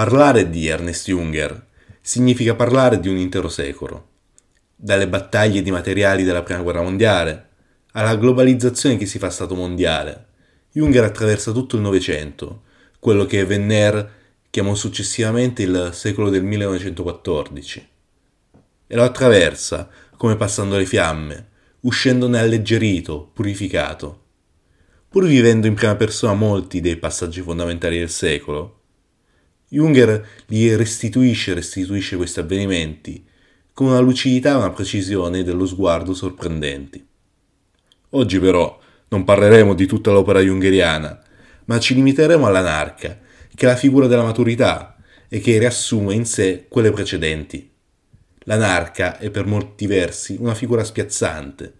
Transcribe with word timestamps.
Parlare 0.00 0.48
di 0.48 0.66
Ernest 0.66 1.08
Junger 1.08 1.66
significa 2.00 2.54
parlare 2.54 3.00
di 3.00 3.08
un 3.08 3.18
intero 3.18 3.50
secolo, 3.50 4.06
dalle 4.74 5.06
battaglie 5.06 5.60
di 5.60 5.70
materiali 5.70 6.24
della 6.24 6.42
Prima 6.42 6.62
Guerra 6.62 6.80
Mondiale 6.80 7.48
alla 7.92 8.16
globalizzazione 8.16 8.96
che 8.96 9.04
si 9.04 9.18
fa 9.18 9.28
stato 9.28 9.54
mondiale. 9.54 10.28
Junger 10.72 11.04
attraversa 11.04 11.52
tutto 11.52 11.76
il 11.76 11.82
Novecento, 11.82 12.62
quello 12.98 13.26
che 13.26 13.44
Venner 13.44 14.10
chiamò 14.48 14.74
successivamente 14.74 15.64
il 15.64 15.90
secolo 15.92 16.30
del 16.30 16.44
1914. 16.44 17.88
E 18.86 18.96
lo 18.96 19.02
attraversa 19.02 19.86
come 20.16 20.36
passando 20.36 20.78
le 20.78 20.86
fiamme, 20.86 21.48
uscendone 21.80 22.38
alleggerito, 22.38 23.30
purificato. 23.34 24.22
Pur 25.10 25.26
vivendo 25.26 25.66
in 25.66 25.74
prima 25.74 25.94
persona 25.94 26.32
molti 26.32 26.80
dei 26.80 26.96
passaggi 26.96 27.42
fondamentali 27.42 27.98
del 27.98 28.08
secolo, 28.08 28.79
Junger 29.72 30.26
li 30.46 30.74
restituisce 30.74 31.54
restituisce 31.54 32.16
questi 32.16 32.40
avvenimenti 32.40 33.24
con 33.72 33.86
una 33.86 34.00
lucidità 34.00 34.50
e 34.50 34.56
una 34.56 34.70
precisione 34.70 35.44
dello 35.44 35.64
sguardo 35.64 36.12
sorprendenti. 36.12 37.06
Oggi 38.10 38.40
però 38.40 38.76
non 39.10 39.22
parleremo 39.22 39.74
di 39.74 39.86
tutta 39.86 40.10
l'opera 40.10 40.40
jungeriana, 40.40 41.22
ma 41.66 41.78
ci 41.78 41.94
limiteremo 41.94 42.46
all'anarca, 42.46 43.16
che 43.54 43.66
è 43.66 43.68
la 43.68 43.76
figura 43.76 44.08
della 44.08 44.24
maturità 44.24 44.96
e 45.28 45.38
che 45.38 45.58
riassume 45.58 46.14
in 46.14 46.26
sé 46.26 46.66
quelle 46.68 46.90
precedenti. 46.90 47.70
L'anarca 48.46 49.18
è 49.18 49.30
per 49.30 49.46
molti 49.46 49.86
versi 49.86 50.36
una 50.40 50.56
figura 50.56 50.82
spiazzante, 50.82 51.74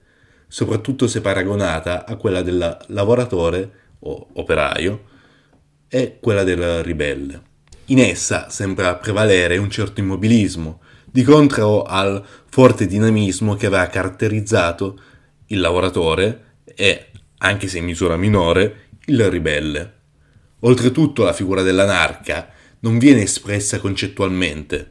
soprattutto 0.47 1.09
se 1.09 1.21
paragonata 1.21 2.07
a 2.07 2.15
quella 2.15 2.43
del 2.43 2.85
lavoratore 2.87 3.71
o 3.99 4.29
operaio 4.35 5.09
e 5.89 6.19
quella 6.21 6.45
del 6.45 6.85
ribelle. 6.85 7.49
In 7.91 7.99
essa 7.99 8.49
sembra 8.51 8.95
prevalere 8.95 9.57
un 9.57 9.69
certo 9.69 9.99
immobilismo, 9.99 10.81
di 11.11 11.25
contro 11.25 11.83
al 11.83 12.25
forte 12.49 12.87
dinamismo 12.87 13.57
che 13.57 13.67
aveva 13.67 13.89
caratterizzato 13.89 15.01
il 15.47 15.59
lavoratore 15.59 16.59
e, 16.65 17.07
anche 17.39 17.67
se 17.67 17.79
in 17.79 17.87
misura 17.87 18.17
minore, 18.17 18.91
il 19.07 19.29
ribelle. 19.29 19.95
Oltretutto 20.61 21.25
la 21.25 21.33
figura 21.33 21.63
dell'anarca 21.63 22.51
non 22.81 22.97
viene 22.99 23.23
espressa 23.23 23.81
concettualmente, 23.81 24.91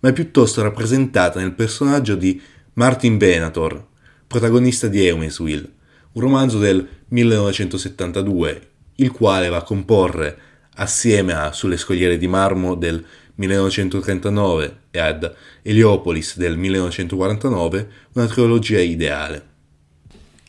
ma 0.00 0.08
è 0.08 0.14
piuttosto 0.14 0.62
rappresentata 0.62 1.38
nel 1.38 1.52
personaggio 1.52 2.14
di 2.14 2.40
Martin 2.74 3.18
Venator, 3.18 3.88
protagonista 4.26 4.86
di 4.86 5.06
Eumeswil, 5.06 5.70
un 6.12 6.22
romanzo 6.22 6.58
del 6.58 6.88
1972, 7.08 8.68
il 8.96 9.10
quale 9.10 9.50
va 9.50 9.58
a 9.58 9.64
comporre 9.64 10.50
assieme 10.74 11.32
a 11.32 11.52
Sulle 11.52 11.76
scogliere 11.76 12.16
di 12.16 12.26
marmo 12.26 12.74
del 12.74 13.04
1939 13.34 14.76
e 14.90 14.98
ad 14.98 15.34
Heliopolis 15.62 16.36
del 16.36 16.56
1949 16.56 17.88
una 18.12 18.26
trilogia 18.26 18.80
ideale. 18.80 19.50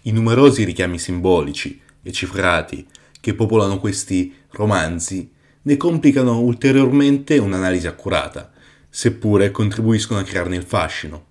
I 0.03 0.11
numerosi 0.11 0.63
richiami 0.63 0.99
simbolici 0.99 1.79
e 2.01 2.11
cifrati 2.11 2.85
che 3.19 3.33
popolano 3.33 3.79
questi 3.79 4.33
romanzi 4.51 5.31
ne 5.61 5.77
complicano 5.77 6.39
ulteriormente 6.41 7.37
un'analisi 7.37 7.87
accurata, 7.87 8.51
seppure 8.89 9.49
contribuiscono 9.51 10.19
a 10.19 10.23
crearne 10.23 10.57
il 10.57 10.63
fascino. 10.63 11.25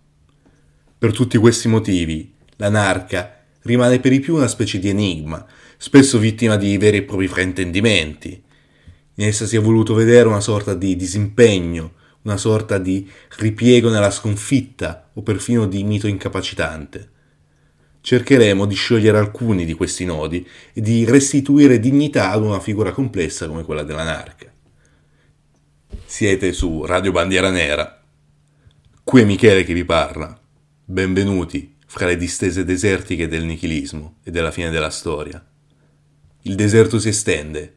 Per 0.98 1.12
tutti 1.12 1.36
questi 1.36 1.68
motivi, 1.68 2.32
l'anarca 2.56 3.44
rimane 3.62 4.00
per 4.00 4.12
di 4.12 4.20
più 4.20 4.36
una 4.36 4.48
specie 4.48 4.78
di 4.78 4.88
enigma, 4.88 5.44
spesso 5.76 6.18
vittima 6.18 6.56
di 6.56 6.78
veri 6.78 6.98
e 6.98 7.02
propri 7.02 7.28
fraintendimenti, 7.28 8.42
in 9.14 9.26
essa 9.26 9.46
si 9.46 9.56
è 9.56 9.60
voluto 9.60 9.94
vedere 9.94 10.28
una 10.28 10.40
sorta 10.40 10.74
di 10.74 10.96
disimpegno, 10.96 11.94
una 12.22 12.36
sorta 12.36 12.78
di 12.78 13.08
ripiego 13.38 13.90
nella 13.90 14.10
sconfitta 14.10 15.10
o 15.12 15.22
perfino 15.22 15.66
di 15.66 15.82
mito 15.84 16.06
incapacitante. 16.06 17.10
Cercheremo 18.00 18.66
di 18.66 18.74
sciogliere 18.74 19.18
alcuni 19.18 19.64
di 19.64 19.74
questi 19.74 20.04
nodi 20.04 20.46
e 20.72 20.80
di 20.80 21.04
restituire 21.04 21.78
dignità 21.78 22.30
ad 22.30 22.42
una 22.42 22.58
figura 22.58 22.92
complessa 22.92 23.46
come 23.46 23.64
quella 23.64 23.82
dell'anarca. 23.82 24.50
Siete 26.04 26.52
su 26.52 26.84
Radio 26.84 27.12
Bandiera 27.12 27.50
Nera. 27.50 28.02
Qui 29.04 29.20
è 29.20 29.24
Michele 29.24 29.62
che 29.64 29.74
vi 29.74 29.84
parla. 29.84 30.38
Benvenuti 30.84 31.76
fra 31.86 32.06
le 32.06 32.16
distese 32.16 32.64
desertiche 32.64 33.28
del 33.28 33.44
nichilismo 33.44 34.16
e 34.22 34.30
della 34.30 34.50
fine 34.50 34.70
della 34.70 34.90
storia. 34.90 35.44
Il 36.42 36.54
deserto 36.54 36.98
si 36.98 37.08
estende 37.08 37.76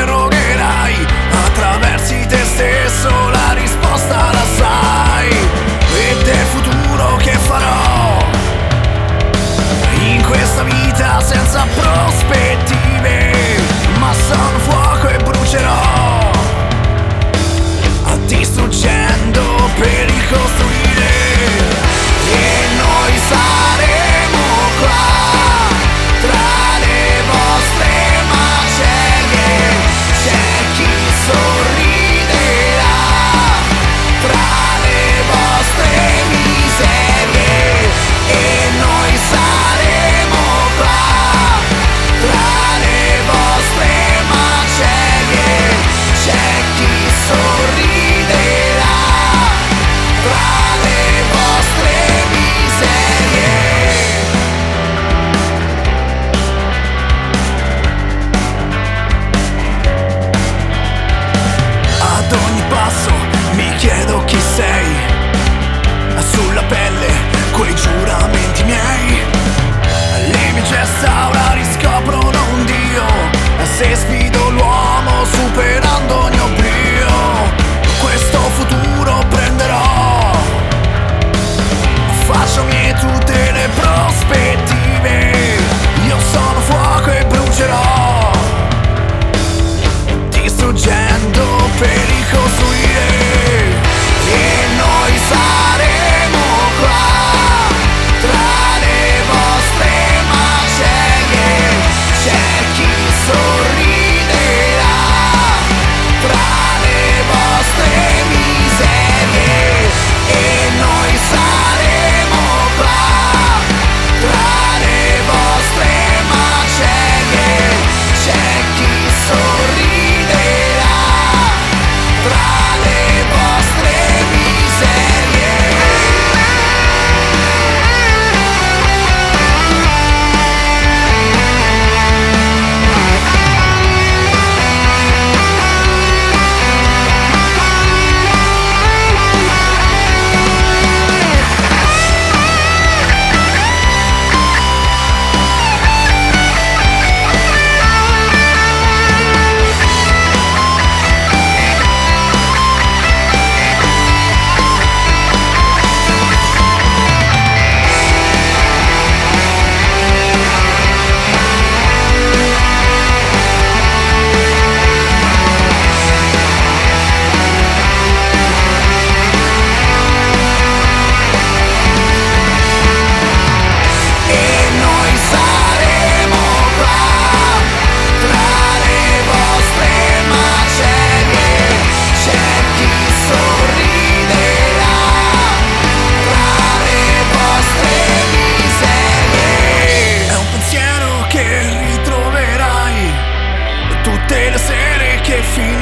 sense 11.23 11.55
of 11.55 11.80
chiedo 63.81 64.23
chi 64.25 64.37
sei, 64.39 64.85
sulla 66.19 66.61
pelle 66.65 67.07
quei 67.51 67.73
giuramenti. 67.73 68.50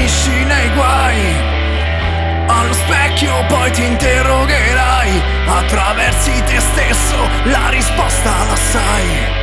finisci 0.10 0.44
nei 0.44 0.74
guai. 0.74 1.58
Allo 2.48 2.74
specchio 2.74 3.46
poi 3.48 3.72
ti 3.72 3.84
interrogherai. 3.84 5.22
Attraversi 5.46 6.32
te 6.44 6.60
stesso 6.60 7.18
la 7.46 7.70
risposta 7.70 8.46
la 8.46 8.56
sai. 8.56 9.38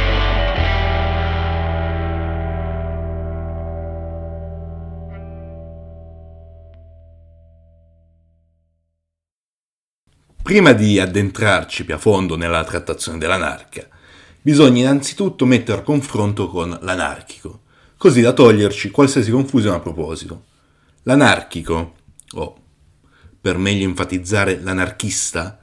Prima 10.42 10.72
di 10.72 11.00
addentrarci 11.00 11.84
più 11.84 11.94
a 11.94 11.98
fondo 11.98 12.36
nella 12.36 12.62
trattazione 12.62 13.18
dell'anarca, 13.18 13.84
bisogna 14.40 14.82
innanzitutto 14.82 15.44
mettere 15.44 15.80
a 15.80 15.82
confronto 15.82 16.48
con 16.48 16.78
l'anarchico, 16.82 17.62
così 17.96 18.20
da 18.20 18.32
toglierci 18.32 18.90
qualsiasi 18.90 19.32
confusione 19.32 19.76
a 19.76 19.80
proposito. 19.80 20.44
L'anarchico, 21.08 21.94
o 22.32 22.56
per 23.40 23.58
meglio 23.58 23.84
enfatizzare 23.84 24.58
l'anarchista, 24.60 25.56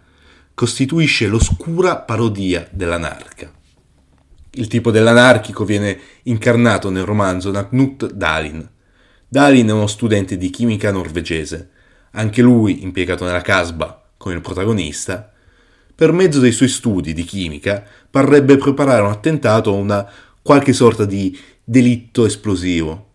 costituisce 0.53 1.27
l'oscura 1.27 1.97
parodia 1.97 2.65
dell'anarca. 2.71 3.51
Il 4.51 4.67
tipo 4.67 4.89
dell'anarchico 4.89 5.65
viene 5.65 5.99
incarnato 6.23 6.89
nel 6.89 7.03
romanzo 7.03 7.51
Knut 7.51 8.13
Dahlin. 8.13 8.65
Dahlin 9.27 9.67
è 9.67 9.73
uno 9.73 9.87
studente 9.87 10.37
di 10.37 10.49
chimica 10.49 10.91
norvegese, 10.91 11.71
anche 12.11 12.41
lui 12.41 12.81
impiegato 12.81 13.25
nella 13.25 13.41
casba 13.41 14.11
come 14.15 14.35
il 14.35 14.41
protagonista, 14.41 15.29
per 15.93 16.13
mezzo 16.13 16.39
dei 16.39 16.53
suoi 16.53 16.69
studi 16.69 17.11
di 17.11 17.23
chimica 17.23 17.83
parrebbe 18.09 18.55
preparare 18.55 19.01
un 19.01 19.11
attentato 19.11 19.71
o 19.71 19.75
una 19.75 20.09
qualche 20.41 20.71
sorta 20.71 21.03
di 21.03 21.37
delitto 21.65 22.25
esplosivo. 22.25 23.12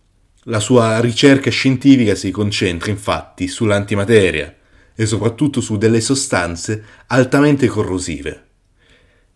La 0.49 0.59
sua 0.59 0.99
ricerca 0.99 1.51
scientifica 1.51 2.15
si 2.15 2.31
concentra 2.31 2.89
infatti 2.89 3.47
sull'antimateria 3.47 4.55
e 4.95 5.05
soprattutto 5.05 5.61
su 5.61 5.77
delle 5.77 6.01
sostanze 6.01 6.83
altamente 7.05 7.67
corrosive. 7.67 8.47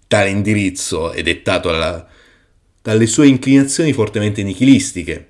Tale 0.07 0.29
indirizzo 0.29 1.11
è 1.11 1.21
dettato 1.21 1.69
alla, 1.69 2.07
dalle 2.81 3.05
sue 3.05 3.27
inclinazioni 3.27 3.93
fortemente 3.93 4.41
nichilistiche. 4.41 5.29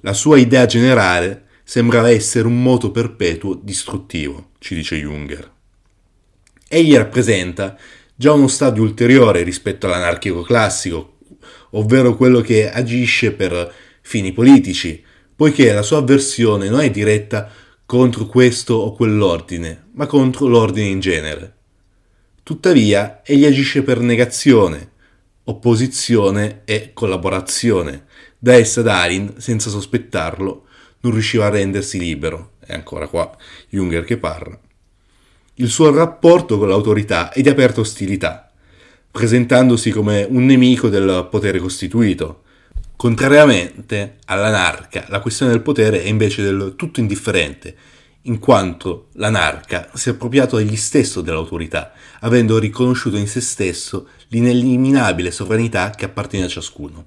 La 0.00 0.12
sua 0.12 0.36
idea 0.36 0.66
generale 0.66 1.46
sembrava 1.64 2.10
essere 2.10 2.46
un 2.46 2.62
moto 2.62 2.90
perpetuo 2.90 3.54
distruttivo, 3.54 4.50
ci 4.58 4.74
dice 4.74 4.96
Junger. 4.96 5.50
Egli 6.68 6.94
rappresenta 6.94 7.74
già 8.14 8.32
uno 8.32 8.48
stadio 8.48 8.82
ulteriore 8.82 9.42
rispetto 9.44 9.86
all'anarchico 9.86 10.42
classico, 10.42 11.20
ovvero 11.70 12.14
quello 12.16 12.42
che 12.42 12.70
agisce 12.70 13.32
per 13.32 13.86
fini 14.08 14.32
politici, 14.32 15.04
poiché 15.36 15.70
la 15.70 15.82
sua 15.82 15.98
avversione 15.98 16.70
non 16.70 16.80
è 16.80 16.90
diretta 16.90 17.50
contro 17.84 18.24
questo 18.24 18.72
o 18.72 18.94
quell'ordine, 18.94 19.88
ma 19.92 20.06
contro 20.06 20.46
l'ordine 20.46 20.86
in 20.86 20.98
genere. 20.98 21.56
Tuttavia, 22.42 23.20
egli 23.22 23.44
agisce 23.44 23.82
per 23.82 24.00
negazione, 24.00 24.92
opposizione 25.44 26.62
e 26.64 26.92
collaborazione. 26.94 28.06
Da 28.38 28.54
essa 28.54 28.80
Darin, 28.80 29.34
senza 29.36 29.68
sospettarlo, 29.68 30.64
non 31.00 31.12
riusciva 31.12 31.44
a 31.44 31.50
rendersi 31.50 31.98
libero. 31.98 32.52
È 32.60 32.72
ancora 32.72 33.08
qua 33.08 33.36
Junger 33.68 34.04
che 34.04 34.16
parla. 34.16 34.58
Il 35.56 35.68
suo 35.68 35.92
rapporto 35.92 36.56
con 36.56 36.70
l'autorità 36.70 37.30
è 37.30 37.42
di 37.42 37.50
aperta 37.50 37.80
ostilità, 37.80 38.50
presentandosi 39.10 39.90
come 39.90 40.26
un 40.26 40.46
nemico 40.46 40.88
del 40.88 41.28
potere 41.30 41.58
costituito. 41.58 42.44
Contrariamente 42.98 44.16
all'anarca, 44.24 45.04
la 45.06 45.20
questione 45.20 45.52
del 45.52 45.62
potere 45.62 46.02
è 46.02 46.08
invece 46.08 46.42
del 46.42 46.74
tutto 46.74 46.98
indifferente, 46.98 47.76
in 48.22 48.40
quanto 48.40 49.10
l'anarca 49.12 49.88
si 49.94 50.08
è 50.08 50.12
appropriato 50.14 50.58
egli 50.58 50.74
stesso 50.74 51.20
dell'autorità, 51.20 51.92
avendo 52.18 52.58
riconosciuto 52.58 53.16
in 53.16 53.28
se 53.28 53.40
stesso 53.40 54.08
l'ineliminabile 54.30 55.30
sovranità 55.30 55.90
che 55.90 56.06
appartiene 56.06 56.46
a 56.46 56.48
ciascuno. 56.48 57.06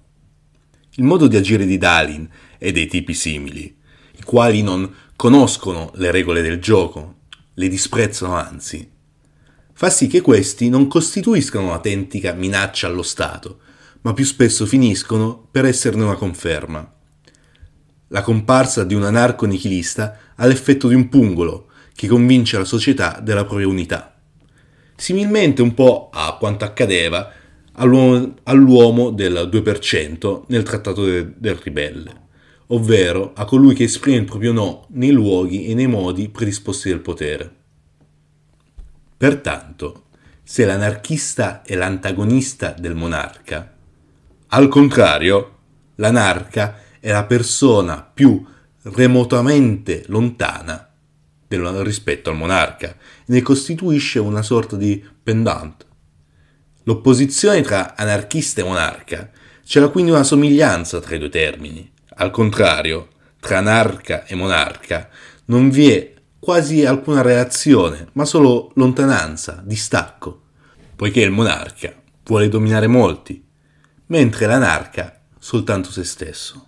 Il 0.92 1.04
modo 1.04 1.28
di 1.28 1.36
agire 1.36 1.66
di 1.66 1.78
Dalin 1.78 2.26
e 2.58 2.72
dei 2.72 2.88
tipi 2.88 3.14
simili 3.14 3.76
i 4.16 4.24
quali 4.24 4.62
non 4.62 4.90
conoscono 5.18 5.92
le 5.96 6.10
regole 6.10 6.42
del 6.42 6.62
gioco, 6.62 7.16
le 7.56 7.68
disprezzano 7.68 8.38
anzi, 8.38 8.90
fa 9.74 9.90
sì 9.90 10.08
che 10.08 10.22
questi 10.22 10.70
non 10.70 10.88
costituiscano 10.88 11.66
un'autentica 11.66 12.32
minaccia 12.32 12.88
allo 12.88 13.04
Stato, 13.04 13.60
ma 14.01 14.13
più 14.13 14.25
spesso 14.25 14.65
finiscono 14.65 15.47
per 15.49 15.66
esserne 15.66 16.04
una 16.04 16.16
conferma. 16.16 16.94
La 18.07 18.21
comparsa 18.21 18.83
di 18.83 18.94
un 18.94 19.04
anarco-nichilista 19.04 20.18
ha 20.35 20.45
l'effetto 20.45 20.87
di 20.87 20.95
un 20.95 21.09
pungolo 21.09 21.68
che 21.94 22.07
convince 22.07 22.57
la 22.57 22.66
società 22.66 23.19
della 23.21 23.45
propria 23.45 23.68
unità. 23.68 24.16
Similmente 24.95 25.61
un 25.61 25.73
po' 25.73 26.09
a 26.11 26.35
quanto 26.37 26.66
accadeva 26.66 27.31
all'uomo, 27.73 28.35
all'uomo 28.44 29.09
del 29.11 29.49
2% 29.52 30.44
nel 30.47 30.64
trattato 30.64 31.06
de, 31.06 31.33
del 31.37 31.56
ribelle 31.56 32.21
ovvero 32.71 33.33
a 33.35 33.45
colui 33.45 33.73
che 33.73 33.83
esprime 33.83 34.18
il 34.18 34.26
proprio 34.26 34.52
no 34.52 34.85
nei 34.90 35.11
luoghi 35.11 35.68
e 35.68 35.73
nei 35.73 35.87
modi 35.87 36.30
predisposti 36.30 36.90
del 36.90 36.99
potere. 36.99 37.56
Pertanto, 39.18 40.06
se 40.44 40.66
l'anarchista 40.66 41.61
è 41.64 41.76
l'antagonista 41.76 42.73
del 42.78 42.95
monarca, 42.95 43.76
al 44.54 44.68
contrario, 44.68 45.60
l'anarca 45.96 46.80
è 47.00 47.10
la 47.10 47.24
persona 47.24 48.02
più 48.02 48.46
remotamente 48.84 50.04
lontana 50.08 50.90
del, 51.48 51.66
rispetto 51.84 52.30
al 52.30 52.36
monarca. 52.36 52.94
Ne 53.28 53.42
costituisce 53.42 54.20
una 54.20 54.42
sorta 54.42 54.76
di 54.76 55.02
pendant. 55.24 55.86
L'opposizione 56.84 57.62
tra 57.62 57.96
anarchista 57.96 58.60
e 58.60 58.66
monarca 58.66 59.31
c'era 59.64 59.88
quindi 59.88 60.12
una 60.12 60.24
somiglianza 60.24 61.00
tra 61.00 61.16
i 61.16 61.20
due 61.20 61.30
termini, 61.30 61.90
al 62.16 62.31
contrario, 62.31 63.08
tra 63.40 63.60
anarca 63.60 64.26
e 64.26 64.36
monarca 64.36 65.08
non 65.46 65.70
vi 65.70 65.92
è 65.92 66.14
quasi 66.40 66.86
alcuna 66.86 67.22
relazione, 67.22 68.10
ma 68.14 68.26
solo 68.26 68.72
lontananza, 68.76 69.62
distacco, 69.64 70.42
poiché 70.98 71.22
il 71.22 71.31
monarca 71.31 71.94
vuole 72.26 72.50
dominare 72.50 72.88
molti, 72.88 73.42
mentre 74.11 74.45
l'anarca 74.45 75.21
soltanto 75.39 75.89
se 75.89 76.03
stesso. 76.03 76.68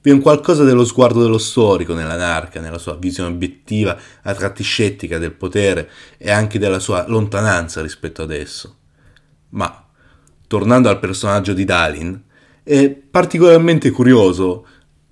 Vi 0.00 0.10
è 0.10 0.12
un 0.12 0.20
qualcosa 0.20 0.62
dello 0.62 0.84
sguardo 0.84 1.20
dello 1.20 1.38
storico 1.38 1.94
nell'anarca, 1.94 2.60
nella 2.60 2.78
sua 2.78 2.94
visione 2.94 3.30
obiettiva, 3.30 3.98
a 4.22 4.34
tratti 4.34 4.62
scettica 4.62 5.18
del 5.18 5.32
potere 5.32 5.90
e 6.16 6.30
anche 6.30 6.60
della 6.60 6.78
sua 6.78 7.06
lontananza 7.08 7.82
rispetto 7.82 8.22
ad 8.22 8.30
esso. 8.30 8.76
Ma, 9.50 9.84
tornando 10.46 10.88
al 10.88 11.00
personaggio 11.00 11.52
di 11.52 11.64
Dalin, 11.64 12.22
è 12.62 12.88
particolarmente 12.90 13.90
curioso, 13.90 14.66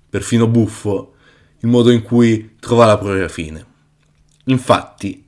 perfino 0.09 0.47
buffo, 0.47 1.15
il 1.59 1.69
modo 1.69 1.91
in 1.91 2.01
cui 2.03 2.55
trova 2.59 2.85
la 2.85 2.97
propria 2.97 3.27
fine. 3.27 3.65
Infatti, 4.45 5.25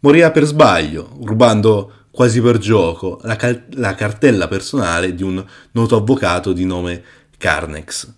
morirà 0.00 0.30
per 0.30 0.44
sbaglio, 0.44 1.16
rubando 1.22 2.05
quasi 2.16 2.40
per 2.40 2.56
gioco 2.56 3.20
la, 3.24 3.36
cal- 3.36 3.66
la 3.72 3.94
cartella 3.94 4.48
personale 4.48 5.14
di 5.14 5.22
un 5.22 5.44
noto 5.72 5.96
avvocato 5.96 6.54
di 6.54 6.64
nome 6.64 7.02
Carnex. 7.36 8.10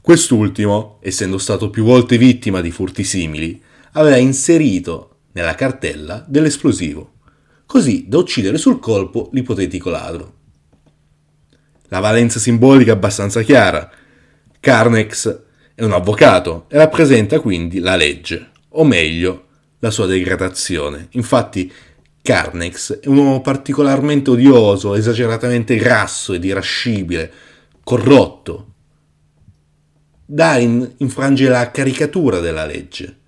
Quest'ultimo, 0.00 0.98
essendo 1.02 1.36
stato 1.36 1.68
più 1.68 1.84
volte 1.84 2.16
vittima 2.16 2.62
di 2.62 2.70
furti 2.70 3.04
simili, 3.04 3.62
aveva 3.92 4.16
inserito 4.16 5.18
nella 5.32 5.54
cartella 5.54 6.24
dell'esplosivo, 6.26 7.16
così 7.66 8.06
da 8.08 8.16
uccidere 8.16 8.56
sul 8.56 8.78
colpo 8.78 9.28
l'ipotetico 9.34 9.90
ladro. 9.90 10.36
La 11.88 12.00
valenza 12.00 12.38
simbolica 12.38 12.92
è 12.92 12.94
abbastanza 12.94 13.42
chiara. 13.42 13.90
Carnex 14.58 15.40
è 15.74 15.84
un 15.84 15.92
avvocato 15.92 16.64
e 16.70 16.78
rappresenta 16.78 17.40
quindi 17.40 17.78
la 17.80 17.94
legge, 17.94 18.52
o 18.70 18.84
meglio, 18.84 19.48
la 19.80 19.90
sua 19.90 20.06
degradazione. 20.06 21.08
Infatti, 21.10 21.70
Carnex 22.22 23.00
è 23.00 23.08
un 23.08 23.18
uomo 23.18 23.40
particolarmente 23.40 24.30
odioso, 24.30 24.94
esageratamente 24.94 25.76
grasso 25.76 26.34
ed 26.34 26.44
irascibile, 26.44 27.32
corrotto. 27.82 28.74
Dain 30.24 30.94
infrange 30.98 31.48
la 31.48 31.70
caricatura 31.70 32.38
della 32.40 32.66
legge, 32.66 33.20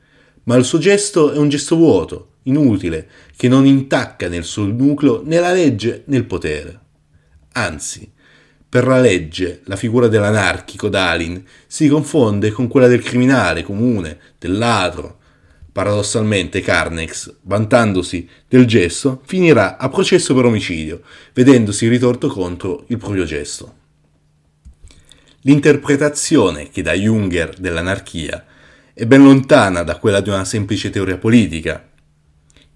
ma 0.44 0.56
il 0.56 0.64
suo 0.64 0.78
gesto 0.78 1.32
è 1.32 1.38
un 1.38 1.49
gesto 1.49 1.76
vuoto, 1.76 2.32
inutile, 2.42 3.09
che 3.37 3.49
non 3.49 3.64
intacca 3.64 4.28
nel 4.28 4.44
suo 4.44 4.64
nucleo 4.64 5.23
né 5.25 5.38
la 5.38 5.52
legge 5.52 6.02
né 6.06 6.16
il 6.16 6.26
potere. 6.26 6.80
Anzi, 7.52 8.12
per 8.68 8.87
la 8.87 9.00
legge, 9.00 9.62
la 9.64 9.76
figura 9.76 10.06
dell'anarchico 10.06 10.88
Dalin 10.88 11.42
si 11.66 11.88
confonde 11.88 12.52
con 12.52 12.68
quella 12.68 12.87
del 12.87 13.02
criminale 13.02 13.64
comune, 13.64 14.18
del 14.38 14.59
ladro. 14.59 15.19
Paradossalmente 15.72 16.60
Carnex, 16.60 17.36
vantandosi 17.42 18.28
del 18.48 18.66
gesto, 18.66 19.22
finirà 19.24 19.76
a 19.76 19.88
processo 19.88 20.34
per 20.34 20.44
omicidio, 20.46 21.02
vedendosi 21.32 21.86
ritorto 21.86 22.28
contro 22.28 22.84
il 22.88 22.98
proprio 22.98 23.24
gesto. 23.24 23.76
L'interpretazione 25.42 26.68
che 26.68 26.82
dà 26.82 26.92
Junger 26.92 27.56
dell'anarchia 27.58 28.44
è 28.92 29.06
ben 29.06 29.22
lontana 29.22 29.82
da 29.82 29.96
quella 29.96 30.20
di 30.20 30.28
una 30.28 30.44
semplice 30.44 30.90
teoria 30.90 31.16
politica. 31.16 31.88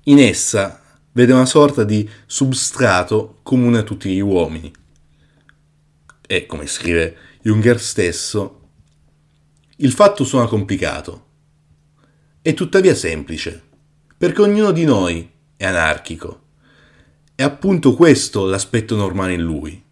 In 0.04 0.18
essa 0.20 0.80
vede 1.12 1.32
una 1.32 1.46
sorta 1.46 1.84
di 1.84 2.08
substrato 2.26 3.40
comune 3.42 3.78
a 3.78 3.82
tutti 3.82 4.08
gli 4.08 4.20
uomini. 4.20 4.72
E, 6.26 6.46
come 6.46 6.66
scrive 6.66 7.16
Junger 7.42 7.80
stesso, 7.80 8.60
il 9.76 9.92
fatto 9.92 10.24
suona 10.24 10.46
complicato, 10.46 11.23
è 12.44 12.52
tuttavia 12.52 12.94
semplice, 12.94 13.62
perché 14.18 14.42
ognuno 14.42 14.70
di 14.70 14.84
noi 14.84 15.26
è 15.56 15.64
anarchico. 15.64 16.42
È 17.34 17.42
appunto 17.42 17.94
questo 17.94 18.44
l'aspetto 18.44 18.96
normale 18.96 19.32
in 19.32 19.40
lui. 19.40 19.82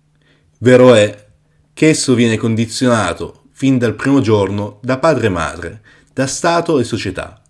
Vero 0.59 0.93
è 0.93 1.29
che 1.73 1.89
esso 1.89 2.15
viene 2.15 2.37
condizionato 2.37 3.45
fin 3.53 3.79
dal 3.79 3.95
primo 3.95 4.21
giorno 4.21 4.81
da 4.83 4.99
padre 4.99 5.29
e 5.29 5.31
madre, 5.31 5.83
da 6.13 6.27
Stato 6.27 6.79
e 6.79 6.85
società. 6.85 7.43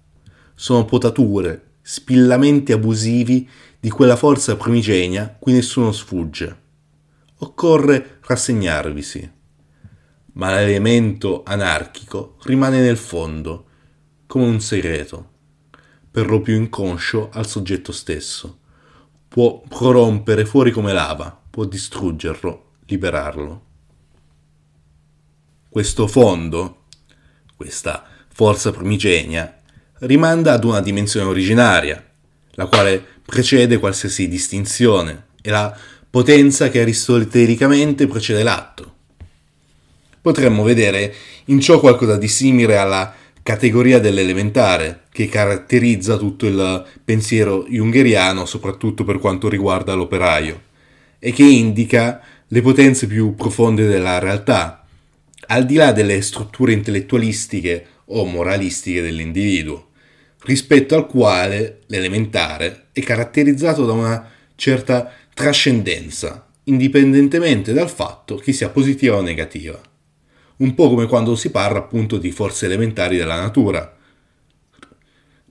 Sono 0.55 0.85
potature, 0.85 1.71
spillamenti 1.83 2.71
abusivi 2.71 3.49
di 3.81 3.91
quella 3.91 4.15
forza 4.15 4.55
primigenia 4.55 5.37
cui 5.37 5.53
nessuno 5.53 5.91
sfugge. 5.91 6.57
Occorre 7.39 8.19
rassegnarvisi. 8.21 9.29
Ma 10.35 10.55
l'elemento 10.55 11.43
anarchico 11.45 12.37
rimane 12.45 12.81
nel 12.81 12.97
fondo, 12.97 13.67
come 14.33 14.47
un 14.47 14.61
segreto, 14.63 15.29
per 16.11 16.27
lo 16.27 16.41
più 16.41 16.55
inconscio 16.55 17.29
al 17.35 17.47
soggetto 17.47 17.93
stesso. 17.93 18.61
Può 19.29 19.61
prorompere 19.69 20.47
fuori 20.47 20.71
come 20.71 20.95
lava, 20.95 21.39
può 21.51 21.67
distruggerlo, 21.67 22.71
liberarlo. 22.87 23.65
Questo 25.69 26.07
fondo, 26.07 26.85
questa 27.55 28.07
forza 28.33 28.71
primigenia, 28.71 29.55
rimanda 29.99 30.55
ad 30.55 30.65
una 30.65 30.81
dimensione 30.81 31.27
originaria, 31.29 32.03
la 32.53 32.65
quale 32.65 33.05
precede 33.23 33.77
qualsiasi 33.77 34.29
distinzione, 34.29 35.27
e 35.43 35.51
la 35.51 35.79
potenza 36.09 36.71
che 36.71 36.81
aristotelicamente 36.81 38.07
precede 38.07 38.43
l'atto. 38.43 38.95
Potremmo 40.23 40.63
vedere 40.63 41.15
in 41.47 41.61
ciò 41.61 41.81
qualcosa 41.81 42.17
di 42.17 42.29
simile 42.29 42.79
alla 42.79 43.21
categoria 43.43 43.99
dell'elementare, 43.99 45.03
che 45.11 45.29
caratterizza 45.29 46.17
tutto 46.17 46.47
il 46.47 46.85
pensiero 47.05 47.67
jungeriano, 47.69 48.45
soprattutto 48.47 49.05
per 49.05 49.19
quanto 49.19 49.49
riguarda 49.49 49.95
l'operaio, 49.95 50.61
e 51.19 51.33
che 51.33 51.45
indica 51.45 52.21
le 52.47 52.61
potenze 52.61 53.07
più 53.07 53.35
profonde 53.35 53.87
della 53.87 54.19
realtà, 54.19 54.85
al 55.47 55.67
di 55.67 55.75
là 55.75 55.93
delle 55.93 56.21
strutture 56.21 56.73
intellettualistiche 56.73 57.87
o 58.07 58.25
moralistiche 58.25 59.03
dell'individuo 59.03 59.89
rispetto 60.45 60.95
al 60.95 61.07
quale 61.07 61.81
l'elementare 61.87 62.87
è 62.93 63.01
caratterizzato 63.01 63.85
da 63.85 63.93
una 63.93 64.31
certa 64.55 65.13
trascendenza, 65.35 66.47
indipendentemente 66.65 67.73
dal 67.73 67.91
fatto 67.91 68.37
che 68.37 68.53
sia 68.53 68.69
positiva 68.69 69.17
o 69.17 69.23
negativa. 69.23 69.81
Un 70.63 70.75
po' 70.75 70.89
come 70.89 71.07
quando 71.07 71.35
si 71.35 71.51
parla 71.51 71.79
appunto 71.79 72.19
di 72.19 72.31
forze 72.31 72.67
elementari 72.67 73.17
della 73.17 73.41
natura. 73.41 73.97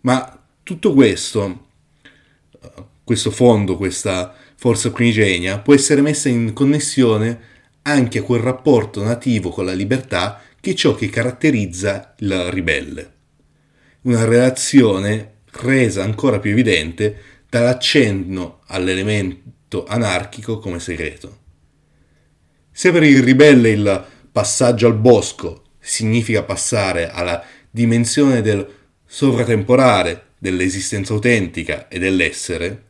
Ma 0.01 0.43
tutto 0.63 0.93
questo, 0.93 1.67
questo 3.03 3.31
fondo, 3.31 3.77
questa 3.77 4.33
forza 4.55 4.91
primigenia, 4.91 5.59
può 5.59 5.73
essere 5.73 6.01
messa 6.01 6.29
in 6.29 6.53
connessione 6.53 7.39
anche 7.83 8.19
a 8.19 8.23
quel 8.23 8.41
rapporto 8.41 9.03
nativo 9.03 9.49
con 9.49 9.65
la 9.65 9.73
libertà 9.73 10.41
che 10.59 10.71
è 10.71 10.73
ciò 10.73 10.95
che 10.95 11.09
caratterizza 11.09 12.15
il 12.19 12.51
ribelle 12.51 13.19
una 14.03 14.23
relazione 14.23 15.39
resa 15.51 16.03
ancora 16.03 16.39
più 16.39 16.51
evidente 16.51 17.17
dall'accenno 17.49 18.61
all'elemento 18.67 19.85
anarchico 19.85 20.57
come 20.59 20.79
segreto. 20.79 21.39
Se 22.71 22.91
per 22.91 23.03
il 23.03 23.21
ribelle 23.21 23.69
il 23.69 24.05
passaggio 24.31 24.87
al 24.87 24.97
bosco 24.97 25.63
significa 25.79 26.43
passare 26.43 27.09
alla 27.09 27.43
dimensione 27.69 28.41
del 28.41 28.67
sovratemporale, 29.05 30.29
dell'esistenza 30.37 31.13
autentica 31.13 31.87
e 31.87 31.99
dell'essere, 31.99 32.85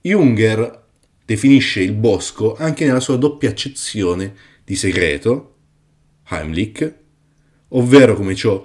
Junger 0.00 0.84
definisce 1.24 1.80
il 1.80 1.92
bosco 1.92 2.56
anche 2.56 2.84
nella 2.84 3.00
sua 3.00 3.16
doppia 3.16 3.50
accezione 3.50 4.34
di 4.64 4.76
segreto, 4.76 5.54
Heimlich, 6.28 6.94
ovvero 7.68 8.14
come 8.14 8.34
ciò 8.34 8.64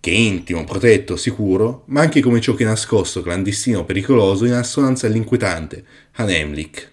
che 0.00 0.10
è 0.10 0.14
intimo, 0.14 0.64
protetto, 0.64 1.16
sicuro, 1.16 1.84
ma 1.88 2.00
anche 2.00 2.20
come 2.20 2.40
ciò 2.40 2.54
che 2.54 2.64
è 2.64 2.66
nascosto, 2.66 3.22
clandestino, 3.22 3.84
pericoloso, 3.84 4.46
in 4.46 4.52
assonanza 4.52 5.06
all'inquietante, 5.06 5.84
Hanemlich. 6.12 6.90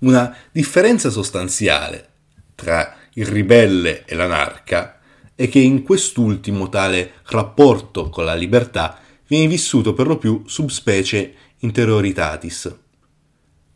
Una 0.00 0.36
differenza 0.52 1.10
sostanziale 1.10 2.08
tra 2.54 2.94
il 3.14 3.26
ribelle 3.26 4.04
e 4.04 4.14
l'anarca 4.14 5.00
è 5.34 5.48
che 5.48 5.58
in 5.58 5.82
quest'ultimo 5.82 6.68
tale 6.68 7.14
rapporto 7.26 8.08
con 8.08 8.24
la 8.24 8.34
libertà 8.34 9.00
viene 9.26 9.48
vissuto 9.48 9.94
per 9.94 10.06
lo 10.06 10.16
più 10.16 10.44
subspecie 10.46 11.34
interioritatis 11.58 12.76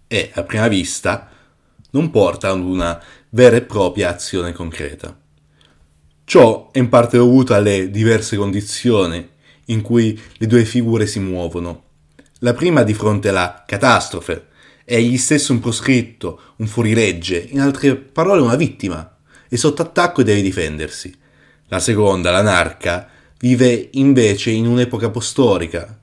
e, 0.07 0.31
a 0.35 0.43
prima 0.45 0.69
vista, 0.69 1.29
non 1.91 2.11
porta 2.11 2.51
ad 2.51 2.61
una 2.61 3.03
vera 3.31 3.57
e 3.57 3.63
propria 3.63 4.11
azione 4.11 4.53
concreta. 4.53 5.19
Ciò 6.25 6.71
è 6.71 6.79
in 6.79 6.89
parte 6.89 7.17
dovuto 7.17 7.55
alle 7.55 7.91
diverse 7.91 8.37
condizioni 8.37 9.29
in 9.67 9.81
cui 9.83 10.21
le 10.37 10.47
due 10.47 10.65
figure 10.65 11.07
si 11.07 11.19
muovono. 11.19 11.85
La 12.41 12.53
prima 12.53 12.83
di 12.83 12.95
fronte 12.95 13.31
alla 13.31 13.65
catastrofe, 13.67 14.51
è 14.93 14.97
egli 14.97 15.17
stesso 15.17 15.55
un 15.55 15.61
proscritto, 15.61 16.39
un 16.57 16.67
fuorilegge, 16.67 17.49
in 17.49 17.63
altre 17.63 17.97
parole 17.97 18.43
una 18.43 18.57
vittima, 18.57 19.17
è 19.49 19.57
sotto 19.57 19.81
attacco 19.81 20.21
e 20.21 20.25
deve 20.25 20.43
difendersi. 20.43 21.17
La 21.69 21.79
seconda, 21.79 22.31
l'anarca, 22.31 23.09
vive 23.39 23.89
invece 23.93 24.51
in 24.51 24.67
un'epoca 24.67 25.09
postorica, 25.09 25.99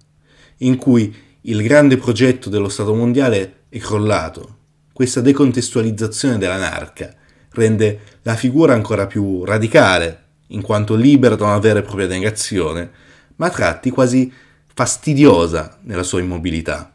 in 0.57 0.77
cui 0.77 1.15
il 1.41 1.61
grande 1.61 1.97
progetto 1.97 2.49
dello 2.49 2.67
Stato 2.67 2.95
mondiale 2.95 3.65
è 3.69 3.77
crollato. 3.77 4.57
Questa 4.91 5.21
decontestualizzazione 5.21 6.39
dell'anarca 6.39 7.13
rende 7.51 7.99
la 8.23 8.33
figura 8.33 8.73
ancora 8.73 9.05
più 9.05 9.45
radicale, 9.45 10.23
in 10.47 10.63
quanto 10.63 10.95
libera 10.95 11.35
da 11.35 11.45
una 11.45 11.59
vera 11.59 11.77
e 11.77 11.83
propria 11.83 12.07
negazione, 12.07 12.89
ma 13.35 13.45
a 13.45 13.51
tratti 13.51 13.91
quasi 13.91 14.33
fastidiosa 14.73 15.77
nella 15.83 16.01
sua 16.01 16.21
immobilità. 16.21 16.91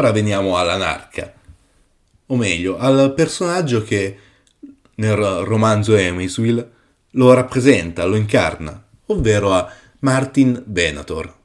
Ora 0.00 0.12
veniamo 0.12 0.56
all'anarca, 0.56 1.30
o 2.24 2.34
meglio, 2.34 2.78
al 2.78 3.12
personaggio 3.14 3.82
che 3.82 4.16
nel 4.94 5.14
romanzo 5.14 5.94
Amisville 5.94 6.70
lo 7.10 7.34
rappresenta, 7.34 8.06
lo 8.06 8.16
incarna, 8.16 8.82
ovvero 9.08 9.52
a 9.52 9.70
Martin 9.98 10.62
Venator. 10.68 11.36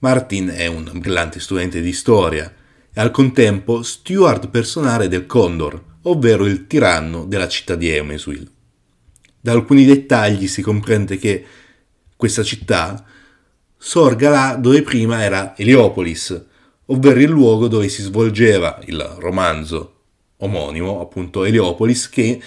Martin 0.00 0.52
è 0.54 0.66
un 0.66 0.90
brillante 0.92 1.40
studente 1.40 1.80
di 1.80 1.94
storia 1.94 2.52
e 2.92 3.00
al 3.00 3.10
contempo 3.10 3.82
steward 3.82 4.50
personale 4.50 5.08
del 5.08 5.24
Condor, 5.24 5.82
ovvero 6.02 6.44
il 6.44 6.66
tiranno 6.66 7.24
della 7.24 7.48
città 7.48 7.76
di 7.76 7.88
Emeswil. 7.88 8.46
Da 9.40 9.52
alcuni 9.52 9.86
dettagli 9.86 10.48
si 10.48 10.60
comprende 10.60 11.16
che 11.16 11.46
questa 12.14 12.42
città 12.42 13.02
sorga 13.78 14.28
là 14.28 14.56
dove 14.60 14.82
prima 14.82 15.22
era 15.22 15.56
Heliopolis, 15.56 16.52
ovvero 16.86 17.20
il 17.20 17.28
luogo 17.28 17.68
dove 17.68 17.88
si 17.88 18.02
svolgeva 18.02 18.78
il 18.86 19.00
romanzo 19.18 19.92
omonimo, 20.38 21.00
appunto 21.00 21.44
Heliopolis, 21.44 22.08
che 22.08 22.40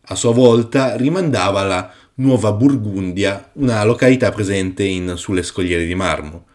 a 0.00 0.14
sua 0.14 0.32
volta 0.32 0.96
rimandava 0.96 1.60
alla 1.60 1.92
Nuova 2.14 2.52
Burgundia, 2.52 3.50
una 3.54 3.84
località 3.84 4.30
presente 4.30 4.84
in, 4.84 5.14
sulle 5.16 5.42
scogliere 5.42 5.84
di 5.84 5.94
marmo, 5.94 6.46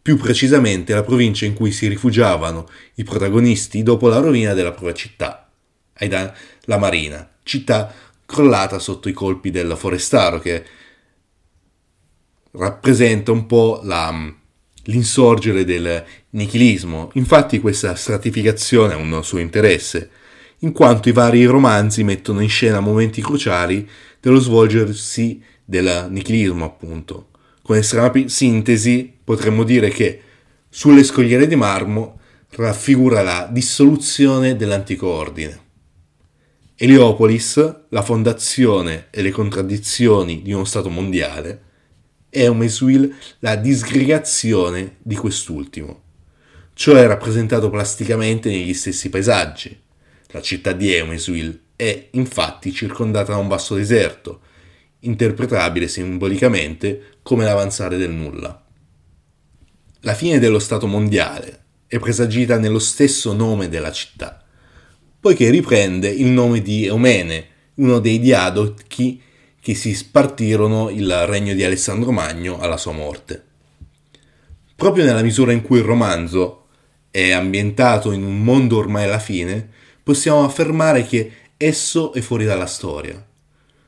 più 0.00 0.16
precisamente 0.16 0.94
la 0.94 1.02
provincia 1.02 1.44
in 1.44 1.54
cui 1.54 1.72
si 1.72 1.88
rifugiavano 1.88 2.68
i 2.94 3.04
protagonisti 3.04 3.82
dopo 3.82 4.08
la 4.08 4.20
rovina 4.20 4.54
della 4.54 4.70
propria 4.70 4.94
città, 4.94 5.50
Aidan 5.94 6.32
la 6.62 6.78
Marina, 6.78 7.28
città 7.42 7.92
crollata 8.24 8.78
sotto 8.78 9.08
i 9.08 9.12
colpi 9.12 9.50
del 9.50 9.74
forestaro 9.76 10.38
che 10.38 10.64
rappresenta 12.52 13.32
un 13.32 13.46
po' 13.46 13.80
la, 13.82 14.32
l'insorgere 14.88 15.64
del 15.64 16.04
nichilismo. 16.30 17.10
Infatti 17.14 17.60
questa 17.60 17.94
stratificazione 17.94 18.94
ha 18.94 18.96
un 18.96 19.22
suo 19.22 19.38
interesse, 19.38 20.10
in 20.60 20.72
quanto 20.72 21.08
i 21.08 21.12
vari 21.12 21.44
romanzi 21.44 22.02
mettono 22.02 22.40
in 22.40 22.48
scena 22.48 22.80
momenti 22.80 23.22
cruciali 23.22 23.88
dello 24.20 24.40
svolgersi 24.40 25.40
del 25.64 26.08
nichilismo, 26.10 26.64
appunto. 26.64 27.28
Con 27.62 27.76
estrema 27.76 28.10
sintesi 28.26 29.12
potremmo 29.22 29.62
dire 29.62 29.90
che 29.90 30.20
sulle 30.68 31.04
scogliere 31.04 31.46
di 31.46 31.56
marmo 31.56 32.18
raffigura 32.50 33.22
la 33.22 33.48
dissoluzione 33.50 34.56
dell'antico 34.56 35.08
ordine. 35.08 35.66
Heliopolis, 36.76 37.80
la 37.88 38.02
fondazione 38.02 39.08
e 39.10 39.20
le 39.20 39.30
contraddizioni 39.30 40.42
di 40.42 40.52
uno 40.52 40.64
Stato 40.64 40.88
mondiale, 40.88 41.62
e 42.30 42.42
Eumeswil 42.42 43.14
la 43.40 43.56
disgregazione 43.56 44.96
di 45.02 45.16
quest'ultimo. 45.16 46.02
Ciò 46.74 46.94
è 46.94 47.06
rappresentato 47.06 47.70
plasticamente 47.70 48.50
negli 48.50 48.74
stessi 48.74 49.08
paesaggi. 49.08 49.76
La 50.28 50.40
città 50.40 50.72
di 50.72 50.92
Eumeswil 50.92 51.60
è 51.74 52.08
infatti 52.12 52.72
circondata 52.72 53.32
da 53.32 53.38
un 53.38 53.48
vasto 53.48 53.74
deserto, 53.74 54.40
interpretabile 55.00 55.88
simbolicamente 55.88 57.18
come 57.22 57.44
l'avanzare 57.44 57.96
del 57.96 58.10
nulla. 58.10 58.64
La 60.02 60.14
fine 60.14 60.38
dello 60.38 60.58
Stato 60.58 60.86
mondiale 60.86 61.64
è 61.86 61.98
presagita 61.98 62.58
nello 62.58 62.78
stesso 62.78 63.32
nome 63.32 63.68
della 63.68 63.90
città, 63.90 64.44
poiché 65.20 65.50
riprende 65.50 66.08
il 66.08 66.26
nome 66.26 66.62
di 66.62 66.86
Eumene, 66.86 67.46
uno 67.74 67.98
dei 67.98 68.20
diadochi 68.20 69.20
che 69.68 69.74
si 69.74 69.92
spartirono 69.92 70.88
il 70.88 71.26
regno 71.26 71.52
di 71.52 71.62
Alessandro 71.62 72.10
Magno 72.10 72.58
alla 72.58 72.78
sua 72.78 72.92
morte. 72.92 73.44
Proprio 74.74 75.04
nella 75.04 75.20
misura 75.20 75.52
in 75.52 75.60
cui 75.60 75.76
il 75.76 75.84
romanzo 75.84 76.68
è 77.10 77.32
ambientato 77.32 78.12
in 78.12 78.24
un 78.24 78.42
mondo 78.42 78.78
ormai 78.78 79.04
alla 79.04 79.18
fine, 79.18 79.68
possiamo 80.02 80.42
affermare 80.42 81.04
che 81.04 81.32
esso 81.58 82.14
è 82.14 82.22
fuori 82.22 82.46
dalla 82.46 82.64
storia. 82.64 83.22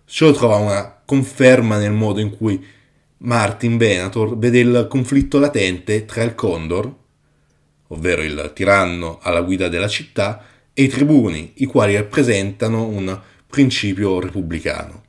Ciò 0.04 0.30
trova 0.32 0.56
una 0.56 1.00
conferma 1.02 1.78
nel 1.78 1.92
modo 1.92 2.20
in 2.20 2.36
cui 2.36 2.62
Martin 3.16 3.78
Venator 3.78 4.36
vede 4.36 4.58
il 4.58 4.86
conflitto 4.86 5.38
latente 5.38 6.04
tra 6.04 6.22
il 6.22 6.34
Condor, 6.34 6.94
ovvero 7.86 8.20
il 8.20 8.52
tiranno 8.54 9.18
alla 9.22 9.40
guida 9.40 9.68
della 9.68 9.88
città, 9.88 10.44
e 10.74 10.82
i 10.82 10.88
tribuni, 10.88 11.52
i 11.54 11.64
quali 11.64 11.96
rappresentano 11.96 12.84
un 12.84 13.18
principio 13.46 14.20
repubblicano. 14.20 15.08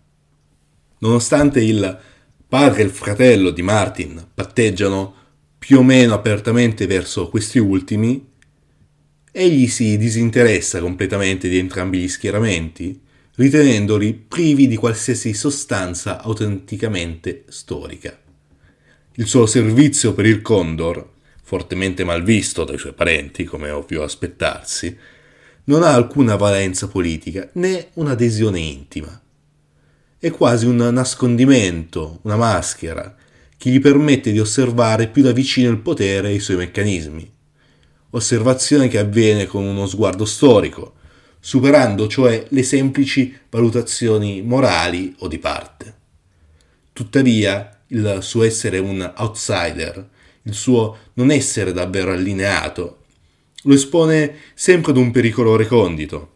Nonostante 1.01 1.63
il 1.63 1.99
padre 2.47 2.81
e 2.81 2.85
il 2.85 2.91
fratello 2.91 3.49
di 3.49 3.63
Martin 3.63 4.23
patteggiano 4.33 5.15
più 5.57 5.79
o 5.79 5.83
meno 5.83 6.13
apertamente 6.13 6.85
verso 6.85 7.27
questi 7.27 7.57
ultimi, 7.57 8.23
egli 9.31 9.67
si 9.67 9.97
disinteressa 9.97 10.79
completamente 10.79 11.49
di 11.49 11.57
entrambi 11.57 11.97
gli 11.97 12.07
schieramenti, 12.07 13.01
ritenendoli 13.35 14.13
privi 14.13 14.67
di 14.67 14.75
qualsiasi 14.75 15.33
sostanza 15.33 16.21
autenticamente 16.21 17.45
storica. 17.47 18.15
Il 19.13 19.25
suo 19.25 19.47
servizio 19.47 20.13
per 20.13 20.27
il 20.27 20.43
Condor, 20.43 21.13
fortemente 21.41 22.03
malvisto 22.03 22.63
dai 22.63 22.77
suoi 22.77 22.93
parenti, 22.93 23.43
come 23.43 23.69
è 23.69 23.73
ovvio 23.73 24.03
aspettarsi, 24.03 24.95
non 25.63 25.81
ha 25.81 25.93
alcuna 25.95 26.35
valenza 26.35 26.87
politica 26.87 27.49
né 27.53 27.87
un'adesione 27.93 28.59
intima 28.59 29.20
è 30.21 30.29
quasi 30.29 30.67
un 30.67 30.75
nascondimento, 30.75 32.19
una 32.21 32.35
maschera, 32.35 33.15
che 33.57 33.71
gli 33.71 33.79
permette 33.81 34.31
di 34.31 34.39
osservare 34.39 35.07
più 35.07 35.23
da 35.23 35.31
vicino 35.31 35.71
il 35.71 35.79
potere 35.79 36.29
e 36.29 36.35
i 36.35 36.39
suoi 36.39 36.57
meccanismi. 36.57 37.33
Osservazione 38.11 38.87
che 38.87 38.99
avviene 38.99 39.47
con 39.47 39.63
uno 39.63 39.87
sguardo 39.87 40.25
storico, 40.25 40.93
superando 41.39 42.07
cioè 42.07 42.45
le 42.49 42.61
semplici 42.61 43.35
valutazioni 43.49 44.43
morali 44.43 45.15
o 45.21 45.27
di 45.27 45.39
parte. 45.39 45.95
Tuttavia, 46.93 47.79
il 47.87 48.19
suo 48.21 48.43
essere 48.43 48.77
un 48.77 49.11
outsider, 49.17 50.07
il 50.43 50.53
suo 50.53 50.97
non 51.13 51.31
essere 51.31 51.73
davvero 51.73 52.11
allineato, 52.11 53.05
lo 53.63 53.73
espone 53.73 54.35
sempre 54.53 54.91
ad 54.91 54.97
un 54.97 55.09
pericolo 55.09 55.55
recondito. 55.55 56.33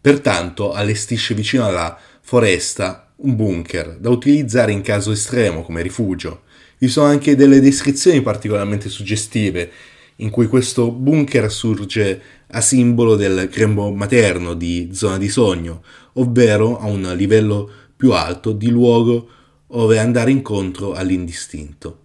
Pertanto 0.00 0.72
allestisce 0.72 1.34
vicino 1.34 1.64
alla 1.64 1.96
foresta, 2.22 3.12
un 3.16 3.36
bunker 3.36 3.98
da 3.98 4.08
utilizzare 4.08 4.72
in 4.72 4.80
caso 4.80 5.12
estremo 5.12 5.62
come 5.62 5.82
rifugio. 5.82 6.42
Vi 6.78 6.88
sono 6.88 7.06
anche 7.06 7.36
delle 7.36 7.60
descrizioni 7.60 8.22
particolarmente 8.22 8.88
suggestive 8.88 9.70
in 10.16 10.30
cui 10.30 10.46
questo 10.46 10.90
bunker 10.90 11.50
surge 11.50 12.22
a 12.48 12.60
simbolo 12.60 13.16
del 13.16 13.48
grembo 13.48 13.92
materno 13.92 14.54
di 14.54 14.90
zona 14.92 15.18
di 15.18 15.28
sogno, 15.28 15.82
ovvero 16.14 16.78
a 16.78 16.86
un 16.86 17.12
livello 17.16 17.70
più 17.96 18.12
alto 18.12 18.52
di 18.52 18.68
luogo 18.68 19.28
dove 19.66 19.98
andare 19.98 20.30
incontro 20.30 20.92
all'indistinto. 20.92 21.98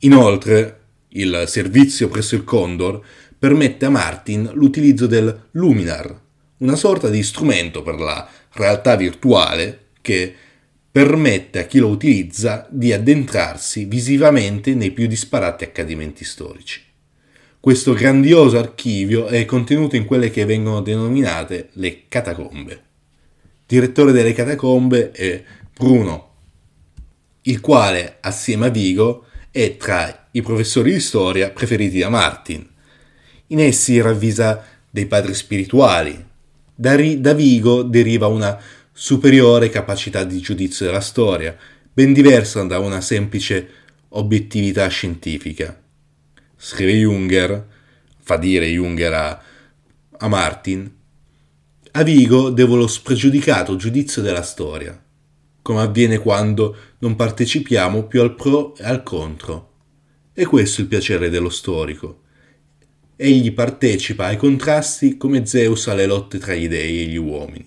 Inoltre, 0.00 0.80
il 1.10 1.44
servizio 1.46 2.08
presso 2.08 2.34
il 2.34 2.44
Condor 2.44 3.00
permette 3.38 3.86
a 3.86 3.90
Martin 3.90 4.50
l'utilizzo 4.54 5.06
del 5.06 5.48
Luminar, 5.52 6.20
una 6.58 6.76
sorta 6.76 7.08
di 7.08 7.22
strumento 7.22 7.82
per 7.82 8.00
la 8.00 8.28
realtà 8.54 8.96
virtuale 8.96 9.86
che 10.00 10.34
permette 10.90 11.60
a 11.60 11.64
chi 11.64 11.78
lo 11.78 11.88
utilizza 11.88 12.66
di 12.70 12.92
addentrarsi 12.92 13.86
visivamente 13.86 14.74
nei 14.74 14.90
più 14.90 15.06
disparati 15.06 15.64
accadimenti 15.64 16.24
storici. 16.24 16.82
Questo 17.58 17.94
grandioso 17.94 18.58
archivio 18.58 19.26
è 19.26 19.44
contenuto 19.44 19.96
in 19.96 20.04
quelle 20.04 20.30
che 20.30 20.44
vengono 20.44 20.80
denominate 20.80 21.68
le 21.74 22.08
catacombe. 22.08 22.82
Direttore 23.66 24.12
delle 24.12 24.32
catacombe 24.32 25.12
è 25.12 25.42
Bruno, 25.72 26.30
il 27.42 27.60
quale, 27.60 28.18
assieme 28.20 28.66
a 28.66 28.70
Vigo, 28.70 29.26
è 29.50 29.76
tra 29.76 30.28
i 30.32 30.42
professori 30.42 30.92
di 30.92 31.00
storia 31.00 31.50
preferiti 31.50 32.00
da 32.00 32.08
Martin. 32.08 32.68
In 33.48 33.60
essi 33.60 34.00
ravvisa 34.00 34.64
dei 34.90 35.06
padri 35.06 35.32
spirituali, 35.32 36.30
da, 36.82 36.96
da 36.96 37.32
Vigo 37.32 37.84
deriva 37.84 38.26
una 38.26 38.60
superiore 38.92 39.68
capacità 39.68 40.24
di 40.24 40.40
giudizio 40.40 40.84
della 40.84 41.00
storia, 41.00 41.56
ben 41.92 42.12
diversa 42.12 42.60
da 42.64 42.80
una 42.80 43.00
semplice 43.00 43.68
obiettività 44.08 44.88
scientifica. 44.88 45.80
Scrive 46.56 46.94
Junger, 46.94 47.66
fa 48.18 48.36
dire 48.36 48.66
Junger 48.66 49.14
a, 49.14 49.42
a 50.18 50.28
Martin, 50.28 50.92
a 51.92 52.02
Vigo 52.02 52.50
devo 52.50 52.74
lo 52.74 52.88
spregiudicato 52.88 53.76
giudizio 53.76 54.20
della 54.20 54.42
storia, 54.42 55.00
come 55.62 55.82
avviene 55.82 56.18
quando 56.18 56.76
non 56.98 57.14
partecipiamo 57.14 58.06
più 58.06 58.22
al 58.22 58.34
pro 58.34 58.74
e 58.76 58.84
al 58.84 59.04
contro. 59.04 59.70
E 60.34 60.46
questo 60.46 60.80
è 60.80 60.82
il 60.82 60.88
piacere 60.88 61.30
dello 61.30 61.50
storico 61.50 62.21
egli 63.22 63.52
partecipa 63.52 64.26
ai 64.26 64.36
contrasti 64.36 65.16
come 65.16 65.46
Zeus 65.46 65.86
alle 65.86 66.06
lotte 66.06 66.38
tra 66.38 66.54
gli 66.54 66.68
dei 66.68 67.02
e 67.02 67.06
gli 67.06 67.16
uomini. 67.16 67.64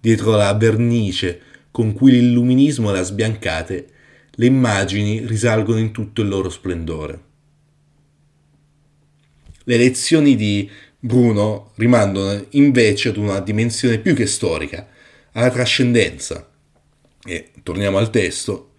Dietro 0.00 0.36
la 0.36 0.52
vernice 0.54 1.40
con 1.70 1.92
cui 1.92 2.12
l'illuminismo 2.12 2.90
l'ha 2.90 3.02
sbiancate, 3.02 3.88
le 4.30 4.46
immagini 4.46 5.24
risalgono 5.26 5.78
in 5.78 5.92
tutto 5.92 6.22
il 6.22 6.28
loro 6.28 6.48
splendore. 6.48 7.22
Le 9.64 9.76
lezioni 9.76 10.34
di 10.34 10.70
Bruno 10.98 11.72
rimandano 11.76 12.46
invece 12.50 13.10
ad 13.10 13.16
una 13.16 13.40
dimensione 13.40 13.98
più 13.98 14.14
che 14.14 14.26
storica, 14.26 14.88
alla 15.32 15.50
trascendenza. 15.50 16.48
E 17.24 17.50
torniamo 17.62 17.98
al 17.98 18.10
testo. 18.10 18.72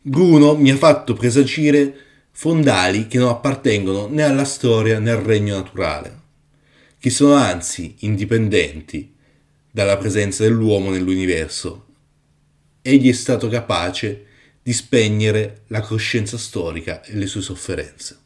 Bruno 0.00 0.56
mi 0.56 0.70
ha 0.70 0.76
fatto 0.76 1.12
presagire 1.12 2.07
fondali 2.40 3.08
che 3.08 3.18
non 3.18 3.30
appartengono 3.30 4.06
né 4.06 4.22
alla 4.22 4.44
storia 4.44 5.00
né 5.00 5.10
al 5.10 5.22
regno 5.22 5.56
naturale, 5.56 6.20
che 6.96 7.10
sono 7.10 7.34
anzi 7.34 7.96
indipendenti 8.00 9.12
dalla 9.68 9.96
presenza 9.96 10.44
dell'uomo 10.44 10.90
nell'universo. 10.90 11.86
Egli 12.80 13.08
è 13.08 13.12
stato 13.12 13.48
capace 13.48 14.26
di 14.62 14.72
spegnere 14.72 15.62
la 15.66 15.80
coscienza 15.80 16.38
storica 16.38 17.02
e 17.02 17.16
le 17.16 17.26
sue 17.26 17.42
sofferenze. 17.42 18.18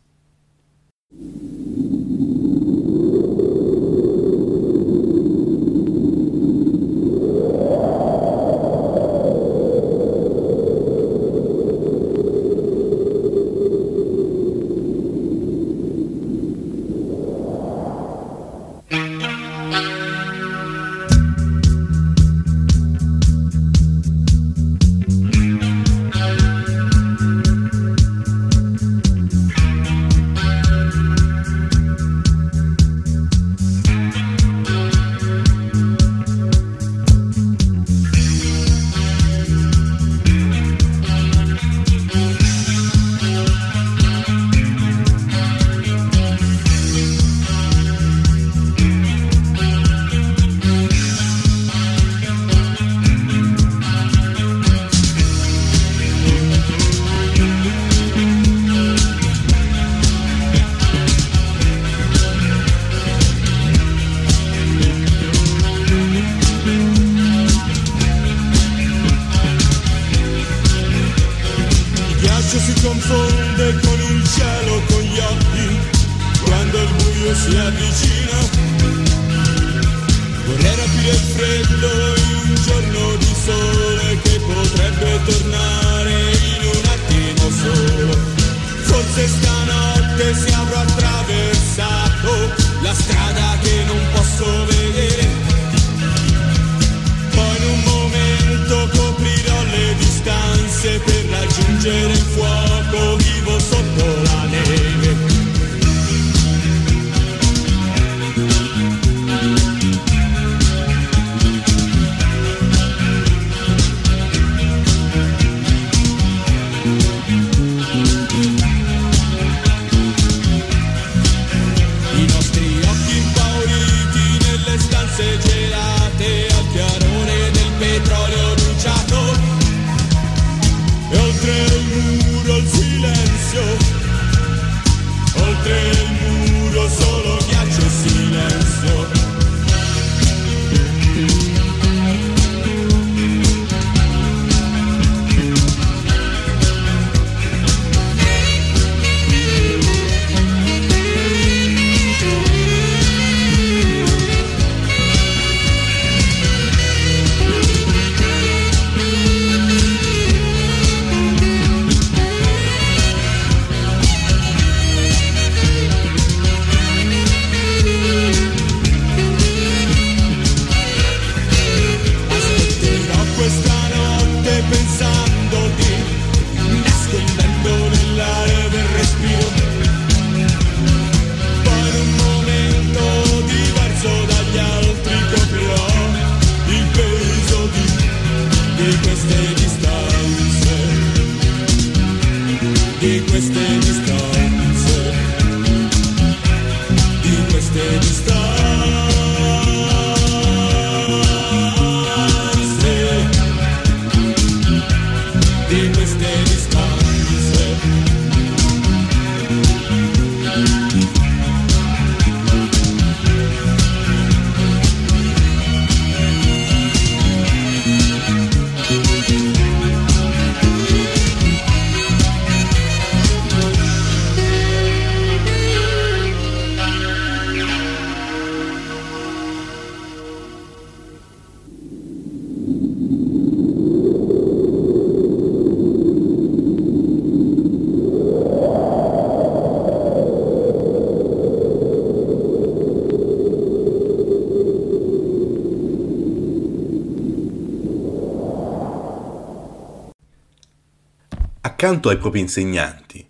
Accanto 251.93 252.09
ai 252.09 252.17
propri 252.17 252.41
insegnanti, 252.41 253.27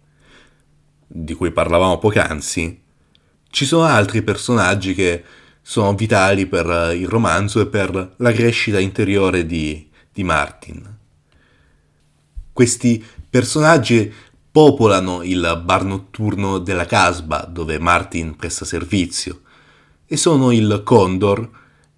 di 1.06 1.34
cui 1.34 1.50
parlavamo 1.50 1.98
poc'anzi, 1.98 2.80
ci 3.50 3.64
sono 3.66 3.84
altri 3.84 4.22
personaggi 4.22 4.94
che 4.94 5.24
sono 5.60 5.94
vitali 5.94 6.46
per 6.46 6.94
il 6.94 7.08
romanzo 7.08 7.60
e 7.60 7.66
per 7.66 8.14
la 8.16 8.32
crescita 8.32 8.78
interiore 8.78 9.44
di, 9.46 9.88
di 10.12 10.22
Martin. 10.22 10.96
Questi 12.52 13.04
personaggi 13.28 14.12
popolano 14.50 15.22
il 15.22 15.60
bar 15.64 15.84
notturno 15.84 16.58
della 16.58 16.86
Casba 16.86 17.48
dove 17.50 17.78
Martin 17.78 18.36
presta 18.36 18.64
servizio 18.64 19.40
e 20.06 20.16
sono 20.16 20.52
il 20.52 20.82
Condor, 20.84 21.48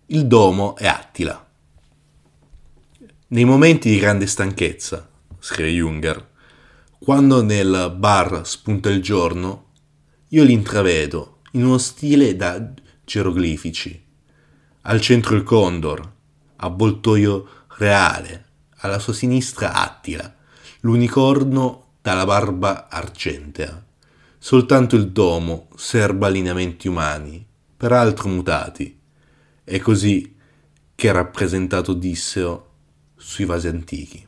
il 0.07 0.27
Domo 0.27 0.77
e 0.77 0.87
Attila. 0.87 1.47
Nei 3.29 3.45
momenti 3.45 3.91
di 3.91 3.99
grande 3.99 4.27
stanchezza, 4.27 5.09
scrive 5.41 5.71
Junger, 5.71 6.33
quando 7.05 7.43
nel 7.43 7.95
bar 7.99 8.47
spunta 8.47 8.89
il 8.89 9.03
giorno, 9.03 9.73
io 10.29 10.43
li 10.43 10.55
intravedo 10.55 11.41
in 11.51 11.67
uno 11.67 11.77
stile 11.77 12.35
da 12.35 12.73
geroglifici. 13.05 14.03
Al 14.81 15.03
centro 15.03 15.37
il 15.37 15.43
Condor, 15.43 16.13
avvoltoio 16.57 17.47
reale, 17.77 18.47
alla 18.77 18.99
sua 18.99 19.13
sinistra 19.13 19.75
Attila, 19.75 20.35
l'unicorno 20.81 21.89
dalla 22.01 22.25
barba 22.25 22.89
argentea. 22.89 23.85
Soltanto 24.39 24.97
il 24.97 25.11
domo 25.11 25.69
serba 25.77 26.29
lineamenti 26.29 26.89
umani, 26.89 27.47
peraltro 27.77 28.31
mutati. 28.31 28.99
È 29.63 29.79
così 29.79 30.35
che 30.95 31.09
è 31.11 31.13
rappresentato 31.13 31.91
Odisseo 31.91 32.71
sui 33.15 33.45
vasi 33.45 33.69
antichi. 33.69 34.27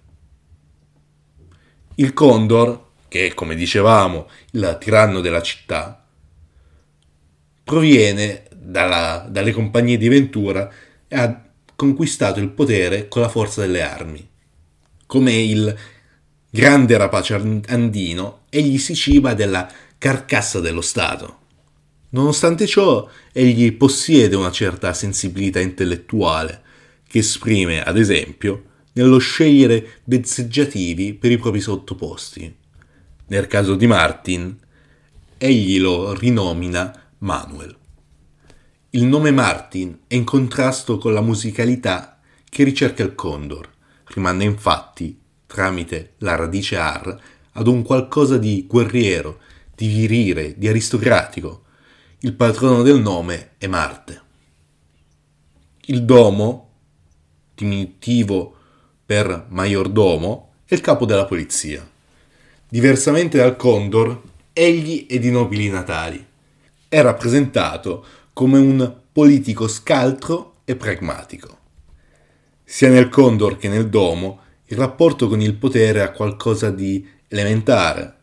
Il 1.98 2.12
Condor, 2.12 2.84
che 3.08 3.28
è 3.28 3.34
come 3.34 3.54
dicevamo 3.54 4.28
il 4.50 4.76
tiranno 4.78 5.20
della 5.20 5.40
città, 5.40 6.04
proviene 7.64 8.44
dalla, 8.54 9.26
dalle 9.26 9.50
compagnie 9.52 9.96
di 9.96 10.08
Ventura 10.08 10.70
e 11.08 11.16
ha 11.16 11.42
conquistato 11.74 12.38
il 12.38 12.50
potere 12.50 13.08
con 13.08 13.22
la 13.22 13.30
forza 13.30 13.62
delle 13.62 13.80
armi. 13.80 14.28
Come 15.06 15.32
il 15.36 15.74
grande 16.50 16.98
rapace 16.98 17.62
andino, 17.68 18.40
egli 18.50 18.76
si 18.76 18.94
ciba 18.94 19.32
della 19.32 19.66
carcassa 19.96 20.60
dello 20.60 20.82
Stato. 20.82 21.38
Nonostante 22.10 22.66
ciò, 22.66 23.08
egli 23.32 23.72
possiede 23.72 24.36
una 24.36 24.50
certa 24.50 24.92
sensibilità 24.92 25.60
intellettuale, 25.60 26.62
che 27.08 27.20
esprime, 27.20 27.82
ad 27.82 27.96
esempio, 27.96 28.64
nello 28.96 29.18
scegliere 29.18 30.00
vezzeggiativi 30.04 31.14
per 31.14 31.30
i 31.30 31.38
propri 31.38 31.60
sottoposti. 31.60 32.54
Nel 33.28 33.46
caso 33.46 33.74
di 33.74 33.86
Martin, 33.86 34.56
egli 35.36 35.78
lo 35.78 36.14
rinomina 36.14 37.08
Manuel. 37.18 37.76
Il 38.90 39.04
nome 39.04 39.30
Martin 39.30 39.98
è 40.06 40.14
in 40.14 40.24
contrasto 40.24 40.96
con 40.96 41.12
la 41.12 41.20
musicalità 41.20 42.20
che 42.48 42.64
ricerca 42.64 43.02
il 43.02 43.14
Condor, 43.14 43.70
rimanda 44.14 44.44
infatti, 44.44 45.18
tramite 45.46 46.14
la 46.18 46.34
radice 46.34 46.76
ar, 46.76 47.20
ad 47.52 47.66
un 47.66 47.82
qualcosa 47.82 48.38
di 48.38 48.64
guerriero, 48.66 49.40
di 49.74 49.88
virile, 49.88 50.54
di 50.56 50.68
aristocratico. 50.68 51.64
Il 52.20 52.32
patrono 52.32 52.82
del 52.82 53.00
nome 53.00 53.50
è 53.58 53.66
Marte. 53.66 54.22
Il 55.86 56.04
domo, 56.04 56.70
diminutivo 57.54 58.55
per 59.06 59.46
maiordomo, 59.50 60.50
è 60.66 60.74
il 60.74 60.80
capo 60.80 61.06
della 61.06 61.26
polizia. 61.26 61.88
Diversamente 62.68 63.38
dal 63.38 63.54
Condor, 63.54 64.20
egli 64.52 65.06
è 65.06 65.20
di 65.20 65.30
nobili 65.30 65.68
natali. 65.68 66.24
È 66.88 67.00
rappresentato 67.00 68.04
come 68.32 68.58
un 68.58 68.94
politico 69.12 69.68
scaltro 69.68 70.56
e 70.64 70.74
pragmatico. 70.74 71.56
Sia 72.64 72.90
nel 72.90 73.08
Condor 73.08 73.56
che 73.56 73.68
nel 73.68 73.88
Domo, 73.88 74.40
il 74.66 74.76
rapporto 74.76 75.28
con 75.28 75.40
il 75.40 75.54
potere 75.54 76.02
ha 76.02 76.10
qualcosa 76.10 76.70
di 76.70 77.08
elementare. 77.28 78.14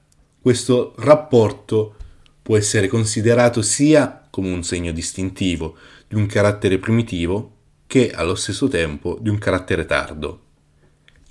Questo 0.41 0.93
rapporto 0.97 1.95
può 2.41 2.57
essere 2.57 2.89
considerato 2.89 3.61
sia 3.61 4.27
come 4.29 4.51
un 4.51 4.63
segno 4.63 4.91
distintivo 4.91 5.77
di 6.09 6.15
un 6.15 6.25
carattere 6.25 6.77
primitivo 6.77 7.51
che 7.87 8.11
allo 8.11 8.35
stesso 8.35 8.67
tempo 8.67 9.17
di 9.21 9.29
un 9.29 9.37
carattere 9.37 9.85
tardo 9.85 10.42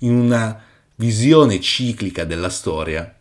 in 0.03 0.13
una 0.13 0.61
visione 0.95 1.59
ciclica 1.59 2.23
della 2.23 2.49
storia. 2.49 3.17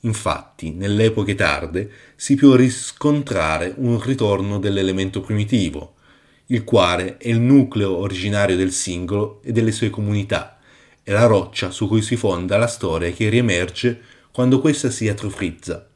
Infatti, 0.00 0.72
nelle 0.72 1.06
epoche 1.06 1.34
tarde 1.34 1.90
si 2.16 2.34
può 2.34 2.54
riscontrare 2.54 3.74
un 3.76 4.00
ritorno 4.00 4.58
dell'elemento 4.58 5.20
primitivo, 5.20 5.94
il 6.46 6.64
quale 6.64 7.16
è 7.16 7.28
il 7.28 7.40
nucleo 7.40 7.96
originario 7.96 8.56
del 8.56 8.72
singolo 8.72 9.40
e 9.42 9.52
delle 9.52 9.72
sue 9.72 9.90
comunità, 9.90 10.58
è 11.02 11.12
la 11.12 11.26
roccia 11.26 11.70
su 11.70 11.88
cui 11.88 12.02
si 12.02 12.16
fonda 12.16 12.56
la 12.56 12.66
storia 12.66 13.10
che 13.10 13.28
riemerge 13.28 14.00
quando 14.30 14.60
questa 14.60 14.90
si 14.90 15.08
atrofrizza. 15.08 15.88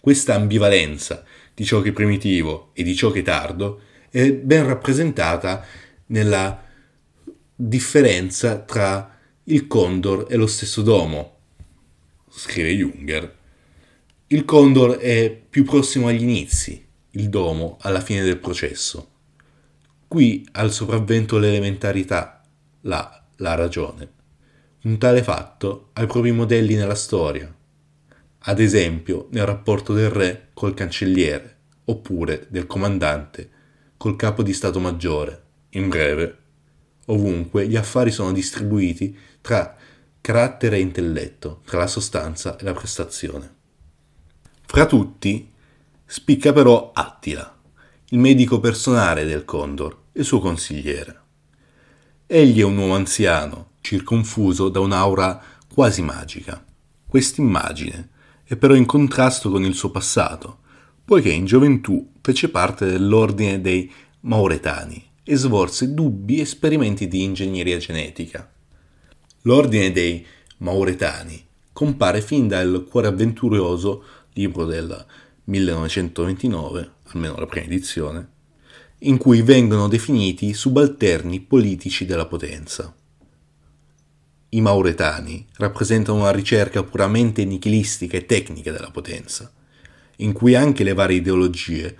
Questa 0.00 0.34
ambivalenza 0.34 1.24
di 1.54 1.64
ciò 1.64 1.80
che 1.80 1.90
è 1.90 1.92
primitivo 1.92 2.70
e 2.72 2.82
di 2.82 2.94
ciò 2.94 3.10
che 3.10 3.20
è 3.20 3.22
tardo 3.22 3.80
è 4.10 4.32
ben 4.32 4.66
rappresentata 4.66 5.64
nella 6.06 6.67
differenza 7.60 8.60
tra 8.60 9.18
il 9.44 9.66
condor 9.66 10.26
e 10.30 10.36
lo 10.36 10.46
stesso 10.46 10.80
domo, 10.80 11.38
scrive 12.30 12.70
Junger. 12.72 13.36
Il 14.28 14.44
condor 14.44 14.98
è 14.98 15.28
più 15.30 15.64
prossimo 15.64 16.06
agli 16.06 16.22
inizi, 16.22 16.86
il 17.10 17.28
domo 17.28 17.76
alla 17.80 18.00
fine 18.00 18.22
del 18.22 18.38
processo. 18.38 19.10
Qui 20.06 20.46
ha 20.52 20.62
il 20.62 20.70
sopravvento 20.70 21.36
l'elementarità, 21.38 22.44
là 22.82 23.26
la 23.38 23.54
ragione. 23.56 24.08
Un 24.82 24.96
tale 24.96 25.24
fatto 25.24 25.90
ha 25.94 26.02
i 26.02 26.06
propri 26.06 26.30
modelli 26.30 26.76
nella 26.76 26.94
storia, 26.94 27.52
ad 28.38 28.60
esempio 28.60 29.26
nel 29.32 29.46
rapporto 29.46 29.92
del 29.94 30.10
re 30.10 30.50
col 30.54 30.74
cancelliere, 30.74 31.56
oppure 31.86 32.46
del 32.50 32.68
comandante 32.68 33.50
col 33.96 34.14
capo 34.14 34.44
di 34.44 34.52
Stato 34.52 34.78
Maggiore, 34.78 35.42
in 35.70 35.88
breve 35.88 36.37
Ovunque 37.10 37.66
gli 37.66 37.76
affari 37.76 38.10
sono 38.10 38.32
distribuiti 38.32 39.16
tra 39.40 39.76
carattere 40.20 40.76
e 40.76 40.80
intelletto, 40.80 41.62
tra 41.64 41.78
la 41.78 41.86
sostanza 41.86 42.56
e 42.56 42.64
la 42.64 42.72
prestazione. 42.74 43.54
Fra 44.66 44.84
tutti 44.84 45.50
spicca 46.04 46.52
però 46.52 46.92
Attila, 46.92 47.56
il 48.10 48.18
medico 48.18 48.60
personale 48.60 49.24
del 49.24 49.46
Condor 49.46 49.96
e 50.12 50.22
suo 50.22 50.40
consigliere. 50.40 51.20
Egli 52.26 52.60
è 52.60 52.64
un 52.64 52.76
uomo 52.76 52.94
anziano, 52.94 53.70
circonfuso 53.80 54.68
da 54.68 54.80
un'aura 54.80 55.42
quasi 55.72 56.02
magica. 56.02 56.62
Quest'immagine 57.06 58.10
è 58.44 58.56
però 58.56 58.74
in 58.74 58.84
contrasto 58.84 59.50
con 59.50 59.64
il 59.64 59.74
suo 59.74 59.90
passato, 59.90 60.58
poiché 61.06 61.30
in 61.30 61.46
gioventù 61.46 62.12
fece 62.20 62.50
parte 62.50 62.84
dell'ordine 62.84 63.62
dei 63.62 63.90
Mauretani, 64.20 65.07
e 65.30 65.36
svolse 65.36 65.92
dubbi 65.92 66.40
esperimenti 66.40 67.06
di 67.06 67.22
ingegneria 67.22 67.76
genetica. 67.76 68.50
L'ordine 69.42 69.92
dei 69.92 70.24
Mauretani 70.58 71.44
compare 71.70 72.22
fin 72.22 72.48
dal 72.48 72.86
Cuore 72.88 73.08
avventuroso, 73.08 74.02
libro 74.32 74.64
del 74.64 75.04
1929, 75.44 76.92
almeno 77.08 77.36
la 77.36 77.44
prima 77.44 77.66
edizione, 77.66 78.28
in 79.00 79.18
cui 79.18 79.42
vengono 79.42 79.86
definiti 79.86 80.54
subalterni 80.54 81.40
politici 81.40 82.06
della 82.06 82.26
potenza. 82.26 82.94
I 84.48 84.60
Mauretani 84.62 85.46
rappresentano 85.56 86.20
una 86.20 86.32
ricerca 86.32 86.82
puramente 86.82 87.44
nichilistica 87.44 88.16
e 88.16 88.24
tecnica 88.24 88.72
della 88.72 88.90
potenza, 88.90 89.52
in 90.16 90.32
cui 90.32 90.54
anche 90.54 90.84
le 90.84 90.94
varie 90.94 91.18
ideologie 91.18 91.96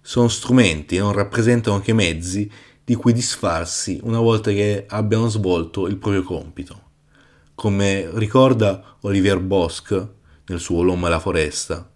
sono 0.00 0.26
strumenti 0.26 0.96
e 0.96 0.98
non 0.98 1.12
rappresentano 1.12 1.80
che 1.80 1.92
mezzi 1.92 2.50
di 2.84 2.94
cui 2.94 3.12
disfarsi 3.12 4.00
una 4.02 4.18
volta 4.18 4.50
che 4.50 4.86
abbiano 4.88 5.28
svolto 5.28 5.86
il 5.86 5.96
proprio 5.96 6.22
compito. 6.22 6.90
Come 7.54 8.10
ricorda 8.14 8.96
Olivier 9.00 9.38
Bosc 9.38 10.06
nel 10.46 10.58
suo 10.58 10.82
L'uomo 10.82 11.06
e 11.06 11.10
la 11.10 11.20
foresta, 11.20 11.88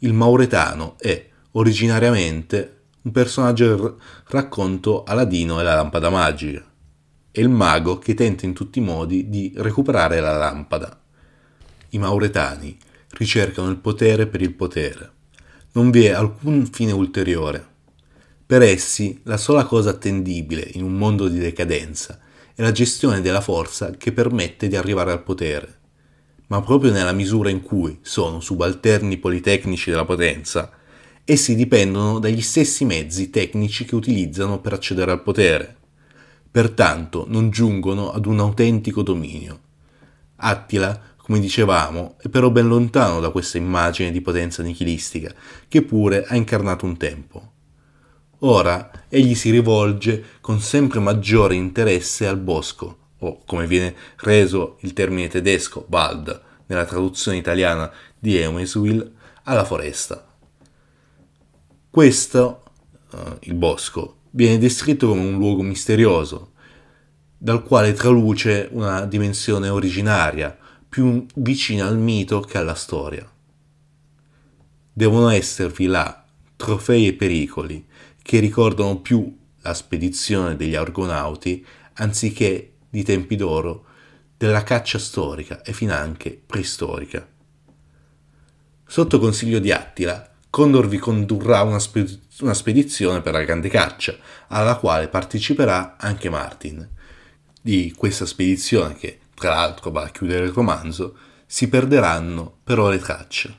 il 0.00 0.12
mauretano 0.12 0.96
è 0.98 1.28
originariamente 1.52 2.80
un 3.02 3.12
personaggio 3.12 3.66
del 3.68 3.96
racconto 4.28 5.04
Aladino 5.04 5.60
e 5.60 5.62
la 5.62 5.74
lampada 5.74 6.10
magica. 6.10 6.64
È 7.30 7.40
il 7.40 7.48
mago 7.48 7.98
che 7.98 8.14
tenta 8.14 8.46
in 8.46 8.54
tutti 8.54 8.78
i 8.78 8.82
modi 8.82 9.28
di 9.28 9.52
recuperare 9.56 10.20
la 10.20 10.36
lampada. 10.36 10.98
I 11.90 11.98
mauretani 11.98 12.76
ricercano 13.10 13.68
il 13.68 13.76
potere 13.76 14.26
per 14.26 14.40
il 14.40 14.54
potere. 14.54 15.12
Non 15.72 15.90
vi 15.90 16.06
è 16.06 16.10
alcun 16.10 16.66
fine 16.66 16.92
ulteriore 16.92 17.74
per 18.46 18.62
essi 18.62 19.20
la 19.24 19.36
sola 19.36 19.64
cosa 19.64 19.90
attendibile 19.90 20.70
in 20.74 20.84
un 20.84 20.92
mondo 20.92 21.26
di 21.26 21.40
decadenza 21.40 22.20
è 22.54 22.62
la 22.62 22.70
gestione 22.70 23.20
della 23.20 23.40
forza 23.40 23.90
che 23.90 24.12
permette 24.12 24.68
di 24.68 24.76
arrivare 24.76 25.10
al 25.10 25.24
potere. 25.24 25.78
Ma 26.46 26.62
proprio 26.62 26.92
nella 26.92 27.10
misura 27.10 27.50
in 27.50 27.60
cui 27.60 27.98
sono 28.02 28.38
subalterni 28.38 29.16
politecnici 29.16 29.90
della 29.90 30.04
potenza, 30.04 30.70
essi 31.24 31.56
dipendono 31.56 32.20
dagli 32.20 32.40
stessi 32.40 32.84
mezzi 32.84 33.30
tecnici 33.30 33.84
che 33.84 33.96
utilizzano 33.96 34.60
per 34.60 34.74
accedere 34.74 35.10
al 35.10 35.22
potere. 35.24 35.76
Pertanto 36.48 37.24
non 37.28 37.50
giungono 37.50 38.12
ad 38.12 38.26
un 38.26 38.38
autentico 38.38 39.02
dominio. 39.02 39.60
Attila 40.36 41.14
come 41.16 41.40
dicevamo, 41.40 42.14
è 42.18 42.28
però 42.28 42.50
ben 42.50 42.68
lontano 42.68 43.18
da 43.18 43.30
questa 43.30 43.58
immagine 43.58 44.12
di 44.12 44.20
potenza 44.20 44.62
nichilistica 44.62 45.34
che 45.66 45.82
pure 45.82 46.24
ha 46.24 46.36
incarnato 46.36 46.86
un 46.86 46.96
tempo. 46.96 47.54
Ora 48.40 48.90
egli 49.08 49.34
si 49.34 49.50
rivolge 49.50 50.24
con 50.42 50.60
sempre 50.60 51.00
maggiore 51.00 51.54
interesse 51.54 52.26
al 52.26 52.36
bosco, 52.36 52.98
o 53.20 53.42
come 53.46 53.66
viene 53.66 53.94
reso 54.16 54.76
il 54.80 54.92
termine 54.92 55.28
tedesco 55.28 55.86
Wald 55.88 56.42
nella 56.66 56.84
traduzione 56.84 57.38
italiana 57.38 57.90
di 58.18 58.36
Eumeswil, 58.36 59.14
alla 59.44 59.64
foresta. 59.64 60.26
Questo, 61.88 62.62
uh, 63.12 63.36
il 63.40 63.54
bosco, 63.54 64.16
viene 64.32 64.58
descritto 64.58 65.08
come 65.08 65.22
un 65.22 65.38
luogo 65.38 65.62
misterioso, 65.62 66.52
dal 67.38 67.62
quale 67.62 67.94
traluce 67.94 68.68
una 68.72 69.06
dimensione 69.06 69.70
originaria, 69.70 70.56
più 70.86 71.24
vicina 71.36 71.86
al 71.86 71.98
mito 71.98 72.40
che 72.40 72.58
alla 72.58 72.74
storia. 72.74 73.26
Devono 74.92 75.30
esservi 75.30 75.86
là 75.86 76.26
trofei 76.56 77.06
e 77.06 77.12
pericoli 77.12 77.86
che 78.26 78.40
ricordano 78.40 78.98
più 78.98 79.38
la 79.60 79.72
spedizione 79.72 80.56
degli 80.56 80.74
argonauti 80.74 81.64
anziché 81.94 82.72
di 82.90 83.04
tempi 83.04 83.36
d'oro 83.36 83.84
della 84.36 84.64
caccia 84.64 84.98
storica 84.98 85.62
e 85.62 85.72
finanche 85.72 86.42
preistorica. 86.44 87.24
Sotto 88.84 89.20
consiglio 89.20 89.60
di 89.60 89.70
Attila, 89.70 90.28
Condor 90.50 90.88
vi 90.88 90.98
condurrà 90.98 91.62
una, 91.62 91.78
sped- 91.78 92.18
una 92.40 92.54
spedizione 92.54 93.20
per 93.20 93.34
la 93.34 93.44
grande 93.44 93.68
caccia, 93.68 94.16
alla 94.48 94.74
quale 94.74 95.06
parteciperà 95.06 95.96
anche 95.96 96.28
Martin. 96.28 96.88
Di 97.62 97.94
questa 97.96 98.26
spedizione, 98.26 98.96
che 98.96 99.20
tra 99.36 99.50
l'altro 99.50 99.92
va 99.92 100.02
a 100.02 100.10
chiudere 100.10 100.46
il 100.46 100.52
romanzo, 100.52 101.16
si 101.46 101.68
perderanno 101.68 102.58
però 102.64 102.88
le 102.88 102.98
tracce. 102.98 103.56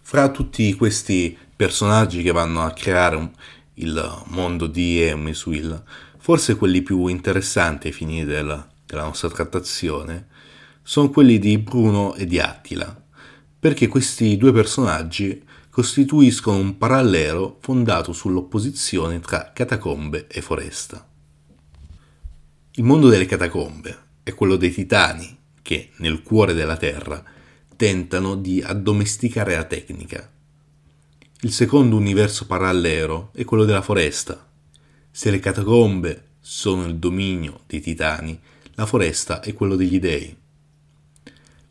Fra 0.00 0.28
tutti 0.30 0.74
questi 0.74 1.44
personaggi 1.56 2.22
che 2.22 2.32
vanno 2.32 2.62
a 2.62 2.72
creare 2.72 3.16
un, 3.16 3.30
il 3.74 4.22
mondo 4.26 4.66
di 4.66 5.00
Emiswil, 5.00 5.82
forse 6.18 6.56
quelli 6.56 6.82
più 6.82 7.06
interessanti 7.06 7.86
ai 7.86 7.92
fini 7.92 8.24
della, 8.24 8.68
della 8.84 9.04
nostra 9.04 9.30
trattazione 9.30 10.28
sono 10.82 11.10
quelli 11.10 11.38
di 11.38 11.58
Bruno 11.58 12.14
e 12.14 12.26
di 12.26 12.38
Attila, 12.38 13.02
perché 13.58 13.88
questi 13.88 14.36
due 14.36 14.52
personaggi 14.52 15.42
costituiscono 15.68 16.58
un 16.58 16.78
parallelo 16.78 17.58
fondato 17.60 18.12
sull'opposizione 18.12 19.18
tra 19.20 19.50
catacombe 19.52 20.26
e 20.28 20.40
foresta. 20.40 21.06
Il 22.72 22.84
mondo 22.84 23.08
delle 23.08 23.26
catacombe 23.26 23.98
è 24.22 24.32
quello 24.34 24.56
dei 24.56 24.70
titani 24.70 25.36
che, 25.60 25.90
nel 25.96 26.22
cuore 26.22 26.54
della 26.54 26.76
terra, 26.76 27.22
tentano 27.74 28.36
di 28.36 28.62
addomesticare 28.62 29.56
la 29.56 29.64
tecnica. 29.64 30.30
Il 31.40 31.52
secondo 31.52 31.96
universo 31.96 32.46
parallelo 32.46 33.28
è 33.34 33.44
quello 33.44 33.66
della 33.66 33.82
foresta. 33.82 34.48
Se 35.10 35.30
le 35.30 35.38
catacombe 35.38 36.28
sono 36.40 36.86
il 36.86 36.96
dominio 36.96 37.60
dei 37.66 37.80
titani, 37.80 38.40
la 38.74 38.86
foresta 38.86 39.40
è 39.40 39.52
quello 39.52 39.76
degli 39.76 40.00
dei. 40.00 40.34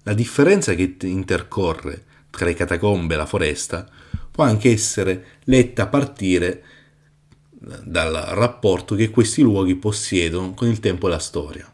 La 0.03 0.13
differenza 0.13 0.76
che 0.76 0.95
intercorre 1.01 2.05
tra 2.30 2.45
le 2.45 2.53
catacombe 2.53 3.16
e 3.16 3.18
la 3.18 3.26
foresta 3.26 3.89
può 4.30 4.43
anche 4.43 4.72
essere 4.72 5.39
letta 5.45 5.84
a 5.84 5.88
partire 5.88 6.63
dal 7.49 8.13
rapporto 8.13 8.93
che 8.93 9.09
questi 9.09 9.41
luoghi 9.41 9.76
possiedono 9.76 10.53
con 10.53 10.68
il 10.68 10.80
tempo 10.80 11.07
e 11.07 11.09
la 11.09 11.18
storia. 11.20 11.74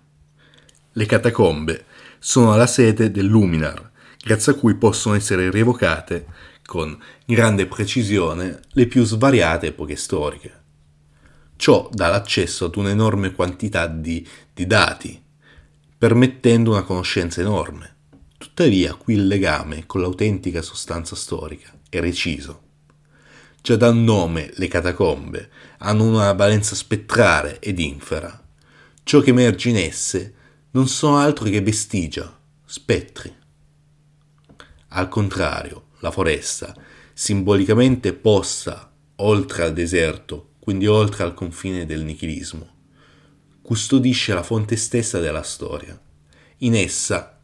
Le 0.94 1.06
catacombe 1.06 1.86
sono 2.20 2.56
la 2.56 2.68
sede 2.68 3.12
del 3.12 3.26
Luminar, 3.26 3.92
grazie 4.24 4.54
a 4.54 4.56
cui 4.56 4.76
possono 4.76 5.16
essere 5.16 5.52
rievocate 5.52 6.26
con 6.72 6.98
grande 7.26 7.66
precisione 7.66 8.62
le 8.70 8.88
più 8.88 9.04
svariate 9.04 9.68
epoche 9.68 9.98
storiche. 9.98 10.62
Ciò 11.58 11.90
dà 11.92 12.08
l'accesso 12.08 12.64
ad 12.64 12.78
un'enorme 12.78 13.34
quantità 13.34 13.88
di, 13.88 14.26
di 14.54 14.66
dati, 14.66 15.22
permettendo 15.98 16.72
una 16.72 16.84
conoscenza 16.84 17.42
enorme. 17.42 17.96
Tuttavia 18.38 18.94
qui 18.94 19.16
il 19.16 19.28
legame 19.28 19.86
con 19.86 20.00
l'autentica 20.00 20.62
sostanza 20.62 21.14
storica 21.14 21.78
è 21.90 22.00
reciso. 22.00 22.62
Già 23.62 23.76
dal 23.76 23.98
nome 23.98 24.52
le 24.54 24.70
catacombe 24.70 25.50
hanno 25.80 26.06
una 26.06 26.32
valenza 26.32 26.74
spettrale 26.74 27.60
ed 27.60 27.80
infera. 27.80 28.42
Ciò 29.04 29.20
che 29.20 29.32
emerge 29.32 29.68
in 29.68 29.76
esse 29.76 30.34
non 30.72 30.88
sono 30.88 31.18
altro 31.18 31.50
che 31.50 31.60
vestigia, 31.60 32.34
spettri. 32.64 33.36
Al 34.88 35.10
contrario, 35.10 35.90
la 36.02 36.12
foresta, 36.12 36.76
simbolicamente 37.14 38.14
posta 38.14 38.92
oltre 39.18 39.64
al 39.64 39.74
deserto, 39.74 40.54
quindi 40.60 40.88
oltre 40.88 41.24
al 41.24 41.34
confine 41.34 41.86
del 41.86 42.04
nichilismo, 42.04 42.70
custodisce 43.62 44.34
la 44.34 44.44
fonte 44.44 44.76
stessa 44.76 45.20
della 45.20 45.44
storia. 45.44 46.00
In 46.58 46.76
essa 46.76 47.40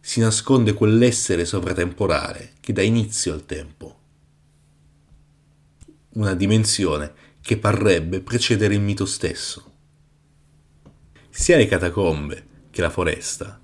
si 0.00 0.20
nasconde 0.20 0.74
quell'essere 0.74 1.44
sovratemporale 1.44 2.52
che 2.60 2.72
dà 2.72 2.82
inizio 2.82 3.32
al 3.32 3.46
tempo. 3.46 3.98
Una 6.10 6.34
dimensione 6.34 7.12
che 7.40 7.56
parrebbe 7.58 8.20
precedere 8.20 8.74
il 8.74 8.80
mito 8.80 9.06
stesso. 9.06 9.72
Sia 11.30 11.56
le 11.56 11.66
catacombe 11.66 12.46
che 12.70 12.80
la 12.80 12.90
foresta 12.90 13.60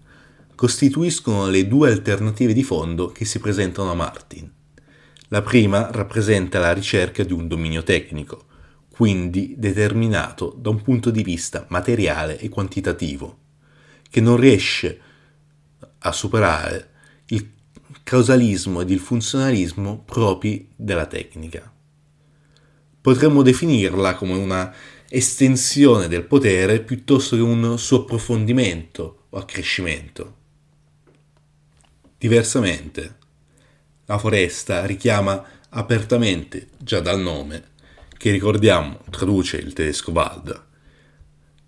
costituiscono 0.60 1.48
le 1.48 1.66
due 1.66 1.90
alternative 1.90 2.52
di 2.52 2.62
fondo 2.62 3.06
che 3.06 3.24
si 3.24 3.38
presentano 3.38 3.92
a 3.92 3.94
Martin. 3.94 4.52
La 5.28 5.40
prima 5.40 5.90
rappresenta 5.90 6.58
la 6.58 6.74
ricerca 6.74 7.24
di 7.24 7.32
un 7.32 7.48
dominio 7.48 7.82
tecnico, 7.82 8.44
quindi 8.90 9.54
determinato 9.56 10.54
da 10.54 10.68
un 10.68 10.82
punto 10.82 11.08
di 11.08 11.22
vista 11.22 11.64
materiale 11.70 12.38
e 12.38 12.50
quantitativo, 12.50 13.38
che 14.10 14.20
non 14.20 14.36
riesce 14.36 15.00
a 16.00 16.12
superare 16.12 16.90
il 17.28 17.52
causalismo 18.02 18.82
ed 18.82 18.90
il 18.90 19.00
funzionalismo 19.00 20.02
propri 20.04 20.68
della 20.76 21.06
tecnica. 21.06 21.72
Potremmo 23.00 23.40
definirla 23.40 24.14
come 24.14 24.34
una 24.34 24.74
estensione 25.08 26.06
del 26.06 26.24
potere 26.24 26.80
piuttosto 26.80 27.34
che 27.34 27.40
un 27.40 27.78
suo 27.78 28.00
approfondimento 28.00 29.24
o 29.30 29.38
accrescimento. 29.38 30.34
Diversamente, 32.20 33.16
la 34.04 34.18
foresta 34.18 34.84
richiama 34.84 35.42
apertamente, 35.70 36.68
già 36.76 37.00
dal 37.00 37.18
nome, 37.18 37.68
che 38.18 38.30
ricordiamo 38.30 38.98
traduce 39.08 39.56
il 39.56 39.72
tedesco 39.72 40.10
Wald, 40.10 40.64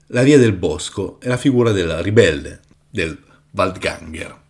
la 0.08 0.22
via 0.22 0.36
del 0.36 0.52
bosco 0.52 1.18
è 1.20 1.28
la 1.28 1.38
figura 1.38 1.72
del 1.72 2.02
ribelle, 2.02 2.60
del 2.90 3.18
Waldganger, 3.52 4.40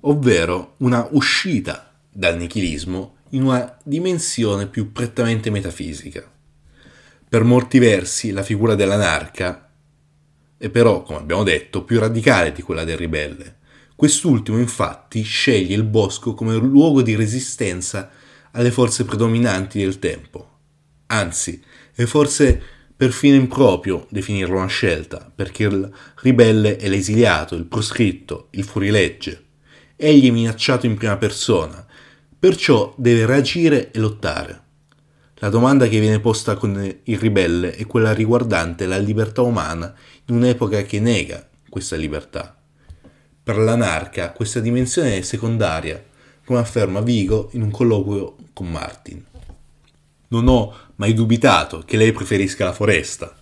ovvero 0.00 0.76
una 0.78 1.06
uscita 1.10 1.92
dal 2.10 2.38
nichilismo 2.38 3.16
in 3.32 3.42
una 3.42 3.76
dimensione 3.82 4.68
più 4.68 4.90
prettamente 4.90 5.50
metafisica. 5.50 6.26
Per 7.28 7.44
molti 7.44 7.78
versi 7.78 8.30
la 8.30 8.42
figura 8.42 8.74
dell'anarca 8.74 9.70
è 10.56 10.70
però, 10.70 11.02
come 11.02 11.18
abbiamo 11.18 11.42
detto, 11.42 11.84
più 11.84 11.98
radicale 11.98 12.52
di 12.52 12.62
quella 12.62 12.84
del 12.84 12.96
ribelle, 12.96 13.56
Quest'ultimo 13.96 14.58
infatti 14.58 15.22
sceglie 15.22 15.74
il 15.74 15.84
bosco 15.84 16.34
come 16.34 16.56
luogo 16.56 17.00
di 17.00 17.14
resistenza 17.14 18.10
alle 18.50 18.72
forze 18.72 19.04
predominanti 19.04 19.78
del 19.78 19.98
tempo. 19.98 20.50
Anzi, 21.06 21.62
è 21.94 22.04
forse 22.04 22.60
perfino 22.96 23.36
improprio 23.36 24.06
definirlo 24.10 24.56
una 24.56 24.66
scelta, 24.66 25.30
perché 25.32 25.64
il 25.64 25.90
ribelle 26.22 26.76
è 26.76 26.88
l'esiliato, 26.88 27.54
il 27.54 27.66
proscritto, 27.66 28.48
il 28.52 28.64
fuorilegge. 28.64 29.44
Egli 29.96 30.28
è 30.28 30.32
minacciato 30.32 30.86
in 30.86 30.96
prima 30.96 31.16
persona, 31.16 31.86
perciò 32.36 32.94
deve 32.96 33.26
reagire 33.26 33.92
e 33.92 33.98
lottare. 34.00 34.62
La 35.36 35.48
domanda 35.50 35.86
che 35.86 36.00
viene 36.00 36.20
posta 36.20 36.56
con 36.56 37.00
il 37.02 37.18
ribelle 37.18 37.74
è 37.74 37.86
quella 37.86 38.12
riguardante 38.12 38.86
la 38.86 38.98
libertà 38.98 39.42
umana 39.42 39.94
in 40.26 40.36
un'epoca 40.36 40.82
che 40.82 40.98
nega 41.00 41.48
questa 41.68 41.96
libertà. 41.96 42.58
Per 43.44 43.58
l'anarca 43.58 44.32
questa 44.32 44.58
dimensione 44.58 45.18
è 45.18 45.20
secondaria, 45.20 46.02
come 46.46 46.60
afferma 46.60 47.02
Vigo 47.02 47.50
in 47.52 47.60
un 47.60 47.70
colloquio 47.70 48.36
con 48.54 48.70
Martin. 48.70 49.22
Non 50.28 50.48
ho 50.48 50.74
mai 50.94 51.12
dubitato 51.12 51.82
che 51.84 51.98
lei 51.98 52.12
preferisca 52.12 52.64
la 52.64 52.72
foresta, 52.72 53.36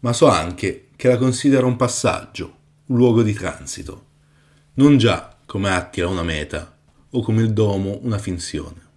ma 0.00 0.14
so 0.14 0.26
anche 0.26 0.88
che 0.96 1.08
la 1.08 1.18
considera 1.18 1.66
un 1.66 1.76
passaggio, 1.76 2.56
un 2.86 2.96
luogo 2.96 3.22
di 3.22 3.34
transito, 3.34 4.06
non 4.76 4.96
già 4.96 5.36
come 5.44 5.68
Attila 5.68 6.08
una 6.08 6.22
meta 6.22 6.78
o 7.10 7.20
come 7.20 7.42
il 7.42 7.52
domo 7.52 7.98
una 8.00 8.16
finzione. 8.16 8.88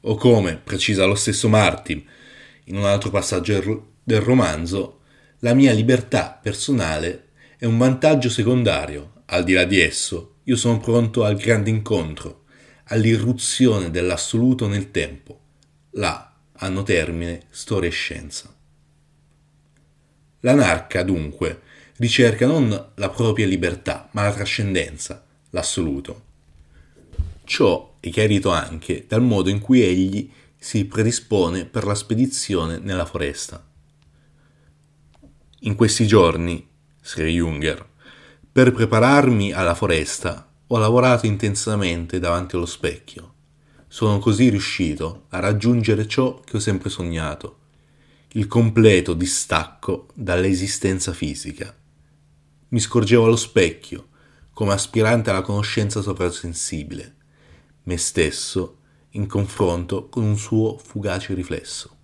O 0.00 0.16
come, 0.16 0.56
precisa 0.56 1.04
lo 1.04 1.14
stesso 1.14 1.48
Martin 1.48 2.04
in 2.64 2.76
un 2.76 2.86
altro 2.86 3.10
passaggio 3.10 3.92
del 4.02 4.20
romanzo, 4.20 4.98
la 5.38 5.54
mia 5.54 5.72
libertà 5.72 6.36
personale 6.42 7.28
è 7.62 7.64
un 7.64 7.78
vantaggio 7.78 8.28
secondario. 8.28 9.22
Al 9.26 9.44
di 9.44 9.52
là 9.52 9.62
di 9.62 9.78
esso, 9.78 10.38
io 10.42 10.56
sono 10.56 10.80
pronto 10.80 11.22
al 11.22 11.36
grande 11.36 11.70
incontro, 11.70 12.42
all'irruzione 12.86 13.92
dell'assoluto 13.92 14.66
nel 14.66 14.90
tempo. 14.90 15.38
Là 15.90 16.34
hanno 16.54 16.82
termine 16.82 17.42
storia 17.50 17.88
e 17.88 17.92
scienza. 17.92 18.52
L'anarca, 20.40 21.04
dunque, 21.04 21.60
ricerca 21.98 22.46
non 22.46 22.90
la 22.96 23.10
propria 23.10 23.46
libertà, 23.46 24.08
ma 24.10 24.24
la 24.24 24.32
trascendenza, 24.32 25.24
l'assoluto. 25.50 26.22
Ciò 27.44 27.94
è 28.00 28.10
chiarito 28.10 28.50
anche 28.50 29.04
dal 29.06 29.22
modo 29.22 29.50
in 29.50 29.60
cui 29.60 29.84
egli 29.84 30.28
si 30.58 30.84
predispone 30.86 31.64
per 31.66 31.84
la 31.84 31.94
spedizione 31.94 32.78
nella 32.78 33.06
foresta. 33.06 33.64
In 35.60 35.76
questi 35.76 36.08
giorni, 36.08 36.70
scrive 37.04 37.30
Junger, 37.30 37.84
per 38.50 38.70
prepararmi 38.70 39.52
alla 39.52 39.74
foresta 39.74 40.48
ho 40.68 40.78
lavorato 40.78 41.26
intensamente 41.26 42.20
davanti 42.20 42.54
allo 42.54 42.64
specchio. 42.66 43.34
Sono 43.88 44.18
così 44.20 44.48
riuscito 44.48 45.26
a 45.30 45.40
raggiungere 45.40 46.06
ciò 46.06 46.40
che 46.40 46.56
ho 46.56 46.60
sempre 46.60 46.88
sognato, 46.88 47.58
il 48.34 48.46
completo 48.46 49.14
distacco 49.14 50.06
dall'esistenza 50.14 51.12
fisica. 51.12 51.76
Mi 52.68 52.78
scorgevo 52.78 53.24
allo 53.24 53.36
specchio, 53.36 54.08
come 54.54 54.72
aspirante 54.72 55.28
alla 55.28 55.42
conoscenza 55.42 56.00
soprasensibile, 56.00 57.16
me 57.82 57.96
stesso 57.98 58.78
in 59.10 59.26
confronto 59.26 60.08
con 60.08 60.22
un 60.22 60.38
suo 60.38 60.78
fugace 60.78 61.34
riflesso. 61.34 61.96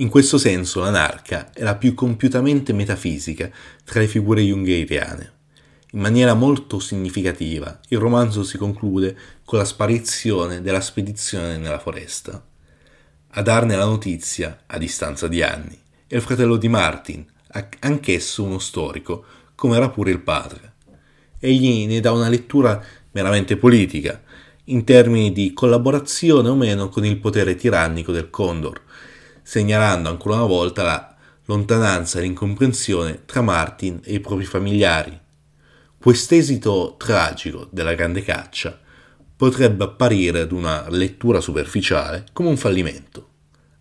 In 0.00 0.10
questo 0.10 0.38
senso 0.38 0.78
l'anarca 0.78 1.50
è 1.52 1.64
la 1.64 1.74
più 1.74 1.92
compiutamente 1.94 2.72
metafisica 2.72 3.50
tra 3.82 3.98
le 3.98 4.06
figure 4.06 4.42
jungheriane. 4.42 5.32
In 5.92 6.00
maniera 6.00 6.34
molto 6.34 6.78
significativa, 6.78 7.80
il 7.88 7.98
romanzo 7.98 8.44
si 8.44 8.56
conclude 8.58 9.18
con 9.44 9.58
la 9.58 9.64
sparizione 9.64 10.62
della 10.62 10.80
spedizione 10.80 11.56
nella 11.56 11.80
foresta. 11.80 12.40
A 13.30 13.42
darne 13.42 13.74
la 13.74 13.86
notizia, 13.86 14.60
a 14.66 14.78
distanza 14.78 15.26
di 15.26 15.42
anni, 15.42 15.76
è 16.06 16.14
il 16.14 16.22
fratello 16.22 16.58
di 16.58 16.68
Martin, 16.68 17.26
anch'esso 17.80 18.44
uno 18.44 18.60
storico, 18.60 19.24
come 19.56 19.78
era 19.78 19.90
pure 19.90 20.12
il 20.12 20.20
padre. 20.20 20.74
Egli 21.40 21.88
ne 21.88 21.98
dà 21.98 22.12
una 22.12 22.28
lettura 22.28 22.80
meramente 23.10 23.56
politica, 23.56 24.22
in 24.66 24.84
termini 24.84 25.32
di 25.32 25.52
collaborazione 25.52 26.48
o 26.48 26.54
meno 26.54 26.88
con 26.88 27.04
il 27.04 27.16
potere 27.16 27.56
tirannico 27.56 28.12
del 28.12 28.30
Condor, 28.30 28.82
segnalando 29.48 30.10
ancora 30.10 30.34
una 30.34 30.44
volta 30.44 30.82
la 30.82 31.16
lontananza 31.46 32.18
e 32.18 32.20
l'incomprensione 32.20 33.24
tra 33.24 33.40
Martin 33.40 33.98
e 34.04 34.12
i 34.12 34.20
propri 34.20 34.44
familiari. 34.44 35.18
Quest'esito 35.96 36.96
tragico 36.98 37.66
della 37.70 37.94
grande 37.94 38.22
caccia 38.22 38.78
potrebbe 39.34 39.84
apparire 39.84 40.40
ad 40.40 40.52
una 40.52 40.90
lettura 40.90 41.40
superficiale 41.40 42.26
come 42.34 42.50
un 42.50 42.58
fallimento. 42.58 43.28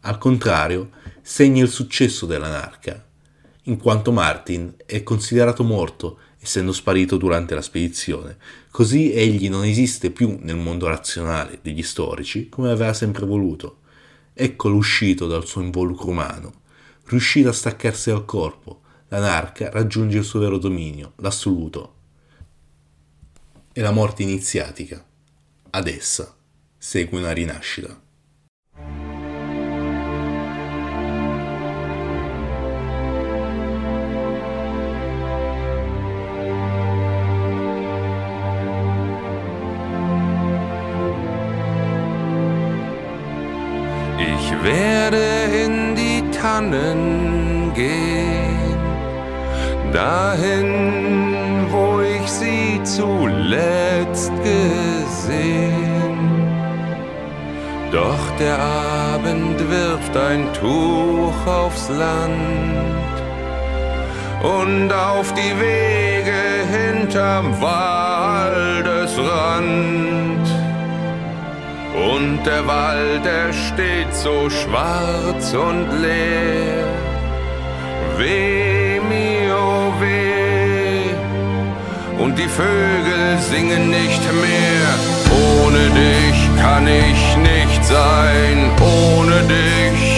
Al 0.03 0.17
contrario, 0.17 0.91
segna 1.21 1.63
il 1.63 1.69
successo 1.69 2.25
dell'anarca, 2.25 3.05
in 3.63 3.75
quanto 3.75 4.13
Martin 4.13 4.73
è 4.85 5.03
considerato 5.03 5.65
morto 5.65 6.19
essendo 6.39 6.71
sparito 6.71 7.17
durante 7.17 7.55
la 7.55 7.61
spedizione, 7.61 8.37
così 8.71 9.11
egli 9.11 9.49
non 9.49 9.65
esiste 9.65 10.11
più 10.11 10.37
nel 10.39 10.55
mondo 10.55 10.87
razionale 10.87 11.59
degli 11.61 11.83
storici 11.83 12.47
come 12.47 12.71
aveva 12.71 12.93
sempre 12.93 13.25
voluto. 13.25 13.79
Eccolo 14.39 14.75
uscito 14.75 15.25
dal 15.25 15.47
suo 15.47 15.61
involucro 15.63 16.09
umano, 16.09 16.53
riuscito 17.05 17.49
a 17.49 17.53
staccarsi 17.53 18.11
dal 18.11 18.23
corpo, 18.23 18.81
l'anarca 19.07 19.71
raggiunge 19.71 20.19
il 20.19 20.23
suo 20.23 20.39
vero 20.39 20.59
dominio, 20.59 21.13
l'assoluto. 21.15 21.95
E 23.73 23.81
la 23.81 23.89
morte 23.89 24.21
iniziatica. 24.21 25.03
Ad 25.71 25.87
essa 25.87 26.37
segue 26.77 27.17
una 27.17 27.31
rinascita. 27.31 27.99
Werde 44.67 45.27
in 45.63 45.95
die 45.95 46.21
Tannen 46.31 47.71
gehen, 47.73 48.75
dahin, 49.93 51.67
wo 51.71 52.01
ich 52.01 52.29
sie 52.29 52.81
zuletzt 52.83 54.33
gesehen. 54.43 56.17
Doch 57.91 58.31
der 58.37 58.59
Abend 58.59 59.57
wirft 59.69 60.17
ein 60.17 60.51
Tuch 60.53 61.47
aufs 61.47 61.89
Land 61.89 63.15
und 64.43 64.91
auf 64.91 65.33
die 65.33 65.57
Wege 65.59 66.67
hinterm 66.77 67.59
Waldesrand 67.61 70.36
und 71.93 72.43
der 72.45 72.67
Wald, 72.67 73.25
der 73.25 73.53
steht 73.53 74.13
so 74.13 74.49
schwarz 74.49 75.53
und 75.53 75.87
leer. 76.01 76.85
Weh 78.17 78.99
mir, 78.99 79.55
oh 79.55 79.93
weh. 80.01 81.13
Und 82.23 82.37
die 82.37 82.47
Vögel 82.47 83.37
singen 83.51 83.89
nicht 83.89 84.23
mehr. 84.43 84.89
Ohne 85.61 85.83
dich 86.03 86.39
kann 86.61 86.87
ich 86.87 87.37
nicht 87.37 87.85
sein, 87.85 88.71
ohne 88.81 89.41
dich. 89.43 90.17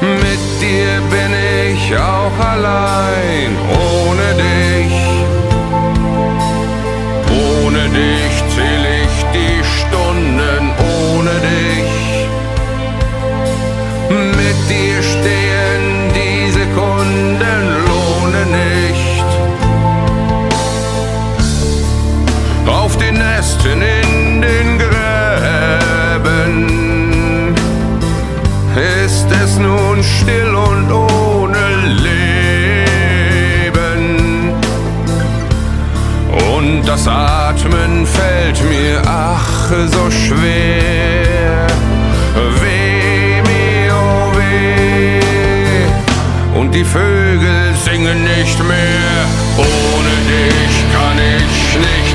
Mit 0.00 0.42
dir 0.62 1.00
bin 1.10 1.32
ich 1.70 1.96
auch 1.96 2.38
allein, 2.52 3.50
ohne 3.90 4.28
dich. 4.46 4.98
Ohne 7.30 7.88
dich 7.88 8.37
fällt 38.18 38.60
mir 38.68 39.02
ach 39.06 39.70
so 39.94 40.04
schwer. 40.10 41.66
Weh 42.60 43.42
mir, 43.50 43.92
oh 43.94 44.26
weh. 44.38 45.80
Und 46.58 46.74
die 46.74 46.84
Vögel 46.84 47.62
singen 47.86 48.18
nicht 48.24 48.58
mehr. 48.72 49.18
Ohne 49.56 50.14
dich 50.32 50.76
kann 50.94 51.18
ich 51.36 51.58
nicht 51.88 52.07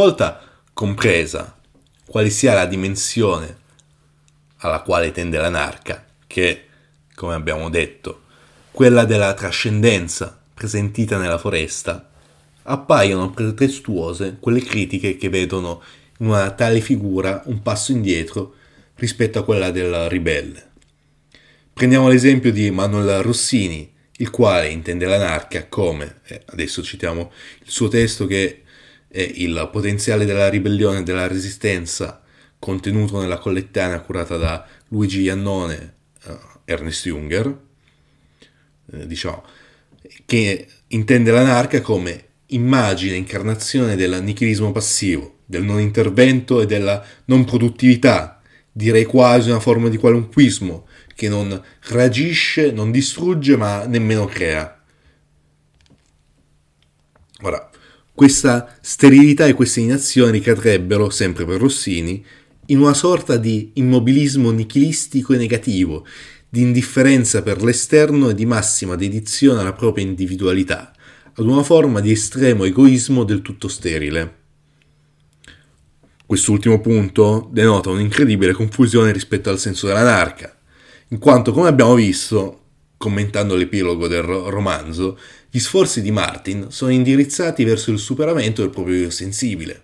volta 0.00 0.40
compresa 0.72 1.58
quale 2.06 2.30
sia 2.30 2.54
la 2.54 2.64
dimensione 2.64 3.58
alla 4.62 4.80
quale 4.80 5.12
tende 5.12 5.36
l'anarca, 5.36 6.06
che, 6.26 6.64
come 7.14 7.34
abbiamo 7.34 7.68
detto, 7.68 8.22
quella 8.70 9.04
della 9.04 9.34
trascendenza 9.34 10.40
presentita 10.54 11.18
nella 11.18 11.36
foresta, 11.36 12.10
appaiono 12.62 13.30
pretestuose 13.30 14.38
quelle 14.40 14.62
critiche 14.62 15.18
che 15.18 15.28
vedono 15.28 15.82
in 16.18 16.28
una 16.28 16.50
tale 16.52 16.80
figura 16.80 17.42
un 17.46 17.60
passo 17.60 17.92
indietro 17.92 18.54
rispetto 18.94 19.38
a 19.38 19.44
quella 19.44 19.70
del 19.70 20.08
ribelle. 20.08 20.68
Prendiamo 21.74 22.08
l'esempio 22.08 22.52
di 22.52 22.70
Manuel 22.70 23.22
Rossini, 23.22 23.92
il 24.16 24.30
quale 24.30 24.68
intende 24.68 25.04
l'anarchia 25.04 25.66
come, 25.68 26.20
eh, 26.24 26.42
adesso 26.46 26.82
citiamo 26.82 27.30
il 27.64 27.70
suo 27.70 27.88
testo 27.88 28.26
che 28.26 28.62
è 29.10 29.20
il 29.20 29.68
potenziale 29.72 30.24
della 30.24 30.48
ribellione 30.48 31.00
e 31.00 31.02
della 31.02 31.26
resistenza 31.26 32.22
contenuto 32.60 33.20
nella 33.20 33.38
collettanea 33.38 34.00
curata 34.00 34.36
da 34.36 34.64
Luigi 34.88 35.22
Iannone, 35.22 35.94
uh, 36.26 36.38
Ernest 36.64 37.06
Junger, 37.06 37.58
eh, 38.92 39.06
diciamo, 39.06 39.42
che 40.26 40.68
intende 40.88 41.30
l'anarchia 41.32 41.80
come 41.80 42.24
immagine, 42.46 43.16
incarnazione 43.16 43.96
del 43.96 44.22
nichilismo 44.22 44.70
passivo, 44.72 45.38
del 45.46 45.64
non 45.64 45.80
intervento 45.80 46.60
e 46.60 46.66
della 46.66 47.04
non 47.26 47.44
produttività, 47.44 48.40
direi 48.70 49.04
quasi 49.04 49.50
una 49.50 49.60
forma 49.60 49.88
di 49.88 49.96
qualunquismo, 49.96 50.86
che 51.14 51.28
non 51.28 51.60
reagisce, 51.88 52.70
non 52.70 52.90
distrugge, 52.90 53.56
ma 53.56 53.84
nemmeno 53.86 54.26
crea. 54.26 54.82
Ora, 57.42 57.69
questa 58.20 58.76
sterilità 58.82 59.46
e 59.46 59.54
queste 59.54 59.80
inazioni 59.80 60.32
ricadrebbero, 60.32 61.08
sempre 61.08 61.46
per 61.46 61.58
Rossini, 61.58 62.22
in 62.66 62.78
una 62.78 62.92
sorta 62.92 63.38
di 63.38 63.70
immobilismo 63.76 64.50
nichilistico 64.50 65.32
e 65.32 65.38
negativo, 65.38 66.06
di 66.46 66.60
indifferenza 66.60 67.40
per 67.40 67.62
l'esterno 67.62 68.28
e 68.28 68.34
di 68.34 68.44
massima 68.44 68.94
dedizione 68.94 69.60
alla 69.60 69.72
propria 69.72 70.04
individualità, 70.04 70.92
ad 71.32 71.46
una 71.46 71.62
forma 71.62 72.00
di 72.00 72.10
estremo 72.10 72.64
egoismo 72.64 73.24
del 73.24 73.40
tutto 73.40 73.68
sterile. 73.68 74.34
Quest'ultimo 76.26 76.78
punto 76.78 77.48
denota 77.50 77.88
un'incredibile 77.88 78.52
confusione 78.52 79.12
rispetto 79.12 79.48
al 79.48 79.58
senso 79.58 79.86
dell'anarca, 79.86 80.54
in 81.08 81.18
quanto, 81.18 81.52
come 81.52 81.68
abbiamo 81.68 81.94
visto, 81.94 82.64
commentando 82.98 83.56
l'epilogo 83.56 84.08
del 84.08 84.20
romanzo, 84.20 85.18
gli 85.50 85.58
sforzi 85.58 86.00
di 86.00 86.10
Martin 86.10 86.66
sono 86.70 86.92
indirizzati 86.92 87.64
verso 87.64 87.90
il 87.90 87.98
superamento 87.98 88.62
del 88.62 88.70
proprio 88.70 88.96
io 88.96 89.10
sensibile. 89.10 89.82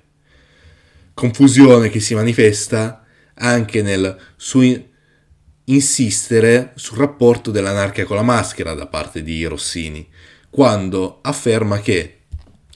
Confusione 1.12 1.88
che 1.88 2.00
si 2.00 2.14
manifesta 2.14 3.04
anche 3.34 3.82
nel 3.82 4.16
suo 4.36 4.62
insistere 5.64 6.72
sul 6.76 6.98
rapporto 6.98 7.50
dell'anarchia 7.50 8.04
con 8.04 8.16
la 8.16 8.22
maschera 8.22 8.74
da 8.74 8.86
parte 8.86 9.22
di 9.22 9.44
Rossini, 9.44 10.06
quando 10.48 11.18
afferma 11.22 11.80
che 11.80 12.20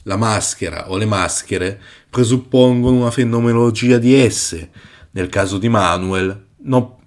la 0.05 0.17
maschera 0.17 0.91
o 0.91 0.97
le 0.97 1.07
maschere 1.07 1.81
presuppongono 2.09 2.97
una 2.97 3.11
fenomenologia 3.11 3.99
di 3.99 4.15
esse, 4.15 4.71
nel 5.13 5.29
caso 5.29 5.59
di 5.59 5.69
Manuel, 5.69 6.47
non 6.63 6.99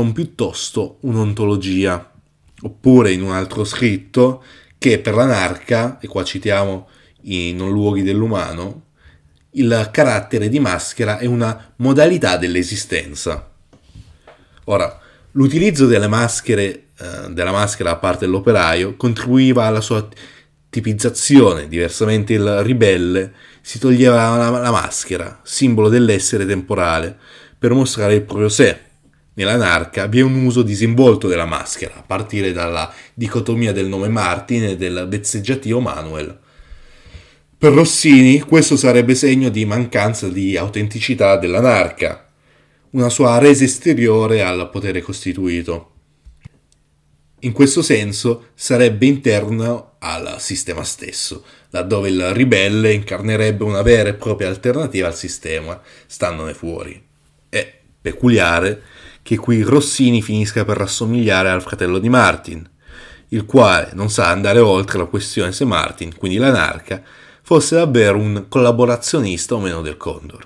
non 0.00 0.12
piuttosto 0.12 0.98
un'ontologia. 1.00 2.12
Oppure 2.62 3.12
in 3.12 3.22
un 3.22 3.32
altro 3.32 3.64
scritto 3.64 4.42
che 4.80 4.98
per 4.98 5.14
l'anarca, 5.14 5.98
e 6.00 6.06
qua 6.08 6.24
citiamo 6.24 6.88
i 7.24 7.52
non 7.52 7.70
luoghi 7.70 8.02
dell'umano, 8.02 8.86
il 9.50 9.90
carattere 9.92 10.48
di 10.48 10.58
maschera 10.58 11.18
è 11.18 11.26
una 11.26 11.72
modalità 11.76 12.38
dell'esistenza. 12.38 13.50
Ora, 14.64 14.98
l'utilizzo 15.32 15.84
delle 15.84 16.08
maschere, 16.08 16.84
eh, 16.96 17.28
della 17.28 17.52
maschera 17.52 17.90
da 17.90 17.96
parte 17.96 18.24
dell'operaio 18.24 18.96
contribuiva 18.96 19.66
alla 19.66 19.82
sua 19.82 20.08
tipizzazione, 20.70 21.68
diversamente 21.68 22.32
il 22.32 22.62
ribelle 22.62 23.34
si 23.60 23.78
toglieva 23.78 24.34
la, 24.38 24.48
la 24.48 24.70
maschera, 24.70 25.40
simbolo 25.42 25.90
dell'essere 25.90 26.46
temporale, 26.46 27.18
per 27.58 27.74
mostrare 27.74 28.14
il 28.14 28.22
proprio 28.22 28.48
sé, 28.48 28.80
Nell'anarca 29.34 30.06
vi 30.06 30.18
è 30.18 30.22
un 30.22 30.44
uso 30.44 30.62
disinvolto 30.62 31.28
della 31.28 31.46
maschera, 31.46 31.96
a 31.96 32.02
partire 32.02 32.52
dalla 32.52 32.92
dicotomia 33.14 33.72
del 33.72 33.86
nome 33.86 34.08
Martin 34.08 34.64
e 34.64 34.76
del 34.76 35.06
vezzeggiativo 35.08 35.80
Manuel. 35.80 36.38
Per 37.56 37.72
Rossini 37.72 38.40
questo 38.40 38.76
sarebbe 38.76 39.14
segno 39.14 39.48
di 39.48 39.64
mancanza 39.64 40.28
di 40.28 40.56
autenticità 40.56 41.36
dell'anarca, 41.36 42.28
una 42.90 43.08
sua 43.08 43.38
resa 43.38 43.64
esteriore 43.64 44.42
al 44.42 44.68
potere 44.70 45.00
costituito. 45.00 45.92
In 47.40 47.52
questo 47.52 47.82
senso 47.82 48.48
sarebbe 48.54 49.06
interno 49.06 49.92
al 50.00 50.40
sistema 50.40 50.82
stesso, 50.82 51.44
laddove 51.70 52.08
il 52.08 52.34
ribelle 52.34 52.92
incarnerebbe 52.92 53.62
una 53.64 53.82
vera 53.82 54.08
e 54.08 54.14
propria 54.14 54.48
alternativa 54.48 55.06
al 55.06 55.14
sistema, 55.14 55.80
standone 56.06 56.52
fuori. 56.52 57.00
È 57.48 57.78
peculiare 58.00 58.82
che 59.30 59.36
qui 59.36 59.62
Rossini 59.62 60.22
finisca 60.22 60.64
per 60.64 60.76
rassomigliare 60.76 61.50
al 61.50 61.62
fratello 61.62 62.00
di 62.00 62.08
Martin, 62.08 62.68
il 63.28 63.46
quale 63.46 63.90
non 63.92 64.10
sa 64.10 64.28
andare 64.28 64.58
oltre 64.58 64.98
la 64.98 65.04
questione 65.04 65.52
se 65.52 65.64
Martin, 65.64 66.16
quindi 66.16 66.36
l'anarca, 66.36 67.00
fosse 67.40 67.76
davvero 67.76 68.18
un 68.18 68.46
collaborazionista 68.48 69.54
o 69.54 69.60
meno 69.60 69.82
del 69.82 69.96
Condor. 69.96 70.44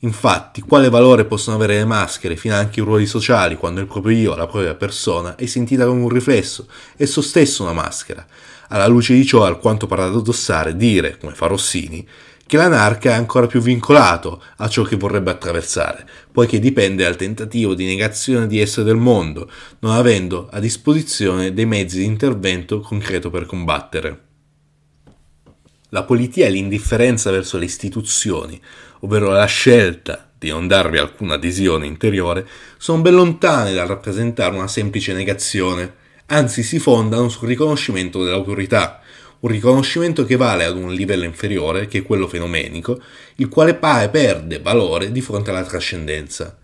Infatti, 0.00 0.62
quale 0.62 0.88
valore 0.88 1.26
possono 1.26 1.54
avere 1.54 1.76
le 1.76 1.84
maschere, 1.84 2.34
finanche 2.34 2.80
i 2.80 2.82
ruoli 2.82 3.06
sociali, 3.06 3.54
quando 3.54 3.78
il 3.78 3.86
proprio 3.86 4.18
io, 4.18 4.34
la 4.34 4.48
propria 4.48 4.74
persona, 4.74 5.36
è 5.36 5.46
sentita 5.46 5.86
come 5.86 6.02
un 6.02 6.08
riflesso, 6.08 6.66
esso 6.96 7.22
stesso 7.22 7.62
una 7.62 7.72
maschera? 7.72 8.26
Alla 8.70 8.88
luce 8.88 9.14
di 9.14 9.24
ciò, 9.24 9.44
alquanto 9.44 9.86
paradossare 9.86 10.74
dire, 10.74 11.18
come 11.18 11.34
fa 11.34 11.46
Rossini, 11.46 12.04
che 12.48 12.56
l'anarca 12.56 13.10
è 13.10 13.12
ancora 13.12 13.46
più 13.46 13.60
vincolato 13.60 14.42
a 14.56 14.68
ciò 14.68 14.82
che 14.82 14.96
vorrebbe 14.96 15.30
attraversare, 15.30 16.08
poiché 16.32 16.58
dipende 16.58 17.04
dal 17.04 17.14
tentativo 17.14 17.74
di 17.74 17.84
negazione 17.84 18.46
di 18.46 18.58
essere 18.58 18.86
del 18.86 18.96
mondo, 18.96 19.50
non 19.80 19.92
avendo 19.92 20.48
a 20.50 20.58
disposizione 20.58 21.52
dei 21.52 21.66
mezzi 21.66 21.98
di 21.98 22.06
intervento 22.06 22.80
concreto 22.80 23.28
per 23.28 23.44
combattere. 23.44 24.20
La 25.90 26.04
politia 26.04 26.46
e 26.46 26.50
l'indifferenza 26.50 27.30
verso 27.30 27.58
le 27.58 27.66
istituzioni, 27.66 28.58
ovvero 29.00 29.28
la 29.28 29.44
scelta 29.44 30.30
di 30.38 30.48
non 30.48 30.66
darvi 30.66 30.96
alcuna 30.96 31.34
adesione 31.34 31.84
interiore, 31.84 32.48
sono 32.78 33.02
ben 33.02 33.14
lontane 33.14 33.74
dal 33.74 33.86
rappresentare 33.86 34.56
una 34.56 34.68
semplice 34.68 35.12
negazione, 35.12 35.96
anzi 36.28 36.62
si 36.62 36.78
fondano 36.78 37.28
sul 37.28 37.48
riconoscimento 37.48 38.24
dell'autorità, 38.24 39.02
un 39.40 39.50
riconoscimento 39.50 40.24
che 40.24 40.36
vale 40.36 40.64
ad 40.64 40.76
un 40.76 40.92
livello 40.92 41.24
inferiore, 41.24 41.86
che 41.86 41.98
è 41.98 42.02
quello 42.02 42.26
fenomenico, 42.26 43.00
il 43.36 43.48
quale 43.48 43.74
pare 43.74 44.08
perde 44.08 44.60
valore 44.60 45.12
di 45.12 45.20
fronte 45.20 45.50
alla 45.50 45.64
trascendenza. 45.64 46.58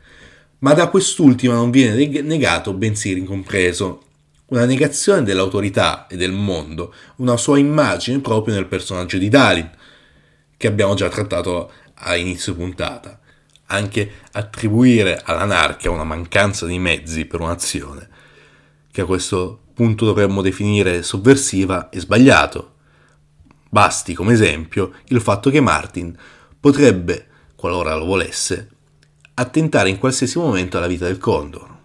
Ma 0.59 0.72
da 0.72 0.89
quest'ultima 0.89 1.55
non 1.55 1.70
viene 1.70 2.22
negato, 2.22 2.72
bensì 2.72 3.12
ricompreso, 3.12 4.03
una 4.47 4.64
negazione 4.64 5.22
dell'autorità 5.22 6.07
e 6.07 6.16
del 6.16 6.33
mondo, 6.33 6.95
una 7.16 7.37
sua 7.37 7.59
immagine 7.59 8.20
proprio 8.20 8.55
nel 8.55 8.66
personaggio 8.66 9.18
di 9.18 9.29
Dalin, 9.29 9.70
che 10.57 10.66
abbiamo 10.66 10.95
già 10.95 11.09
trattato 11.09 11.70
a 11.95 12.16
inizio 12.16 12.55
puntata. 12.55 13.20
Anche 13.66 14.11
attribuire 14.33 15.20
all'anarchia 15.22 15.91
una 15.91 16.05
mancanza 16.05 16.66
di 16.66 16.79
mezzi 16.79 17.25
per 17.25 17.41
un'azione, 17.41 18.09
che 18.91 19.01
a 19.01 19.07
questo 19.07 19.64
punto 19.75 20.05
dovremmo 20.05 20.41
definire 20.41 21.03
sovversiva 21.03 21.91
e 21.91 22.01
sbagliato. 22.01 22.72
Basti 23.68 24.14
come 24.14 24.33
esempio 24.33 24.93
il 25.09 25.20
fatto 25.20 25.51
che 25.51 25.61
Martin 25.61 26.16
potrebbe, 26.59 27.27
qualora 27.57 27.97
lo 27.97 28.05
volesse, 28.05 28.70
attentare 29.35 29.89
in 29.89 29.99
qualsiasi 29.99 30.39
momento 30.39 30.77
alla 30.77 30.87
vita 30.87 31.07
del 31.07 31.18
Condor. 31.18 31.77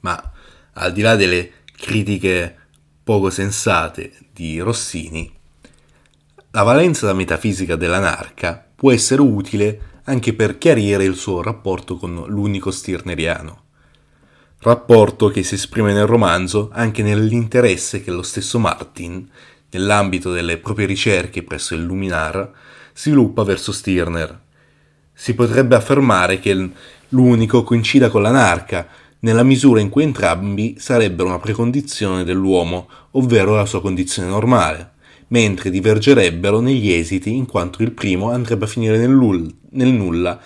Ma 0.00 0.32
al 0.72 0.92
di 0.92 1.02
là 1.02 1.16
delle 1.16 1.52
critiche 1.76 2.56
poco 3.04 3.28
sensate 3.28 4.12
di 4.32 4.58
Rossini, 4.58 5.30
la 6.52 6.62
valenza 6.62 7.12
metafisica 7.12 7.76
dell'anarca 7.76 8.66
può 8.74 8.90
essere 8.90 9.20
utile 9.20 10.00
anche 10.04 10.32
per 10.32 10.56
chiarire 10.56 11.04
il 11.04 11.14
suo 11.14 11.42
rapporto 11.42 11.98
con 11.98 12.24
l'unico 12.26 12.70
stirneriano 12.70 13.66
rapporto 14.60 15.28
che 15.28 15.42
si 15.42 15.54
esprime 15.54 15.92
nel 15.92 16.06
romanzo 16.06 16.70
anche 16.72 17.02
nell'interesse 17.02 18.02
che 18.02 18.10
lo 18.10 18.22
stesso 18.22 18.58
Martin, 18.58 19.28
nell'ambito 19.70 20.32
delle 20.32 20.58
proprie 20.58 20.86
ricerche 20.86 21.42
presso 21.42 21.74
il 21.74 21.84
Luminar, 21.84 22.50
sviluppa 22.94 23.44
verso 23.44 23.70
Stirner. 23.70 24.40
Si 25.12 25.34
potrebbe 25.34 25.76
affermare 25.76 26.40
che 26.40 26.70
l'unico 27.10 27.62
coincida 27.62 28.08
con 28.08 28.22
l'anarca, 28.22 28.88
nella 29.20 29.42
misura 29.42 29.80
in 29.80 29.88
cui 29.88 30.04
entrambi 30.04 30.76
sarebbero 30.78 31.28
una 31.28 31.38
precondizione 31.38 32.24
dell'uomo, 32.24 32.88
ovvero 33.12 33.54
la 33.54 33.66
sua 33.66 33.80
condizione 33.80 34.28
normale, 34.28 34.92
mentre 35.28 35.70
divergerebbero 35.70 36.60
negli 36.60 36.90
esiti 36.90 37.34
in 37.34 37.46
quanto 37.46 37.82
il 37.82 37.92
primo 37.92 38.30
andrebbe 38.30 38.64
a 38.64 38.68
finire 38.68 38.96
nel, 38.96 39.54
nel 39.70 39.88
nulla, 39.88 40.40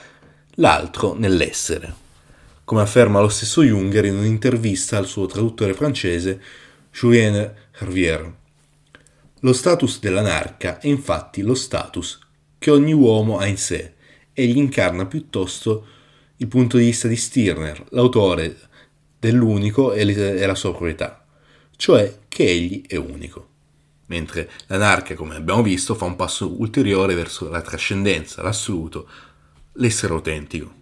l'altro 0.56 1.14
nell'essere. 1.14 2.01
Come 2.72 2.84
afferma 2.84 3.20
lo 3.20 3.28
stesso 3.28 3.62
Junger 3.62 4.06
in 4.06 4.16
un'intervista 4.16 4.96
al 4.96 5.04
suo 5.04 5.26
traduttore 5.26 5.74
francese 5.74 6.40
Julien 6.90 7.54
Hervier. 7.78 8.34
Lo 9.40 9.52
status 9.52 10.00
dell'anarca 10.00 10.78
è 10.78 10.86
infatti 10.86 11.42
lo 11.42 11.52
status 11.52 12.18
che 12.56 12.70
ogni 12.70 12.94
uomo 12.94 13.36
ha 13.36 13.44
in 13.44 13.58
sé, 13.58 13.92
egli 14.32 14.56
incarna 14.56 15.04
piuttosto 15.04 15.86
il 16.36 16.48
punto 16.48 16.78
di 16.78 16.86
vista 16.86 17.08
di 17.08 17.16
Stirner, 17.16 17.84
l'autore 17.90 18.56
dell'unico 19.18 19.92
e 19.92 20.46
la 20.46 20.54
sua 20.54 20.70
proprietà, 20.70 21.26
cioè 21.76 22.20
che 22.26 22.46
egli 22.46 22.86
è 22.86 22.96
unico. 22.96 23.48
Mentre 24.06 24.48
l'anarca, 24.68 25.14
come 25.14 25.36
abbiamo 25.36 25.62
visto, 25.62 25.94
fa 25.94 26.06
un 26.06 26.16
passo 26.16 26.58
ulteriore 26.58 27.14
verso 27.14 27.50
la 27.50 27.60
trascendenza, 27.60 28.40
l'assoluto, 28.40 29.06
l'essere 29.72 30.14
autentico. 30.14 30.80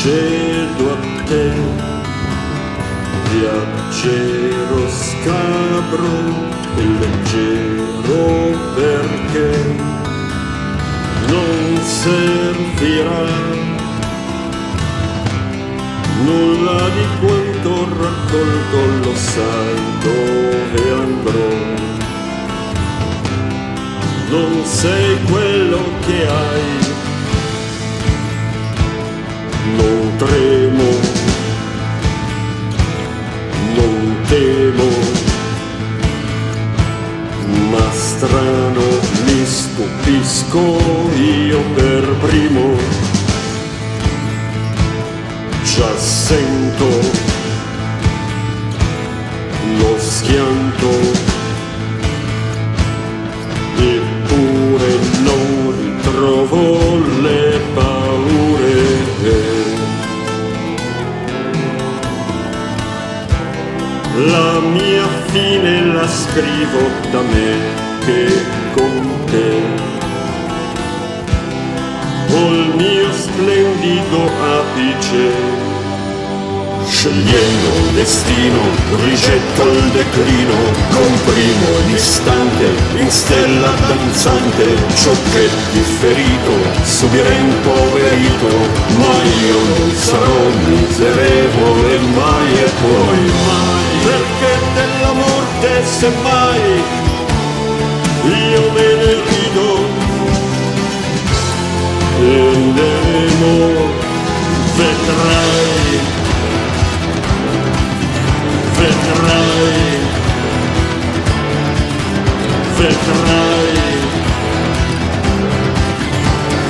Cedo 0.00 0.92
a 0.92 1.24
te 1.26 1.50
viaggero 3.30 4.78
scabro 4.88 6.14
e 6.76 6.84
leggero 7.00 8.24
perché 8.76 9.50
non 11.26 11.80
servirà 11.82 13.26
nulla 16.22 16.88
di 16.96 17.06
quanto 17.18 17.72
raccolto 18.00 18.78
lo 19.02 19.14
sai 19.16 19.74
dove 20.04 20.90
andrò 20.92 21.76
non 24.30 24.62
sei 24.64 25.18
quello 25.24 25.80
che 26.06 26.28
hai. 26.28 26.87
Non 29.76 30.16
tremo, 30.16 30.88
non 33.74 34.16
temo, 34.28 34.88
ma 37.70 37.90
strano 37.92 38.82
mi 39.24 39.44
stupisco 39.44 40.80
io 41.16 41.60
per 41.74 42.16
primo. 42.20 42.76
Già 45.62 45.96
sento 45.96 46.88
lo 49.78 49.98
schianto 49.98 51.17
scrivo 66.38 66.88
da 67.10 67.20
me 67.20 67.58
che 68.04 68.30
con 68.74 69.24
te. 69.26 69.86
Col 72.30 72.74
mio 72.76 73.12
splendido 73.12 74.30
apice 74.40 75.66
Scegliendo 76.88 77.68
il 77.84 77.94
destino, 77.94 78.60
rigetto 79.04 79.62
il 79.62 79.90
declino, 79.92 80.54
comprimo 80.90 81.68
l'istante, 81.86 82.64
in 82.96 83.10
stella 83.10 83.70
danzante, 83.86 84.64
ciò 84.94 85.12
che 85.32 85.48
differito, 85.72 86.52
subirei 86.82 87.40
impoverito, 87.40 88.48
ma 88.96 89.22
io 89.44 89.58
non 89.76 89.90
sarò 89.94 90.48
miserevole 90.66 91.98
mai 92.16 92.52
e 92.54 92.70
poi 92.80 93.32
mai, 93.46 93.77
morte 95.78 95.84
semmai 95.84 96.82
io 98.24 98.72
me 98.72 98.88
ne 99.00 99.12
rido 99.26 99.70
e 102.20 102.56
nemo 102.76 103.56
vedrai 104.76 105.78
vedrai, 108.78 109.98
vedrai, 112.78 112.78
vedrai, 112.78 113.78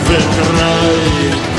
vedrai. 0.09 1.58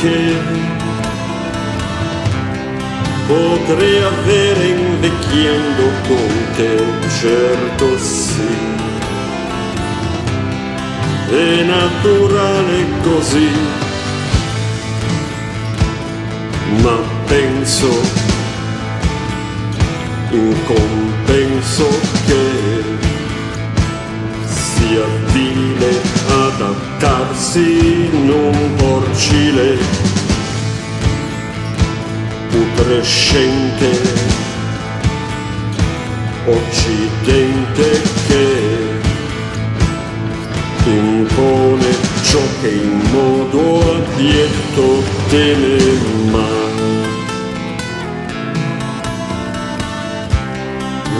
Che 0.00 0.36
potrei 3.26 4.02
avere 4.02 4.66
invecchiando 4.66 5.82
con 6.06 6.28
te, 6.54 6.76
certo 7.20 7.98
sì. 7.98 8.76
È 11.30 11.62
naturale 11.64 12.84
così, 13.02 13.50
ma 16.82 16.96
penso 17.26 17.90
in 20.30 20.54
compenso 20.64 21.88
che 22.26 22.96
sia 24.46 25.04
vile 25.32 26.00
adattarsi 26.98 28.08
in 28.12 28.28
un 28.30 28.74
porcile. 28.76 29.78
Putrescente 32.50 33.90
occidente 36.46 38.02
che 38.26 38.96
impone 40.86 41.96
ciò 42.22 42.40
che 42.60 42.68
in 42.68 43.00
modo 43.12 43.94
abietto 43.94 45.02
teme 45.28 45.78
mai. 46.30 46.66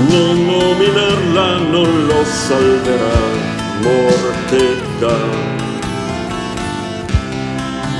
Non 0.09 0.47
nominarla 0.47 1.59
non 1.71 2.07
lo 2.07 2.25
salverà, 2.25 3.21
morte 3.83 4.77
da 4.99 5.48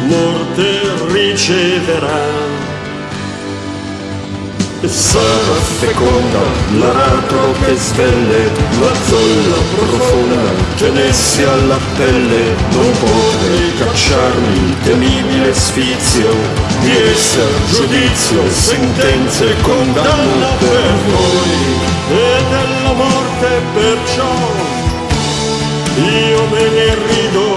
morte 0.09 0.67
riceverà. 1.13 2.57
sarà 4.87 5.59
feconda, 5.81 6.41
l'aratro 6.79 7.53
che 7.61 7.75
svelle, 7.75 8.45
la 8.81 8.95
zolla 9.09 9.61
profonda, 9.75 10.41
tenessi 10.77 11.43
alla 11.43 11.79
pelle, 11.97 12.55
non 12.71 12.91
potrei 12.99 13.75
cacciarmi, 13.77 14.77
temibile 14.85 15.53
sfizio, 15.53 16.31
di 16.81 16.97
esser 17.13 17.53
giudizio, 17.73 18.41
sentenze, 18.51 19.55
condanna 19.63 20.49
per 20.59 20.95
voi, 21.07 21.57
e 22.11 22.45
della 22.49 22.93
morte 22.93 23.49
perciò, 23.75 24.35
io 25.97 26.47
me 26.53 26.69
ne 26.69 26.95
rido, 27.09 27.48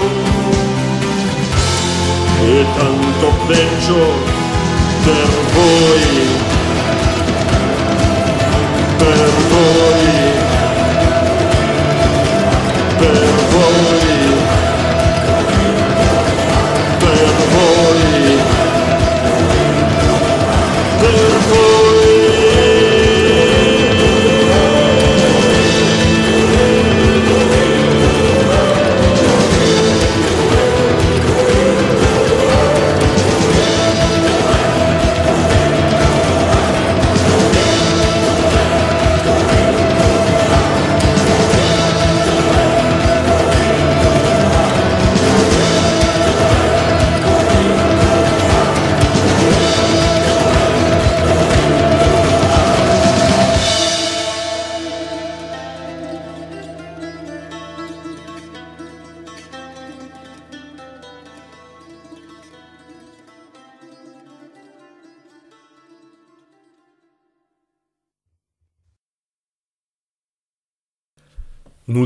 tanto 2.76 3.32
peggio 3.46 4.00
per 5.04 5.28
voi, 5.54 6.51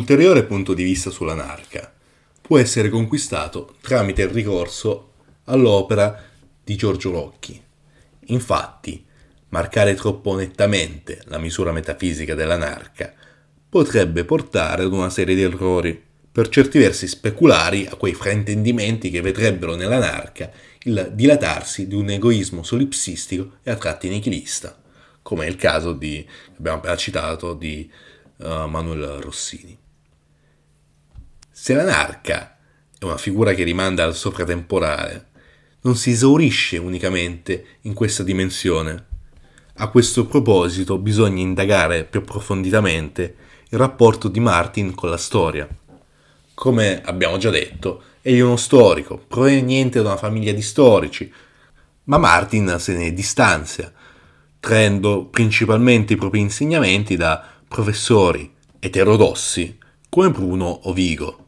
ulteriore 0.09 0.45
punto 0.45 0.73
di 0.73 0.85
vista 0.85 1.11
sull'anarca 1.11 1.93
può 2.41 2.59
essere 2.59 2.91
conquistato 2.91 3.75
tramite 3.81 4.23
il 4.23 4.29
ricorso 4.29 5.15
all'opera 5.47 6.23
di 6.63 6.77
Giorgio 6.77 7.11
Locchi. 7.11 7.61
Infatti, 8.27 9.05
marcare 9.49 9.95
troppo 9.95 10.37
nettamente 10.37 11.23
la 11.25 11.39
misura 11.39 11.73
metafisica 11.73 12.37
dell'anarca 12.37 13.13
potrebbe 13.69 14.25
portare 14.25 14.85
ad 14.85 14.93
una 14.93 15.11
serie 15.11 15.35
di 15.35 15.43
errori, 15.43 16.01
per 16.31 16.51
certi 16.51 16.79
versi 16.79 17.09
speculari 17.09 17.87
a 17.87 17.97
quei 17.97 18.15
fraintendimenti 18.15 19.11
che 19.11 19.21
vedrebbero 19.21 19.75
nell'anarca 19.75 20.53
il 20.85 21.11
dilatarsi 21.15 21.89
di 21.89 21.97
un 21.97 22.11
egoismo 22.11 22.63
solipsistico 22.63 23.57
e 23.65 23.73
a 23.73 23.77
tratti 23.77 24.09
nichilista, 24.09 24.81
come 25.21 25.47
è 25.47 25.49
il 25.49 25.57
caso 25.57 25.93
di, 25.93 26.25
abbiamo 26.57 26.79
appena 26.79 26.97
citato, 26.97 27.55
di 27.55 27.91
uh, 28.37 28.69
Manuel 28.69 29.19
Rossini. 29.21 29.77
Se 31.67 31.75
l'anarca 31.75 32.59
è 32.97 33.05
una 33.05 33.17
figura 33.17 33.53
che 33.53 33.64
rimanda 33.64 34.05
al 34.05 34.14
sopratemporale, 34.14 35.31
non 35.81 35.97
si 35.97 36.12
esaurisce 36.12 36.79
unicamente 36.79 37.79
in 37.81 37.93
questa 37.93 38.23
dimensione. 38.23 39.07
A 39.79 39.89
questo 39.89 40.27
proposito 40.27 40.97
bisogna 40.97 41.43
indagare 41.43 42.05
più 42.05 42.21
approfonditamente 42.21 43.35
il 43.69 43.79
rapporto 43.79 44.29
di 44.29 44.39
Martin 44.39 44.95
con 44.95 45.11
la 45.11 45.17
storia. 45.17 45.67
Come 46.55 47.03
abbiamo 47.03 47.37
già 47.37 47.51
detto, 47.51 48.01
egli 48.23 48.39
è 48.39 48.43
uno 48.43 48.57
storico, 48.57 49.19
proveniente 49.19 50.03
da 50.03 50.11
una 50.11 50.19
famiglia 50.19 50.53
di 50.53 50.62
storici, 50.62 51.33
ma 52.05 52.17
Martin 52.17 52.77
se 52.79 52.97
ne 52.97 53.12
distanzia, 53.12 53.93
traendo 54.61 55.25
principalmente 55.25 56.12
i 56.12 56.17
propri 56.17 56.39
insegnamenti 56.39 57.17
da 57.17 57.45
professori 57.67 58.55
eterodossi 58.79 59.77
come 60.09 60.31
Bruno 60.31 60.67
o 60.67 60.93
Vigo. 60.93 61.46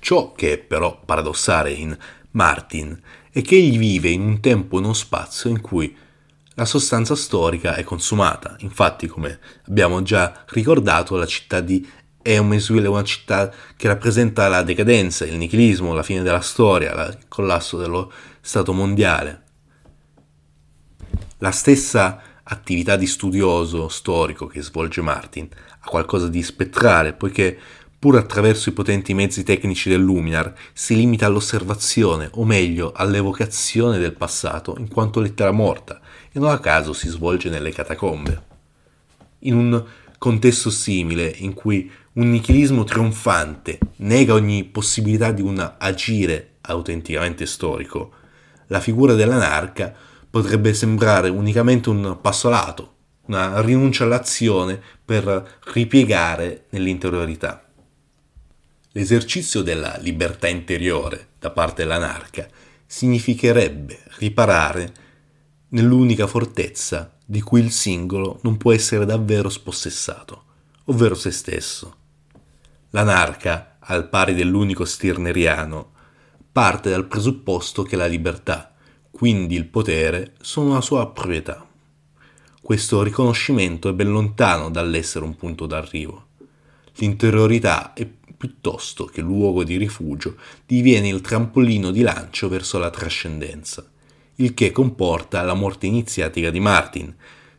Ciò 0.00 0.32
che 0.32 0.54
è 0.54 0.58
però 0.58 1.00
paradossale 1.04 1.70
in 1.70 1.96
Martin 2.32 3.00
è 3.30 3.42
che 3.42 3.56
egli 3.56 3.78
vive 3.78 4.08
in 4.08 4.22
un 4.22 4.40
tempo 4.40 4.76
e 4.76 4.80
uno 4.80 4.92
spazio 4.92 5.50
in 5.50 5.60
cui 5.60 5.96
la 6.54 6.64
sostanza 6.64 7.14
storica 7.14 7.76
è 7.76 7.84
consumata. 7.84 8.56
Infatti, 8.60 9.06
come 9.06 9.38
abbiamo 9.68 10.02
già 10.02 10.44
ricordato, 10.48 11.16
la 11.16 11.26
città 11.26 11.60
di 11.60 11.86
Eumeswil 12.22 12.82
è 12.82 12.88
una 12.88 13.04
città 13.04 13.52
che 13.76 13.88
rappresenta 13.88 14.48
la 14.48 14.62
decadenza, 14.62 15.24
il 15.24 15.36
nichilismo, 15.36 15.94
la 15.94 16.02
fine 16.02 16.22
della 16.22 16.40
storia, 16.40 16.92
il 17.06 17.28
collasso 17.28 17.76
dello 17.78 18.12
Stato 18.40 18.72
mondiale. 18.72 19.42
La 21.38 21.50
stessa 21.50 22.22
attività 22.42 22.96
di 22.96 23.06
studioso 23.06 23.88
storico 23.88 24.46
che 24.46 24.62
svolge 24.62 25.02
Martin 25.02 25.48
ha 25.80 25.88
qualcosa 25.88 26.28
di 26.28 26.42
spettrale, 26.42 27.12
poiché 27.12 27.58
pur 28.00 28.16
attraverso 28.16 28.70
i 28.70 28.72
potenti 28.72 29.12
mezzi 29.12 29.44
tecnici 29.44 29.90
del 29.90 30.00
Luminar 30.00 30.54
si 30.72 30.96
limita 30.96 31.26
all'osservazione, 31.26 32.30
o 32.32 32.46
meglio 32.46 32.92
all'evocazione 32.96 33.98
del 33.98 34.14
passato 34.14 34.74
in 34.78 34.88
quanto 34.88 35.20
lettera 35.20 35.50
morta, 35.50 36.00
e 36.32 36.38
non 36.38 36.48
a 36.48 36.58
caso 36.60 36.94
si 36.94 37.08
svolge 37.08 37.50
nelle 37.50 37.72
catacombe. 37.72 38.42
In 39.40 39.54
un 39.54 39.84
contesto 40.16 40.70
simile, 40.70 41.30
in 41.40 41.52
cui 41.52 41.90
un 42.14 42.30
nichilismo 42.30 42.84
trionfante 42.84 43.78
nega 43.96 44.32
ogni 44.32 44.64
possibilità 44.64 45.30
di 45.30 45.42
un 45.42 45.74
agire 45.78 46.54
autenticamente 46.62 47.44
storico, 47.44 48.12
la 48.68 48.80
figura 48.80 49.12
dell'anarca 49.12 49.94
potrebbe 50.30 50.72
sembrare 50.72 51.28
unicamente 51.28 51.90
un 51.90 52.16
passo 52.22 52.48
lato, 52.48 52.94
una 53.26 53.60
rinuncia 53.60 54.04
all'azione 54.04 54.80
per 55.04 55.58
ripiegare 55.72 56.64
nell'interiorità. 56.70 57.64
L'esercizio 58.92 59.62
della 59.62 59.96
libertà 59.98 60.48
interiore 60.48 61.28
da 61.38 61.50
parte 61.50 61.82
dell'anarca 61.82 62.48
significherebbe 62.86 64.00
riparare 64.18 64.92
nell'unica 65.68 66.26
fortezza 66.26 67.16
di 67.24 67.40
cui 67.40 67.60
il 67.60 67.70
singolo 67.70 68.40
non 68.42 68.56
può 68.56 68.72
essere 68.72 69.04
davvero 69.04 69.48
spossessato, 69.48 70.44
ovvero 70.86 71.14
se 71.14 71.30
stesso. 71.30 71.96
L'anarca, 72.90 73.76
al 73.78 74.08
pari 74.08 74.34
dell'unico 74.34 74.84
stirneriano, 74.84 75.92
parte 76.50 76.90
dal 76.90 77.06
presupposto 77.06 77.84
che 77.84 77.94
la 77.96 78.06
libertà 78.06 78.70
quindi 79.20 79.54
il 79.54 79.66
potere, 79.66 80.32
sono 80.40 80.70
una 80.70 80.80
sua 80.80 81.10
proprietà. 81.10 81.66
Questo 82.62 83.02
riconoscimento 83.02 83.90
è 83.90 83.92
ben 83.92 84.10
lontano 84.10 84.70
dall'essere 84.70 85.26
un 85.26 85.36
punto 85.36 85.66
d'arrivo. 85.66 86.28
L'interiorità 86.94 87.92
è 87.92 88.06
piuttosto 88.40 89.04
che 89.04 89.20
luogo 89.20 89.64
di 89.64 89.76
rifugio 89.76 90.36
diviene 90.64 91.08
il 91.08 91.20
trampolino 91.20 91.90
di 91.90 92.00
lancio 92.00 92.48
verso 92.48 92.78
la 92.78 92.88
trascendenza, 92.88 93.84
il 94.36 94.54
che 94.54 94.72
comporta 94.72 95.42
la 95.42 95.52
morte 95.52 95.84
iniziatica 95.84 96.48
di 96.48 96.58
Martin, 96.58 97.14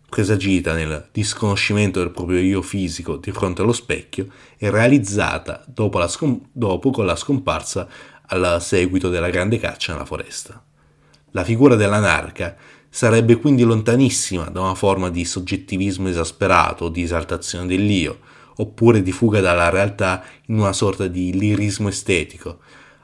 presagita 0.09 0.73
nel 0.73 1.09
disconoscimento 1.11 1.99
del 1.99 2.09
proprio 2.09 2.39
io 2.39 2.63
fisico 2.63 3.17
di 3.17 3.31
fronte 3.31 3.61
allo 3.61 3.73
specchio 3.73 4.25
e 4.57 4.71
realizzata 4.71 5.63
dopo, 5.67 6.03
scom- 6.07 6.47
dopo 6.51 6.89
con 6.89 7.05
la 7.05 7.15
scomparsa 7.15 7.87
al 8.25 8.59
seguito 8.59 9.09
della 9.09 9.29
grande 9.29 9.59
caccia 9.59 9.91
nella 9.91 10.05
foresta. 10.05 10.63
La 11.29 11.43
figura 11.43 11.75
dell'anarca 11.75 12.57
sarebbe 12.89 13.35
quindi 13.35 13.61
lontanissima 13.61 14.45
da 14.45 14.61
una 14.61 14.73
forma 14.73 15.11
di 15.11 15.25
soggettivismo 15.25 16.09
esasperato 16.09 16.85
o 16.85 16.89
di 16.89 17.03
esaltazione 17.03 17.67
dell'io, 17.67 18.29
oppure 18.57 19.01
di 19.01 19.11
fuga 19.11 19.39
dalla 19.39 19.69
realtà 19.69 20.23
in 20.47 20.59
una 20.59 20.73
sorta 20.73 21.07
di 21.07 21.37
lirismo 21.37 21.87
estetico, 21.89 22.59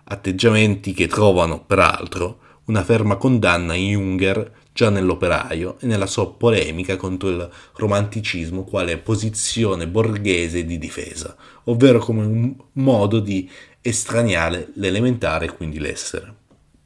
atteggiamenti 0.05 0.93
che 0.93 1.07
trovano, 1.07 1.63
peraltro, 1.63 2.39
una 2.65 2.83
ferma 2.83 3.15
condanna 3.15 3.73
in 3.73 3.91
Junger 3.91 4.51
già 4.73 4.89
nell'operaio 4.89 5.77
e 5.79 5.87
nella 5.87 6.05
sua 6.05 6.31
polemica 6.31 6.97
contro 6.97 7.29
il 7.29 7.49
romanticismo 7.75 8.63
quale 8.63 8.97
posizione 8.97 9.87
borghese 9.87 10.65
di 10.65 10.77
difesa, 10.77 11.35
ovvero 11.65 11.99
come 11.99 12.25
un 12.25 12.55
modo 12.73 13.19
di 13.19 13.49
estraniare 13.81 14.69
l'elementare 14.75 15.45
e 15.45 15.53
quindi 15.55 15.79
l'essere. 15.79 16.35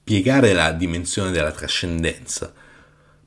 Piegare 0.04 0.54
la 0.54 0.72
dimensione 0.72 1.32
della 1.32 1.52
trascendenza 1.52 2.54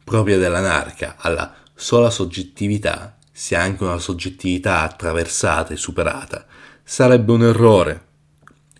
propria 0.04 0.38
dell'anarca 0.38 1.16
alla 1.18 1.54
sola 1.74 2.10
soggettività 2.10 3.13
sia 3.36 3.60
anche 3.60 3.82
una 3.82 3.98
soggettività 3.98 4.82
attraversata 4.82 5.74
e 5.74 5.76
superata, 5.76 6.46
sarebbe 6.84 7.32
un 7.32 7.42
errore. 7.42 8.06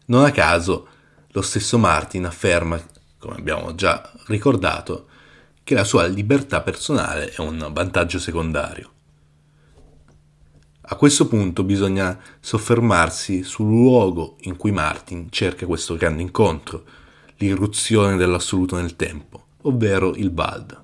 Non 0.06 0.24
a 0.24 0.30
caso, 0.30 0.86
lo 1.26 1.42
stesso 1.42 1.76
Martin 1.76 2.24
afferma, 2.24 2.80
come 3.18 3.34
abbiamo 3.34 3.74
già 3.74 4.12
ricordato, 4.28 5.08
che 5.64 5.74
la 5.74 5.82
sua 5.82 6.06
libertà 6.06 6.60
personale 6.60 7.30
è 7.30 7.40
un 7.40 7.68
vantaggio 7.72 8.20
secondario. 8.20 8.92
A 10.82 10.94
questo 10.94 11.26
punto 11.26 11.64
bisogna 11.64 12.16
soffermarsi 12.38 13.42
sul 13.42 13.66
luogo 13.66 14.36
in 14.42 14.56
cui 14.56 14.70
Martin 14.70 15.30
cerca 15.30 15.66
questo 15.66 15.96
grande 15.96 16.22
incontro, 16.22 16.84
l'irruzione 17.38 18.14
dell'assoluto 18.14 18.76
nel 18.76 18.94
tempo, 18.94 19.46
ovvero 19.62 20.14
il 20.14 20.30
Bald. 20.30 20.83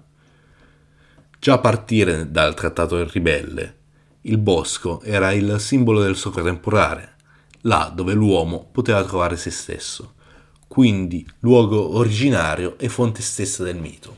Già 1.42 1.54
a 1.54 1.58
partire 1.58 2.30
dal 2.30 2.52
Trattato 2.52 2.98
del 2.98 3.06
Ribelle, 3.06 3.76
il 4.22 4.36
bosco 4.36 5.00
era 5.00 5.32
il 5.32 5.58
simbolo 5.58 6.02
del 6.02 6.14
sovratemporale, 6.14 7.14
là 7.62 7.90
dove 7.94 8.12
l'uomo 8.12 8.68
poteva 8.70 9.02
trovare 9.06 9.38
se 9.38 9.50
stesso, 9.50 10.16
quindi 10.68 11.26
luogo 11.38 11.96
originario 11.96 12.78
e 12.78 12.90
fonte 12.90 13.22
stessa 13.22 13.64
del 13.64 13.78
mito. 13.78 14.16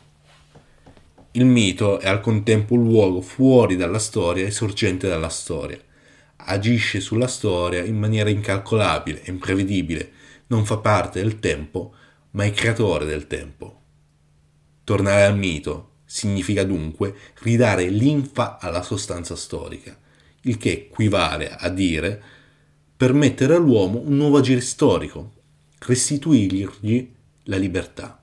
Il 1.30 1.44
mito 1.44 2.00
è 2.00 2.08
al 2.08 2.20
contempo 2.20 2.74
un 2.74 2.82
luogo 2.82 3.20
fuori 3.20 3.76
dalla 3.76 4.00
storia 4.00 4.44
e 4.44 4.50
sorgente 4.50 5.06
dalla 5.06 5.28
storia. 5.28 5.78
Agisce 6.38 6.98
sulla 6.98 7.28
storia 7.28 7.84
in 7.84 8.00
maniera 8.00 8.30
incalcolabile 8.30 9.22
e 9.22 9.30
imprevedibile, 9.30 10.10
non 10.48 10.64
fa 10.64 10.78
parte 10.78 11.22
del 11.22 11.38
tempo, 11.38 11.94
ma 12.32 12.42
è 12.42 12.50
creatore 12.50 13.04
del 13.04 13.28
tempo. 13.28 13.80
Tornare 14.82 15.22
al 15.22 15.38
mito 15.38 15.90
significa 16.12 16.62
dunque 16.62 17.16
ridare 17.38 17.88
linfa 17.88 18.58
alla 18.60 18.82
sostanza 18.82 19.34
storica, 19.34 19.98
il 20.42 20.58
che 20.58 20.88
equivale 20.90 21.50
a 21.50 21.70
dire 21.70 22.22
permettere 22.94 23.54
all'uomo 23.54 23.98
un 24.00 24.16
nuovo 24.16 24.36
agire 24.36 24.60
storico, 24.60 25.32
restituirgli 25.78 27.10
la 27.44 27.56
libertà. 27.56 28.22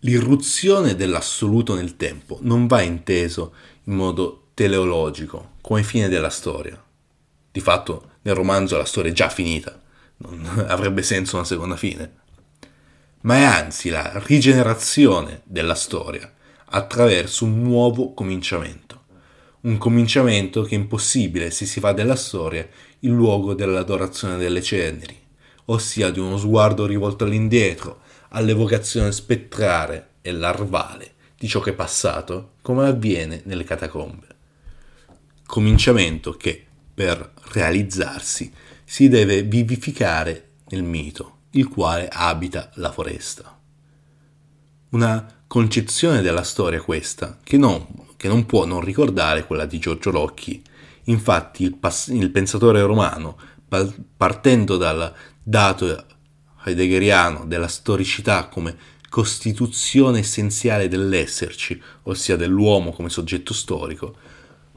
L'irruzione 0.00 0.96
dell'assoluto 0.96 1.74
nel 1.74 1.98
tempo 1.98 2.38
non 2.40 2.66
va 2.66 2.80
inteso 2.80 3.52
in 3.84 3.94
modo 3.94 4.46
teleologico, 4.54 5.56
come 5.60 5.82
fine 5.82 6.08
della 6.08 6.30
storia. 6.30 6.82
Di 7.52 7.60
fatto, 7.60 8.12
nel 8.22 8.34
romanzo 8.34 8.78
la 8.78 8.86
storia 8.86 9.10
è 9.10 9.14
già 9.14 9.28
finita, 9.28 9.78
non 10.16 10.64
avrebbe 10.66 11.02
senso 11.02 11.36
una 11.36 11.44
seconda 11.44 11.76
fine 11.76 12.22
ma 13.24 13.36
è 13.36 13.42
anzi 13.42 13.88
la 13.88 14.12
rigenerazione 14.26 15.40
della 15.44 15.74
storia 15.74 16.30
attraverso 16.74 17.44
un 17.44 17.62
nuovo 17.62 18.14
cominciamento. 18.14 19.02
Un 19.60 19.78
cominciamento 19.78 20.62
che 20.62 20.74
è 20.74 20.78
impossibile 20.78 21.50
se 21.50 21.66
si 21.66 21.78
fa 21.78 21.92
della 21.92 22.16
storia 22.16 22.68
il 23.00 23.10
luogo 23.10 23.54
dell'adorazione 23.54 24.36
delle 24.36 24.60
ceneri, 24.60 25.16
ossia 25.66 26.10
di 26.10 26.18
uno 26.18 26.36
sguardo 26.36 26.84
rivolto 26.84 27.24
all'indietro, 27.24 28.00
all'evocazione 28.30 29.12
spettrale 29.12 30.14
e 30.20 30.32
larvale 30.32 31.12
di 31.38 31.46
ciò 31.46 31.60
che 31.60 31.70
è 31.70 31.74
passato, 31.74 32.54
come 32.60 32.88
avviene 32.88 33.42
nelle 33.44 33.64
catacombe. 33.64 34.26
Cominciamento 35.46 36.32
che, 36.32 36.66
per 36.92 37.34
realizzarsi, 37.52 38.52
si 38.82 39.08
deve 39.08 39.42
vivificare 39.42 40.48
nel 40.70 40.82
mito 40.82 41.38
il 41.50 41.68
quale 41.68 42.08
abita 42.08 42.70
la 42.74 42.90
foresta. 42.90 43.56
Una 44.90 45.43
concezione 45.54 46.20
della 46.20 46.42
storia 46.42 46.82
questa, 46.82 47.38
che 47.40 47.56
non, 47.56 47.86
che 48.16 48.26
non 48.26 48.44
può 48.44 48.64
non 48.64 48.80
ricordare 48.80 49.46
quella 49.46 49.66
di 49.66 49.78
Giorgio 49.78 50.10
Locchi. 50.10 50.60
Infatti 51.04 51.62
il, 51.62 51.76
pass- 51.76 52.08
il 52.08 52.32
pensatore 52.32 52.82
romano, 52.82 53.38
partendo 54.16 54.76
dal 54.76 55.14
dato 55.40 56.06
heideggeriano 56.64 57.44
della 57.46 57.68
storicità 57.68 58.48
come 58.48 58.76
costituzione 59.08 60.18
essenziale 60.18 60.88
dell'esserci, 60.88 61.80
ossia 62.02 62.34
dell'uomo 62.34 62.90
come 62.90 63.08
soggetto 63.08 63.54
storico, 63.54 64.16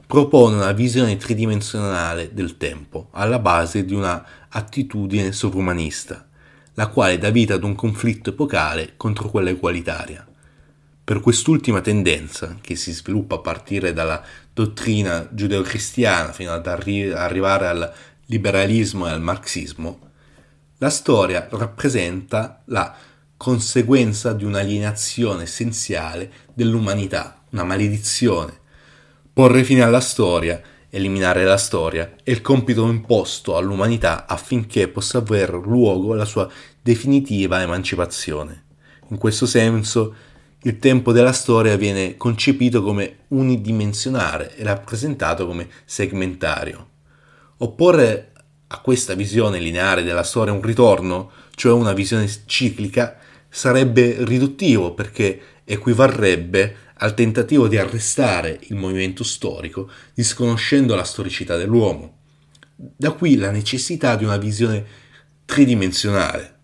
propone 0.06 0.54
una 0.54 0.70
visione 0.70 1.16
tridimensionale 1.16 2.32
del 2.32 2.56
tempo 2.56 3.08
alla 3.14 3.40
base 3.40 3.84
di 3.84 3.94
una 3.94 4.24
attitudine 4.48 5.32
sovrumanista 5.32 6.24
la 6.74 6.86
quale 6.86 7.18
dà 7.18 7.30
vita 7.30 7.54
ad 7.54 7.64
un 7.64 7.74
conflitto 7.74 8.30
epocale 8.30 8.92
contro 8.96 9.28
quella 9.28 9.50
egualitaria. 9.50 10.27
Per 11.08 11.20
quest'ultima 11.20 11.80
tendenza, 11.80 12.58
che 12.60 12.76
si 12.76 12.92
sviluppa 12.92 13.36
a 13.36 13.38
partire 13.38 13.94
dalla 13.94 14.22
dottrina 14.52 15.26
giudeo-cristiana 15.32 16.32
fino 16.32 16.52
ad 16.52 16.66
arri- 16.66 17.10
arrivare 17.10 17.66
al 17.66 17.94
liberalismo 18.26 19.06
e 19.06 19.12
al 19.12 19.22
marxismo, 19.22 20.00
la 20.76 20.90
storia 20.90 21.48
rappresenta 21.50 22.60
la 22.66 22.94
conseguenza 23.38 24.34
di 24.34 24.44
un'alienazione 24.44 25.44
essenziale 25.44 26.30
dell'umanità, 26.52 27.42
una 27.52 27.64
maledizione. 27.64 28.52
Porre 29.32 29.64
fine 29.64 29.80
alla 29.80 30.00
storia 30.00 30.60
eliminare 30.90 31.42
la 31.44 31.56
storia 31.56 32.16
è 32.22 32.30
il 32.30 32.42
compito 32.42 32.86
imposto 32.86 33.56
all'umanità 33.56 34.26
affinché 34.26 34.88
possa 34.88 35.16
aver 35.16 35.54
luogo 35.54 36.12
la 36.12 36.26
sua 36.26 36.46
definitiva 36.82 37.62
emancipazione. 37.62 38.64
In 39.08 39.16
questo 39.16 39.46
senso, 39.46 40.14
il 40.62 40.78
tempo 40.78 41.12
della 41.12 41.32
storia 41.32 41.76
viene 41.76 42.16
concepito 42.16 42.82
come 42.82 43.18
unidimensionale 43.28 44.56
e 44.56 44.64
rappresentato 44.64 45.46
come 45.46 45.68
segmentario. 45.84 46.88
Opporre 47.58 48.32
a 48.66 48.80
questa 48.80 49.14
visione 49.14 49.60
lineare 49.60 50.02
della 50.02 50.24
storia 50.24 50.52
un 50.52 50.62
ritorno, 50.62 51.30
cioè 51.54 51.72
una 51.72 51.92
visione 51.92 52.28
ciclica, 52.46 53.16
sarebbe 53.48 54.16
riduttivo 54.24 54.94
perché 54.94 55.40
equivarrebbe 55.64 56.76
al 57.00 57.14
tentativo 57.14 57.68
di 57.68 57.78
arrestare 57.78 58.58
il 58.62 58.76
movimento 58.76 59.22
storico, 59.22 59.88
disconoscendo 60.12 60.96
la 60.96 61.04
storicità 61.04 61.56
dell'uomo. 61.56 62.16
Da 62.74 63.12
qui 63.12 63.36
la 63.36 63.50
necessità 63.50 64.16
di 64.16 64.24
una 64.24 64.36
visione 64.36 64.84
tridimensionale, 65.44 66.56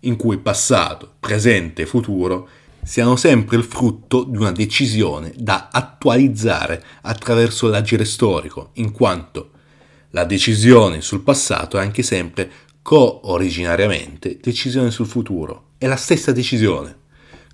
in 0.00 0.16
cui 0.16 0.38
passato, 0.38 1.14
presente 1.18 1.82
e 1.82 1.86
futuro 1.86 2.48
siano 2.82 3.16
sempre 3.16 3.56
il 3.56 3.64
frutto 3.64 4.24
di 4.24 4.36
una 4.36 4.52
decisione 4.52 5.32
da 5.36 5.68
attualizzare 5.70 6.82
attraverso 7.02 7.68
l'agire 7.68 8.04
storico, 8.04 8.70
in 8.74 8.92
quanto 8.92 9.50
la 10.10 10.24
decisione 10.24 11.00
sul 11.00 11.22
passato 11.22 11.78
è 11.78 11.80
anche 11.80 12.02
sempre 12.02 12.50
co-originariamente 12.82 14.38
decisione 14.40 14.90
sul 14.90 15.06
futuro, 15.06 15.72
è 15.78 15.86
la 15.86 15.96
stessa 15.96 16.32
decisione. 16.32 16.98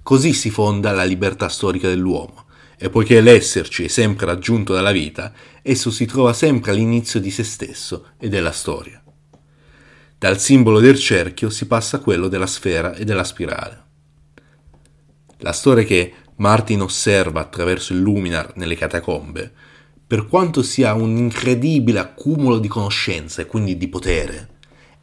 Così 0.03 0.33
si 0.33 0.51
fonda 0.51 0.93
la 0.93 1.05
libertà 1.05 1.49
storica 1.49 1.89
dell'uomo, 1.89 2.45
e 2.79 2.91
poiché 2.91 3.21
l'esserci 3.21 3.85
è 3.85 3.89
sempre 3.89 4.27
raggiunto 4.27 4.73
dalla 4.73 4.93
vita, 4.93 5.33
esso 5.63 5.91
si 5.91 6.07
trova 6.07 6.33
sempre 6.33 6.71
all'inizio 6.71 7.21
di 7.21 7.31
se 7.31 7.43
stesso 7.43 8.11
e 8.19 8.29
della 8.29 8.53
storia. 8.53 9.03
Dal 10.19 10.39
simbolo 10.39 10.81
del 10.81 10.99
cerchio 10.99 11.51
si 11.51 11.67
passa 11.67 11.97
a 11.97 12.01
quello 12.01 12.29
della 12.29 12.47
sfera 12.47 12.95
e 12.95 13.05
della 13.05 13.25
spirale. 13.25 13.86
La 15.41 15.53
storia 15.53 15.85
che 15.85 16.13
Martin 16.37 16.81
osserva 16.81 17.41
attraverso 17.41 17.93
il 17.93 18.01
luminar 18.01 18.53
nelle 18.57 18.75
catacombe, 18.75 19.53
per 20.07 20.27
quanto 20.29 20.63
sia 20.63 20.95
un 20.95 21.17
incredibile 21.17 21.99
accumulo 21.99 22.59
di 22.59 22.69
conoscenza 22.69 23.43
e 23.43 23.47
quindi 23.47 23.77
di 23.77 23.89
potere, 23.89 24.49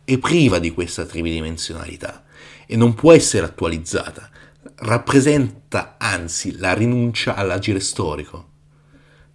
è 0.04 0.18
priva 0.18 0.60
di 0.60 0.72
questa 0.72 1.06
tridimensionalità 1.06 2.24
e 2.66 2.76
non 2.76 2.94
può 2.94 3.12
essere 3.12 3.46
attualizzata, 3.46 4.30
rappresenta 4.78 5.96
anzi 6.00 6.58
la 6.58 6.74
rinuncia 6.74 7.36
all'agire 7.36 7.80
storico. 7.80 8.50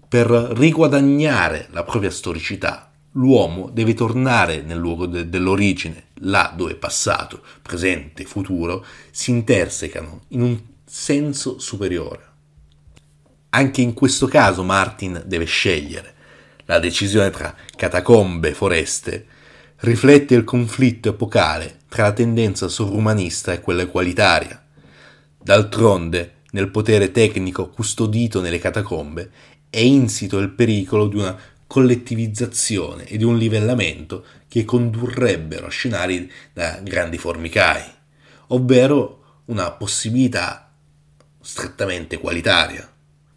Per 0.09 0.27
riguadagnare 0.27 1.69
la 1.71 1.85
propria 1.85 2.11
storicità, 2.11 2.91
l'uomo 3.13 3.71
deve 3.71 3.95
tornare 3.95 4.63
nel 4.63 4.79
luogo 4.79 5.07
de- 5.07 5.29
dell'origine, 5.29 6.07
là 6.21 6.53
dove 6.57 6.75
passato, 6.75 7.41
presente 7.63 8.25
futuro 8.25 8.85
si 9.11 9.31
intersecano 9.31 10.23
in 10.29 10.43
un 10.43 10.61
senso 10.89 11.59
superiore. 11.59 12.27
Anche 13.51 13.81
in 13.81 13.95
questo 13.95 14.27
caso 14.27 14.63
Martin 14.63 15.23
deve 15.27 15.45
scegliere. 15.45 16.15
La 16.65 16.79
decisione 16.79 17.31
tra 17.31 17.55
catacombe 17.77 18.49
e 18.49 18.55
foreste 18.55 19.27
riflette 19.77 20.35
il 20.35 20.45
conflitto 20.45 21.11
epocale 21.11 21.79
tra 21.89 22.05
la 22.05 22.13
tendenza 22.13 22.69
sovrumanista 22.69 23.53
e 23.53 23.61
quella 23.61 23.83
egualitaria 23.83 24.63
D'altronde, 25.49 26.41
nel 26.51 26.69
potere 26.69 27.11
tecnico 27.11 27.71
custodito 27.71 28.43
nelle 28.43 28.59
catacombe, 28.59 29.31
è 29.71 29.79
insito 29.79 30.37
il 30.37 30.51
pericolo 30.51 31.07
di 31.07 31.17
una 31.17 31.39
collettivizzazione 31.67 33.07
e 33.07 33.17
di 33.17 33.25
un 33.25 33.39
livellamento 33.39 34.27
che 34.47 34.67
condurrebbero 34.67 35.65
a 35.65 35.71
scenari 35.71 36.31
da 36.53 36.81
grandi 36.83 37.17
formicai, 37.17 37.83
ovvero 38.49 39.43
una 39.47 39.71
possibilità 39.71 40.68
strettamente 41.49 42.19
qualitaria. 42.19 42.87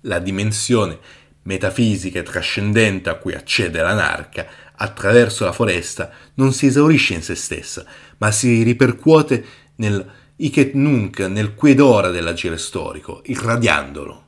la 0.02 0.20
dimensione 0.20 1.00
metafisica 1.44 2.20
e 2.20 2.24
trascendente 2.24 3.10
a 3.10 3.16
cui 3.16 3.34
accede 3.34 3.82
l'anarca 3.82 4.48
attraverso 4.76 5.46
la 5.46 5.52
foresta 5.52 6.12
non 6.36 6.52
si 6.54 6.66
esaurisce 6.66 7.14
in 7.14 7.22
se 7.22 7.36
stessa, 7.36 7.86
ma 8.18 8.32
si 8.32 8.64
ripercuote 8.64 9.46
nel 9.76 10.06
Iket 10.36 10.74
Nunc, 10.74 11.20
nel 11.20 11.54
quedora 11.54 12.10
dell'agire 12.10 12.58
storico, 12.58 13.22
irradiandolo. 13.26 14.26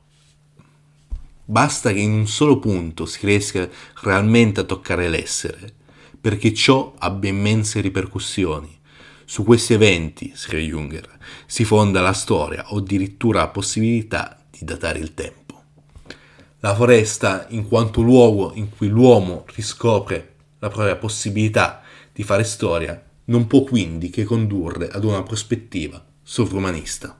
Basta 1.44 1.92
che 1.92 1.98
in 1.98 2.12
un 2.12 2.26
solo 2.26 2.58
punto 2.58 3.04
si 3.04 3.26
riesca 3.26 3.68
realmente 4.02 4.60
a 4.60 4.64
toccare 4.64 5.08
l'essere, 5.08 5.72
perché 6.20 6.54
ciò 6.54 6.94
abbia 6.98 7.30
immense 7.30 7.80
ripercussioni. 7.80 8.80
Su 9.26 9.42
questi 9.42 9.72
eventi, 9.72 10.32
scrive 10.34 10.64
Junger, 10.64 11.18
si 11.46 11.64
fonda 11.64 12.00
la 12.00 12.12
storia 12.12 12.72
o 12.72 12.78
addirittura 12.78 13.40
la 13.40 13.48
possibilità 13.48 14.38
di 14.50 14.60
datare 14.62 14.98
il 14.98 15.14
tempo. 15.14 15.62
La 16.60 16.74
foresta, 16.74 17.46
in 17.50 17.66
quanto 17.66 18.02
luogo 18.02 18.52
in 18.54 18.68
cui 18.70 18.88
l'uomo 18.88 19.44
riscopre 19.54 20.34
la 20.58 20.68
propria 20.68 20.96
possibilità 20.96 21.82
di 22.12 22.22
fare 22.22 22.44
storia, 22.44 23.02
non 23.26 23.46
può 23.46 23.62
quindi 23.64 24.10
che 24.10 24.24
condurre 24.24 24.88
ad 24.88 25.04
una 25.04 25.22
prospettiva 25.22 26.02
sovrumanista. 26.22 27.18